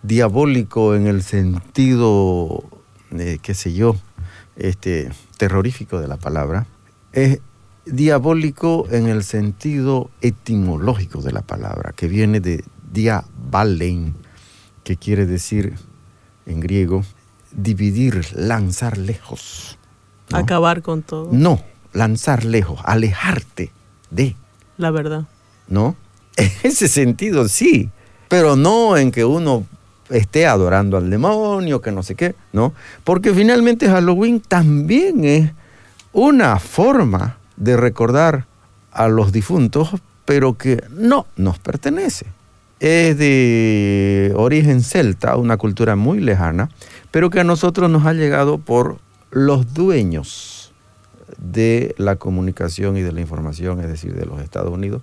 diabólico 0.02 0.94
en 0.94 1.06
el 1.06 1.22
sentido, 1.22 2.64
qué 3.42 3.54
sé 3.54 3.72
yo, 3.72 3.96
este, 4.56 5.10
terrorífico 5.36 6.00
de 6.00 6.08
la 6.08 6.16
palabra, 6.16 6.66
es 7.12 7.40
diabólico 7.86 8.86
en 8.90 9.06
el 9.06 9.24
sentido 9.24 10.10
etimológico 10.20 11.22
de 11.22 11.32
la 11.32 11.42
palabra, 11.42 11.92
que 11.96 12.08
viene 12.08 12.40
de 12.40 12.64
diabalein, 12.92 14.14
que 14.84 14.96
quiere 14.96 15.26
decir 15.26 15.74
en 16.46 16.60
griego 16.60 17.04
dividir, 17.52 18.26
lanzar 18.34 18.98
lejos. 18.98 19.78
Acabar 20.32 20.82
con 20.82 21.02
todo. 21.02 21.28
No, 21.32 21.62
lanzar 21.92 22.44
lejos, 22.44 22.80
alejarte 22.84 23.72
de. 24.10 24.36
La 24.76 24.90
verdad. 24.90 25.26
¿No? 25.68 25.96
En 26.36 26.50
ese 26.62 26.86
sentido, 26.86 27.48
sí, 27.48 27.90
pero 28.28 28.54
no 28.54 28.96
en 28.96 29.10
que 29.10 29.24
uno 29.24 29.66
esté 30.10 30.46
adorando 30.46 30.96
al 30.96 31.10
demonio, 31.10 31.80
que 31.80 31.92
no 31.92 32.02
sé 32.02 32.14
qué, 32.14 32.34
¿no? 32.52 32.72
Porque 33.04 33.34
finalmente 33.34 33.88
Halloween 33.88 34.40
también 34.40 35.24
es 35.24 35.52
una 36.12 36.58
forma 36.58 37.38
de 37.56 37.76
recordar 37.76 38.46
a 38.92 39.08
los 39.08 39.32
difuntos, 39.32 39.90
pero 40.24 40.56
que 40.56 40.82
no 40.90 41.26
nos 41.36 41.58
pertenece. 41.58 42.26
Es 42.80 43.18
de 43.18 44.32
origen 44.36 44.82
celta, 44.82 45.36
una 45.36 45.56
cultura 45.56 45.96
muy 45.96 46.20
lejana, 46.20 46.70
pero 47.10 47.30
que 47.30 47.40
a 47.40 47.44
nosotros 47.44 47.90
nos 47.90 48.06
ha 48.06 48.12
llegado 48.12 48.58
por 48.58 48.98
los 49.30 49.74
dueños 49.74 50.72
de 51.38 51.94
la 51.98 52.16
comunicación 52.16 52.96
y 52.96 53.02
de 53.02 53.12
la 53.12 53.20
información, 53.20 53.80
es 53.80 53.88
decir, 53.88 54.14
de 54.14 54.26
los 54.26 54.40
Estados 54.40 54.72
Unidos, 54.72 55.02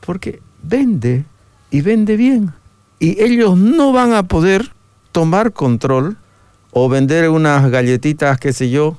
porque 0.00 0.40
vende 0.62 1.24
y 1.70 1.80
vende 1.80 2.16
bien. 2.16 2.52
Y 2.98 3.22
ellos 3.22 3.56
no 3.56 3.92
van 3.92 4.12
a 4.12 4.22
poder 4.22 4.70
tomar 5.12 5.52
control 5.52 6.16
o 6.70 6.88
vender 6.88 7.28
unas 7.28 7.70
galletitas, 7.70 8.38
qué 8.38 8.52
sé 8.52 8.70
yo, 8.70 8.96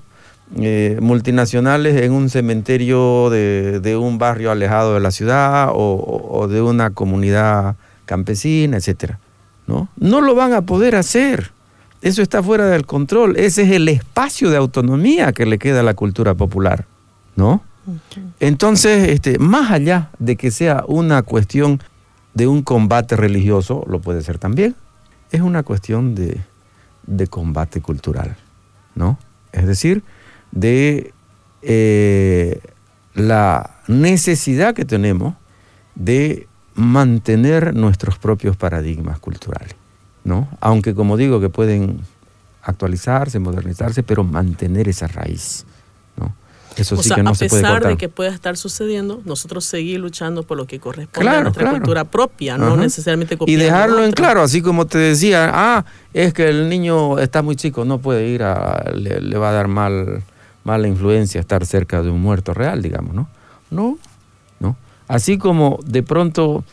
eh, 0.57 0.97
multinacionales 1.01 2.01
en 2.01 2.11
un 2.11 2.29
cementerio 2.29 3.29
de, 3.29 3.97
un 3.99 4.17
barrio 4.17 4.51
alejado 4.51 4.93
de 4.93 4.99
la 4.99 5.11
ciudad 5.11 5.69
o, 5.73 6.47
de 6.49 6.61
una 6.61 6.91
comunidad 6.91 7.75
campesina, 8.05 8.77
etc. 8.77 9.15
¿no? 9.67 9.89
no 9.97 10.21
lo 10.21 10.35
van 10.35 10.53
a 10.53 10.61
poder 10.61 10.95
hacer. 10.95 11.51
Eso 12.01 12.21
está 12.21 12.43
fuera 12.43 12.67
del 12.67 12.85
control. 12.85 13.35
Ese 13.37 13.63
es 13.63 13.71
el 13.71 13.89
espacio 13.89 14.51
de 14.51 14.57
autonomía 14.57 15.33
que 15.33 15.45
le 15.45 15.57
queda 15.57 15.79
a 15.79 15.83
la 15.83 15.95
cultura 15.95 16.35
popular. 16.35 16.85
¿no? 17.35 17.63
Entonces, 18.39 19.09
este, 19.09 19.39
más 19.39 19.71
allá 19.71 20.09
de 20.19 20.35
que 20.35 20.51
sea 20.51 20.83
una 20.87 21.23
cuestión 21.23 21.81
de 22.35 22.47
un 22.47 22.61
combate 22.61 23.15
religioso, 23.15 23.83
lo 23.87 24.01
puede 24.01 24.21
ser 24.21 24.37
también, 24.37 24.75
es 25.31 25.41
una 25.41 25.63
cuestión 25.63 26.13
de, 26.13 26.41
de 27.07 27.27
combate 27.27 27.81
cultural, 27.81 28.35
¿no? 28.93 29.17
Es 29.51 29.65
decir, 29.65 30.03
de 30.51 31.13
eh, 31.61 32.59
la 33.13 33.77
necesidad 33.87 34.75
que 34.75 34.85
tenemos 34.85 35.35
de 35.95 36.47
mantener 36.75 37.73
nuestros 37.73 38.19
propios 38.19 38.57
paradigmas 38.57 39.17
culturales, 39.19 39.75
¿no? 40.25 40.49
Aunque 40.59 40.93
como 40.93 41.15
digo 41.15 41.39
que 41.39 41.49
pueden 41.49 42.01
actualizarse, 42.61 43.39
modernizarse, 43.39 44.03
pero 44.03 44.25
mantener 44.25 44.89
esa 44.89 45.07
raíz, 45.07 45.65
Eso 46.77 47.01
sí 47.01 47.09
que 47.13 47.23
no 47.23 47.33
se 47.35 47.47
puede 47.47 47.65
A 47.65 47.67
pesar 47.67 47.87
de 47.87 47.97
que 47.97 48.09
pueda 48.09 48.31
estar 48.31 48.57
sucediendo, 48.57 49.21
nosotros 49.25 49.65
seguir 49.65 49.99
luchando 49.99 50.43
por 50.43 50.57
lo 50.57 50.65
que 50.65 50.79
corresponde 50.79 51.29
a 51.29 51.41
nuestra 51.41 51.71
cultura 51.71 52.03
propia, 52.03 52.57
no 52.57 52.75
necesariamente 52.75 53.37
Y 53.45 53.55
dejarlo 53.55 54.03
en 54.03 54.11
claro, 54.11 54.41
así 54.41 54.61
como 54.61 54.85
te 54.85 54.97
decía, 54.97 55.51
ah, 55.53 55.85
es 56.13 56.33
que 56.33 56.49
el 56.49 56.69
niño 56.69 57.19
está 57.19 57.41
muy 57.41 57.55
chico, 57.55 57.85
no 57.85 57.99
puede 57.99 58.27
ir 58.27 58.43
a, 58.43 58.91
le 58.93 59.37
va 59.37 59.49
a 59.49 59.53
dar 59.53 59.67
mal 59.67 60.23
mala 60.65 60.87
influencia 60.87 61.39
estar 61.39 61.65
cerca 61.65 62.01
de 62.01 62.09
un 62.09 62.21
muerto 62.21 62.53
real, 62.53 62.81
digamos, 62.81 63.13
¿no? 63.13 63.29
No, 63.69 63.97
no. 64.59 64.75
Así 65.07 65.37
como 65.37 65.79
de 65.85 66.03
pronto 66.03 66.65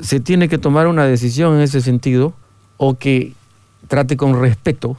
se 0.00 0.20
tiene 0.20 0.48
que 0.48 0.58
tomar 0.58 0.88
una 0.88 1.06
decisión 1.06 1.54
en 1.54 1.60
ese 1.62 1.80
sentido, 1.80 2.34
o 2.76 2.98
que 2.98 3.32
trate 3.88 4.18
con 4.18 4.38
respeto 4.38 4.98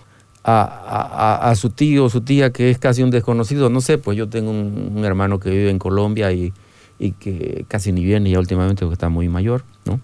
a, 0.49 1.53
su 1.55 1.69
tío 1.71 2.05
o 2.05 2.09
su 2.09 2.21
tía 2.21 2.51
que 2.51 2.69
es 2.69 2.79
casi 2.79 3.03
un 3.03 3.11
desconocido, 3.11 3.69
no 3.69 3.81
sé, 3.81 3.97
pues 3.97 4.17
yo 4.17 4.29
tengo 4.29 4.51
un, 4.51 5.03
hermano 5.03 5.39
que 5.39 5.49
vive 5.49 5.69
en 5.69 5.79
Colombia 5.79 6.31
y, 6.31 6.53
y, 6.99 7.11
que 7.11 7.65
casi 7.67 7.91
ni 7.91 8.03
viene 8.03 8.29
ya 8.29 8.39
últimamente 8.39 8.85
porque 8.85 8.93
está 8.93 9.09
muy 9.09 9.27
mayor, 9.27 9.63
¿no? 9.85 9.99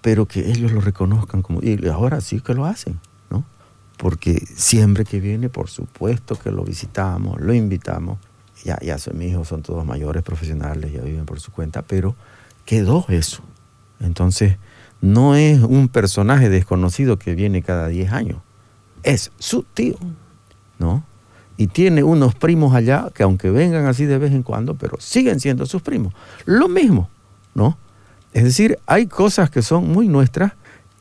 Pero 0.00 0.26
que 0.26 0.50
ellos 0.50 0.72
lo 0.72 0.80
reconozcan 0.80 1.42
como, 1.42 1.60
y 1.62 1.86
ahora 1.86 2.20
sí 2.20 2.40
que 2.40 2.54
lo 2.54 2.66
hacen, 2.66 2.98
porque 3.96 4.38
siempre 4.54 5.04
que 5.04 5.20
viene, 5.20 5.48
por 5.48 5.68
supuesto 5.68 6.38
que 6.38 6.50
lo 6.50 6.64
visitamos, 6.64 7.40
lo 7.40 7.54
invitamos. 7.54 8.18
Ya, 8.64 8.78
ya 8.80 8.98
son 8.98 9.18
mis 9.18 9.30
hijos, 9.30 9.48
son 9.48 9.62
todos 9.62 9.86
mayores, 9.86 10.22
profesionales, 10.22 10.92
ya 10.92 11.00
viven 11.00 11.24
por 11.24 11.40
su 11.40 11.52
cuenta, 11.52 11.82
pero 11.82 12.14
quedó 12.64 13.06
eso. 13.08 13.42
Entonces, 14.00 14.56
no 15.00 15.34
es 15.34 15.60
un 15.60 15.88
personaje 15.88 16.48
desconocido 16.48 17.18
que 17.18 17.34
viene 17.34 17.62
cada 17.62 17.88
10 17.88 18.12
años, 18.12 18.42
es 19.02 19.32
su 19.38 19.62
tío, 19.62 19.96
¿no? 20.78 21.04
Y 21.56 21.68
tiene 21.68 22.02
unos 22.02 22.34
primos 22.34 22.74
allá 22.74 23.10
que 23.14 23.22
aunque 23.22 23.50
vengan 23.50 23.86
así 23.86 24.04
de 24.04 24.18
vez 24.18 24.32
en 24.32 24.42
cuando, 24.42 24.74
pero 24.74 24.96
siguen 25.00 25.40
siendo 25.40 25.64
sus 25.66 25.82
primos. 25.82 26.12
Lo 26.44 26.68
mismo, 26.68 27.08
¿no? 27.54 27.78
Es 28.32 28.44
decir, 28.44 28.78
hay 28.86 29.06
cosas 29.06 29.48
que 29.50 29.62
son 29.62 29.90
muy 29.90 30.08
nuestras 30.08 30.52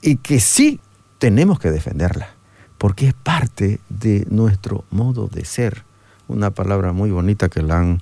y 0.01 0.17
que 0.17 0.39
sí 0.39 0.79
tenemos 1.19 1.59
que 1.59 1.71
defenderlas 1.71 2.29
porque 2.77 3.07
es 3.07 3.13
parte 3.13 3.79
de 3.89 4.25
nuestro 4.29 4.85
modo 4.91 5.27
de 5.27 5.45
ser. 5.45 5.83
Una 6.27 6.51
palabra 6.51 6.91
muy 6.91 7.11
bonita 7.11 7.49
que 7.49 7.61
la 7.61 7.79
han, 7.79 8.01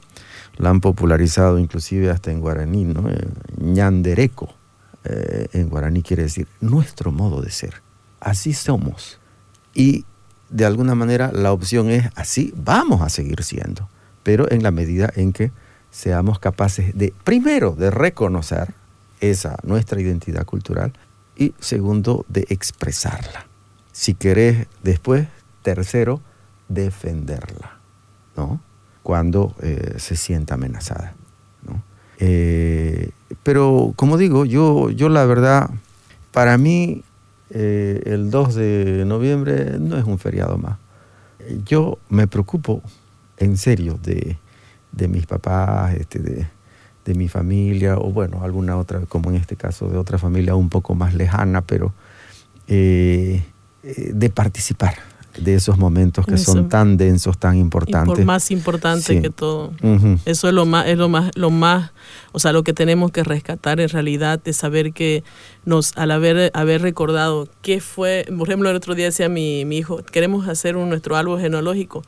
la 0.58 0.70
han 0.70 0.82
popularizado 0.82 1.60
inclusive 1.60 2.10
hasta 2.10 2.32
en 2.32 2.40
guaraní, 2.40 2.86
¿no? 2.86 3.10
Eh, 3.10 3.28
ñandereco, 3.58 4.54
eh, 5.04 5.48
en 5.54 5.70
guaraní 5.70 6.02
quiere 6.02 6.24
decir 6.24 6.48
nuestro 6.62 7.12
modo 7.12 7.42
de 7.42 7.52
ser. 7.52 7.82
Así 8.20 8.54
somos. 8.54 9.20
Y 9.74 10.06
de 10.50 10.66
alguna 10.66 10.96
manera 10.96 11.32
la 11.32 11.52
opción 11.52 11.90
es 11.90 12.10
así 12.16 12.54
vamos 12.56 13.02
a 13.02 13.10
seguir 13.10 13.44
siendo, 13.44 13.90
pero 14.24 14.52
en 14.52 14.64
la 14.64 14.72
medida 14.72 15.12
en 15.16 15.34
que 15.34 15.52
seamos 15.92 16.40
capaces 16.40 16.98
de, 16.98 17.14
primero, 17.24 17.72
de 17.72 17.92
reconocer 17.92 18.74
esa 19.20 19.58
nuestra 19.64 20.02
identidad 20.02 20.46
cultural 20.46 20.94
y 21.36 21.54
segundo, 21.60 22.26
de 22.30 22.46
expresarla 22.50 23.48
si 23.94 24.16
querés 24.16 24.68
después, 24.82 25.28
tercero, 25.62 26.20
defenderla, 26.68 27.78
¿no? 28.36 28.60
Cuando 29.04 29.56
eh, 29.62 29.96
se 29.98 30.18
sienta 30.18 30.56
amenazada, 30.56 31.14
¿no? 31.62 31.82
Eh, 32.20 33.12
pero 33.44 33.94
como 33.96 34.18
digo, 34.18 34.46
yo, 34.46 34.90
yo 34.90 35.10
la 35.10 35.26
verdad, 35.26 35.70
para 36.32 36.58
mí 36.58 37.04
eh, 37.54 38.02
el 38.06 38.32
2 38.32 38.56
de 38.56 39.04
noviembre 39.06 39.78
no 39.80 39.98
es 39.98 40.06
un 40.06 40.18
feriado 40.18 40.58
más. 40.58 40.78
Yo 41.66 42.00
me 42.10 42.28
preocupo 42.28 42.82
en 43.38 43.58
serio 43.58 44.00
de, 44.02 44.38
mis 45.08 45.26
papás, 45.26 45.94
este, 45.96 46.20
de, 46.20 46.48
de, 47.06 47.14
mi 47.14 47.28
familia, 47.28 47.98
o 47.98 48.12
bueno, 48.12 48.44
alguna 48.44 48.78
otra, 48.78 49.02
como 49.02 49.30
en 49.30 49.36
este 49.36 49.56
caso, 49.56 49.88
de 49.88 49.98
otra 49.98 50.18
familia 50.18 50.56
un 50.56 50.70
poco 50.70 50.96
más 50.96 51.14
lejana, 51.14 51.62
pero 51.62 51.94
eh, 52.68 53.44
de 53.84 54.30
participar 54.30 54.96
de 55.38 55.56
esos 55.56 55.78
momentos 55.78 56.26
que 56.26 56.38
son 56.38 56.70
tan 56.70 56.98
densos, 56.98 57.38
tan 57.38 57.58
importantes. 57.58 58.16
Por 58.16 58.26
más 58.26 58.52
importante 58.52 59.22
que 59.22 59.30
todo. 59.30 59.74
Eso 60.26 60.48
es 60.48 60.54
lo 60.54 60.66
más, 60.66 60.88
es 60.88 60.98
lo 60.98 61.10
más, 61.10 61.32
lo 61.36 61.50
más, 61.50 61.92
o 62.32 62.40
sea, 62.40 62.52
lo 62.54 62.64
que 62.64 62.74
tenemos 62.74 63.12
que 63.12 63.24
rescatar 63.24 63.80
en 63.80 63.90
realidad, 63.90 64.42
de 64.44 64.54
saber 64.54 64.94
que 64.94 65.24
nos, 65.66 65.98
al 65.98 66.12
haber, 66.12 66.52
haber 66.54 66.82
recordado 66.82 67.48
qué 67.62 67.82
fue, 67.82 68.26
por 68.38 68.48
ejemplo, 68.48 68.70
el 68.70 68.76
otro 68.76 68.96
día 68.96 69.06
decía 69.06 69.30
mi, 69.30 69.66
mi 69.66 69.78
hijo, 69.78 69.98
queremos 70.04 70.48
hacer 70.48 70.78
un, 70.78 70.90
nuestro 70.90 71.16
árbol 71.16 71.40
genealógico 71.40 72.04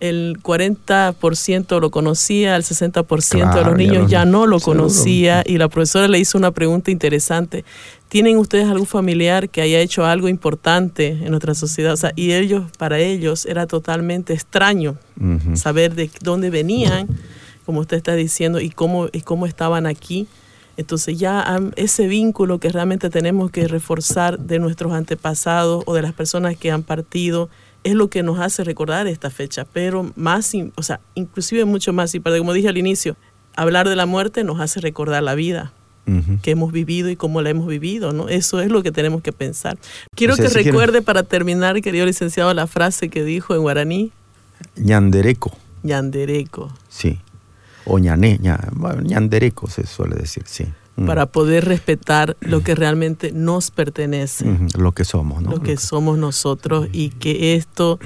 el 0.00 0.38
40% 0.42 1.80
lo 1.80 1.90
conocía, 1.90 2.56
el 2.56 2.62
60% 2.62 3.54
de 3.54 3.64
los 3.64 3.76
niños 3.76 4.10
ya 4.10 4.24
no 4.24 4.46
lo 4.46 4.58
conocía 4.58 5.42
y 5.46 5.58
la 5.58 5.68
profesora 5.68 6.08
le 6.08 6.18
hizo 6.18 6.38
una 6.38 6.50
pregunta 6.50 6.90
interesante. 6.90 7.64
¿Tienen 8.08 8.38
ustedes 8.38 8.66
algún 8.66 8.86
familiar 8.86 9.50
que 9.50 9.60
haya 9.60 9.78
hecho 9.78 10.04
algo 10.04 10.28
importante 10.28 11.08
en 11.08 11.28
nuestra 11.30 11.54
sociedad? 11.54 11.92
O 11.92 11.96
sea, 11.96 12.12
y 12.16 12.32
ellos, 12.32 12.64
para 12.78 12.98
ellos 12.98 13.46
era 13.46 13.66
totalmente 13.66 14.32
extraño 14.32 14.96
saber 15.54 15.94
de 15.94 16.10
dónde 16.22 16.48
venían, 16.50 17.06
como 17.66 17.80
usted 17.80 17.98
está 17.98 18.14
diciendo, 18.14 18.58
y 18.60 18.70
cómo, 18.70 19.08
y 19.12 19.20
cómo 19.20 19.46
estaban 19.46 19.86
aquí. 19.86 20.26
Entonces 20.78 21.18
ya 21.18 21.44
ese 21.76 22.06
vínculo 22.06 22.58
que 22.58 22.70
realmente 22.70 23.10
tenemos 23.10 23.50
que 23.50 23.68
reforzar 23.68 24.38
de 24.38 24.58
nuestros 24.58 24.94
antepasados 24.94 25.84
o 25.84 25.94
de 25.94 26.00
las 26.00 26.14
personas 26.14 26.56
que 26.56 26.70
han 26.70 26.82
partido, 26.82 27.50
es 27.84 27.94
lo 27.94 28.10
que 28.10 28.22
nos 28.22 28.38
hace 28.38 28.64
recordar 28.64 29.06
esta 29.06 29.30
fecha, 29.30 29.64
pero 29.72 30.12
más, 30.16 30.52
o 30.74 30.82
sea, 30.82 31.00
inclusive 31.14 31.64
mucho 31.64 31.92
más, 31.92 32.14
y 32.14 32.20
como 32.20 32.52
dije 32.52 32.68
al 32.68 32.78
inicio, 32.78 33.16
hablar 33.56 33.88
de 33.88 33.96
la 33.96 34.06
muerte 34.06 34.44
nos 34.44 34.60
hace 34.60 34.80
recordar 34.80 35.22
la 35.22 35.34
vida 35.34 35.72
que 36.42 36.50
hemos 36.50 36.72
vivido 36.72 37.08
y 37.08 37.14
cómo 37.14 37.40
la 37.40 37.50
hemos 37.50 37.68
vivido, 37.68 38.12
¿no? 38.12 38.28
Eso 38.28 38.60
es 38.60 38.68
lo 38.68 38.82
que 38.82 38.90
tenemos 38.90 39.22
que 39.22 39.32
pensar. 39.32 39.78
Quiero 40.16 40.34
que 40.34 40.48
recuerde 40.48 41.02
para 41.02 41.22
terminar, 41.22 41.80
querido 41.82 42.04
licenciado, 42.04 42.52
la 42.52 42.66
frase 42.66 43.10
que 43.10 43.22
dijo 43.22 43.54
en 43.54 43.60
guaraní. 43.60 44.10
Ñandereco. 44.74 45.56
Ñandereco. 45.84 46.72
Sí. 46.88 47.20
O 47.84 48.00
ñané, 48.00 48.40
ñandereco 49.02 49.70
se 49.70 49.86
suele 49.86 50.16
decir, 50.16 50.42
sí. 50.46 50.66
Mm. 50.96 51.06
para 51.06 51.26
poder 51.26 51.64
respetar 51.64 52.36
lo 52.40 52.62
que 52.62 52.74
realmente 52.74 53.32
nos 53.32 53.70
pertenece. 53.70 54.44
Lo 54.76 54.92
que 54.92 55.04
somos, 55.04 55.40
¿no? 55.42 55.50
Lo 55.50 55.62
que 55.62 55.76
somos 55.76 56.18
nosotros 56.18 56.88
y 56.92 57.10
que 57.10 57.54
esto 57.54 57.98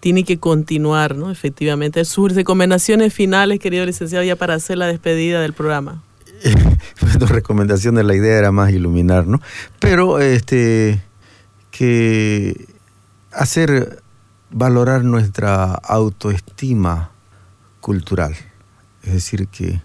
tiene 0.00 0.24
que 0.24 0.38
continuar, 0.38 1.16
¿no? 1.16 1.30
Efectivamente. 1.30 2.04
Sus 2.04 2.34
recomendaciones 2.34 3.12
finales, 3.12 3.58
querido 3.58 3.84
licenciado, 3.84 4.24
ya 4.24 4.36
para 4.36 4.54
hacer 4.54 4.78
la 4.78 4.86
despedida 4.86 5.40
del 5.40 5.52
programa. 5.52 6.02
Dos 7.18 7.30
recomendaciones, 7.30 8.04
la 8.04 8.14
idea 8.14 8.38
era 8.38 8.52
más 8.52 8.70
iluminar, 8.72 9.26
¿no? 9.26 9.40
Pero 9.80 10.20
este 10.20 11.02
que 11.70 12.66
hacer 13.32 14.02
valorar 14.50 15.04
nuestra 15.04 15.74
autoestima 15.74 17.10
cultural. 17.80 18.34
Es 19.02 19.12
decir, 19.12 19.48
que 19.48 19.80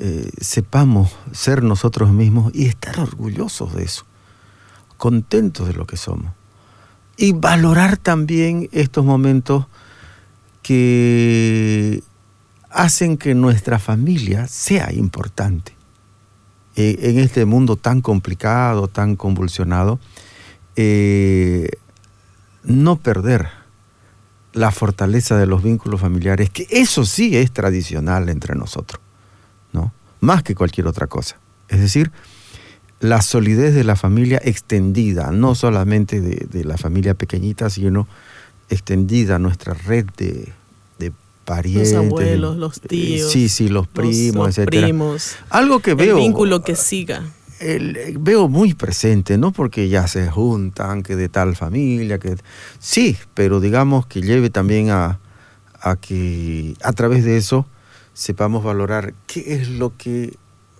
eh, 0.00 0.30
sepamos 0.40 1.10
ser 1.32 1.62
nosotros 1.62 2.10
mismos 2.10 2.52
y 2.54 2.66
estar 2.66 3.00
orgullosos 3.00 3.74
de 3.74 3.84
eso, 3.84 4.04
contentos 4.96 5.66
de 5.66 5.74
lo 5.74 5.86
que 5.86 5.96
somos. 5.96 6.32
Y 7.16 7.32
valorar 7.32 7.96
también 7.96 8.68
estos 8.70 9.04
momentos 9.04 9.66
que 10.62 12.02
hacen 12.70 13.16
que 13.16 13.34
nuestra 13.34 13.78
familia 13.78 14.46
sea 14.46 14.92
importante. 14.92 15.72
Eh, 16.76 17.10
en 17.10 17.18
este 17.18 17.44
mundo 17.44 17.74
tan 17.74 18.00
complicado, 18.00 18.86
tan 18.86 19.16
convulsionado, 19.16 19.98
eh, 20.76 21.70
no 22.62 22.96
perder 22.96 23.48
la 24.52 24.70
fortaleza 24.70 25.36
de 25.36 25.46
los 25.46 25.64
vínculos 25.64 26.00
familiares, 26.00 26.50
que 26.50 26.68
eso 26.70 27.04
sí 27.04 27.36
es 27.36 27.50
tradicional 27.50 28.28
entre 28.28 28.54
nosotros, 28.54 29.00
¿no? 29.00 29.07
Más 30.20 30.42
que 30.42 30.54
cualquier 30.54 30.86
otra 30.86 31.06
cosa. 31.06 31.36
Es 31.68 31.80
decir, 31.80 32.10
la 33.00 33.22
solidez 33.22 33.74
de 33.74 33.84
la 33.84 33.96
familia 33.96 34.40
extendida, 34.42 35.30
no 35.30 35.54
solamente 35.54 36.20
de, 36.20 36.64
la 36.64 36.76
familia 36.76 37.14
pequeñita, 37.14 37.70
sino 37.70 38.08
extendida 38.68 39.38
nuestra 39.38 39.74
red 39.74 40.06
de, 40.16 40.52
parientes. 41.44 41.92
Los 41.94 42.04
abuelos, 42.04 42.56
los 42.58 42.80
tíos. 42.80 43.32
Sí, 43.32 43.48
sí, 43.48 43.68
los 43.68 43.86
primos, 43.86 44.58
los, 44.58 44.66
primos. 44.66 45.36
Algo 45.48 45.80
que 45.80 45.94
veo. 45.94 46.18
El 46.18 46.22
vínculo 46.22 46.60
que 46.62 46.76
siga. 46.76 47.22
veo 48.18 48.48
muy 48.48 48.74
presente, 48.74 49.38
no 49.38 49.52
porque 49.52 49.88
ya 49.88 50.06
se 50.08 50.28
juntan, 50.28 51.02
que 51.02 51.16
de 51.16 51.30
tal 51.30 51.56
familia, 51.56 52.18
que 52.18 52.36
sí, 52.78 53.16
pero 53.32 53.60
digamos 53.60 54.06
que 54.06 54.20
lleve 54.20 54.50
también 54.50 54.90
a, 54.90 55.20
a 55.80 55.96
que 55.96 56.74
a 56.82 56.92
través 56.92 57.24
de 57.24 57.38
eso 57.38 57.66
sepamos 58.18 58.64
valorar 58.64 59.14
qué 59.28 59.54
es 59.54 59.68
lo 59.68 59.96
que 59.96 60.34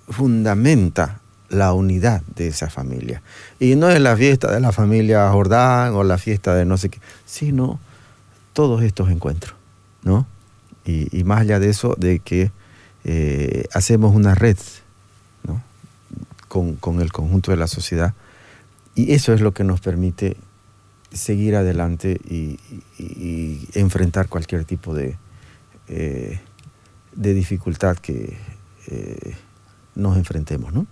fundamenta 0.09 1.20
la 1.49 1.72
unidad 1.72 2.20
de 2.34 2.49
esa 2.49 2.68
familia. 2.68 3.22
Y 3.61 3.76
no 3.76 3.89
es 3.91 4.01
la 4.01 4.16
fiesta 4.16 4.51
de 4.51 4.59
la 4.59 4.72
familia 4.72 5.30
Jordán 5.30 5.95
o 5.95 6.03
la 6.03 6.18
fiesta 6.18 6.57
de 6.57 6.64
no 6.64 6.76
sé 6.76 6.89
qué, 6.89 6.99
sino 7.26 7.78
todos 8.55 8.82
estos 8.82 9.09
encuentros, 9.11 9.55
¿no? 10.03 10.26
Y, 10.84 11.22
más 11.22 11.43
allá 11.43 11.61
de 11.61 11.68
eso, 11.68 11.95
de 11.97 12.18
que 12.18 12.51
eh, 13.05 13.66
hacemos 13.72 14.16
una 14.16 14.34
red 14.34 14.57
¿no? 15.45 15.62
con, 16.49 17.01
el 17.01 17.12
conjunto 17.12 17.53
de 17.53 17.59
la 17.59 17.68
sociedad. 17.68 18.14
Y 18.97 19.12
eso 19.12 19.32
es 19.32 19.43
lo 19.43 19.53
que 19.53 19.62
nos 19.62 19.80
permite 19.80 20.36
seguir 21.12 21.55
adelante 21.55 22.18
y, 22.28 22.59
enfrentar 23.74 24.28
cualquier 24.28 24.64
tipo 24.64 24.95
de, 24.95 25.16
eh, 25.89 26.41
de 27.18 27.34
dificultad 27.34 27.96
que 27.96 28.36
eh, 28.86 29.34
nos 29.96 30.16
enfrentemos, 30.16 30.72
¿no? 30.72 30.86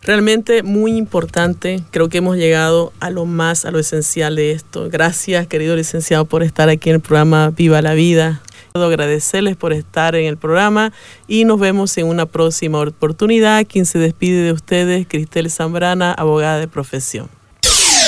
Realmente 0.00 0.64
muy 0.64 0.96
importante, 0.96 1.80
creo 1.92 2.08
que 2.08 2.18
hemos 2.18 2.36
llegado 2.36 2.92
a 2.98 3.08
lo 3.10 3.24
más, 3.24 3.64
a 3.64 3.70
lo 3.70 3.78
esencial 3.78 4.34
de 4.34 4.50
esto. 4.50 4.88
Gracias, 4.90 5.46
querido 5.46 5.76
licenciado, 5.76 6.24
por 6.24 6.42
estar 6.42 6.68
aquí 6.68 6.88
en 6.88 6.96
el 6.96 7.00
programa 7.00 7.50
Viva 7.50 7.80
la 7.82 7.94
Vida. 7.94 8.42
Puedo 8.72 8.86
agradecerles 8.86 9.54
por 9.54 9.72
estar 9.72 10.16
en 10.16 10.24
el 10.24 10.38
programa 10.38 10.92
y 11.28 11.44
nos 11.44 11.60
vemos 11.60 11.96
en 11.98 12.06
una 12.06 12.26
próxima 12.26 12.80
oportunidad. 12.80 13.64
Quien 13.64 13.86
se 13.86 14.00
despide 14.00 14.42
de 14.42 14.52
ustedes, 14.52 15.06
Cristel 15.06 15.50
Zambrana, 15.50 16.12
abogada 16.12 16.58
de 16.58 16.66
profesión. 16.66 17.28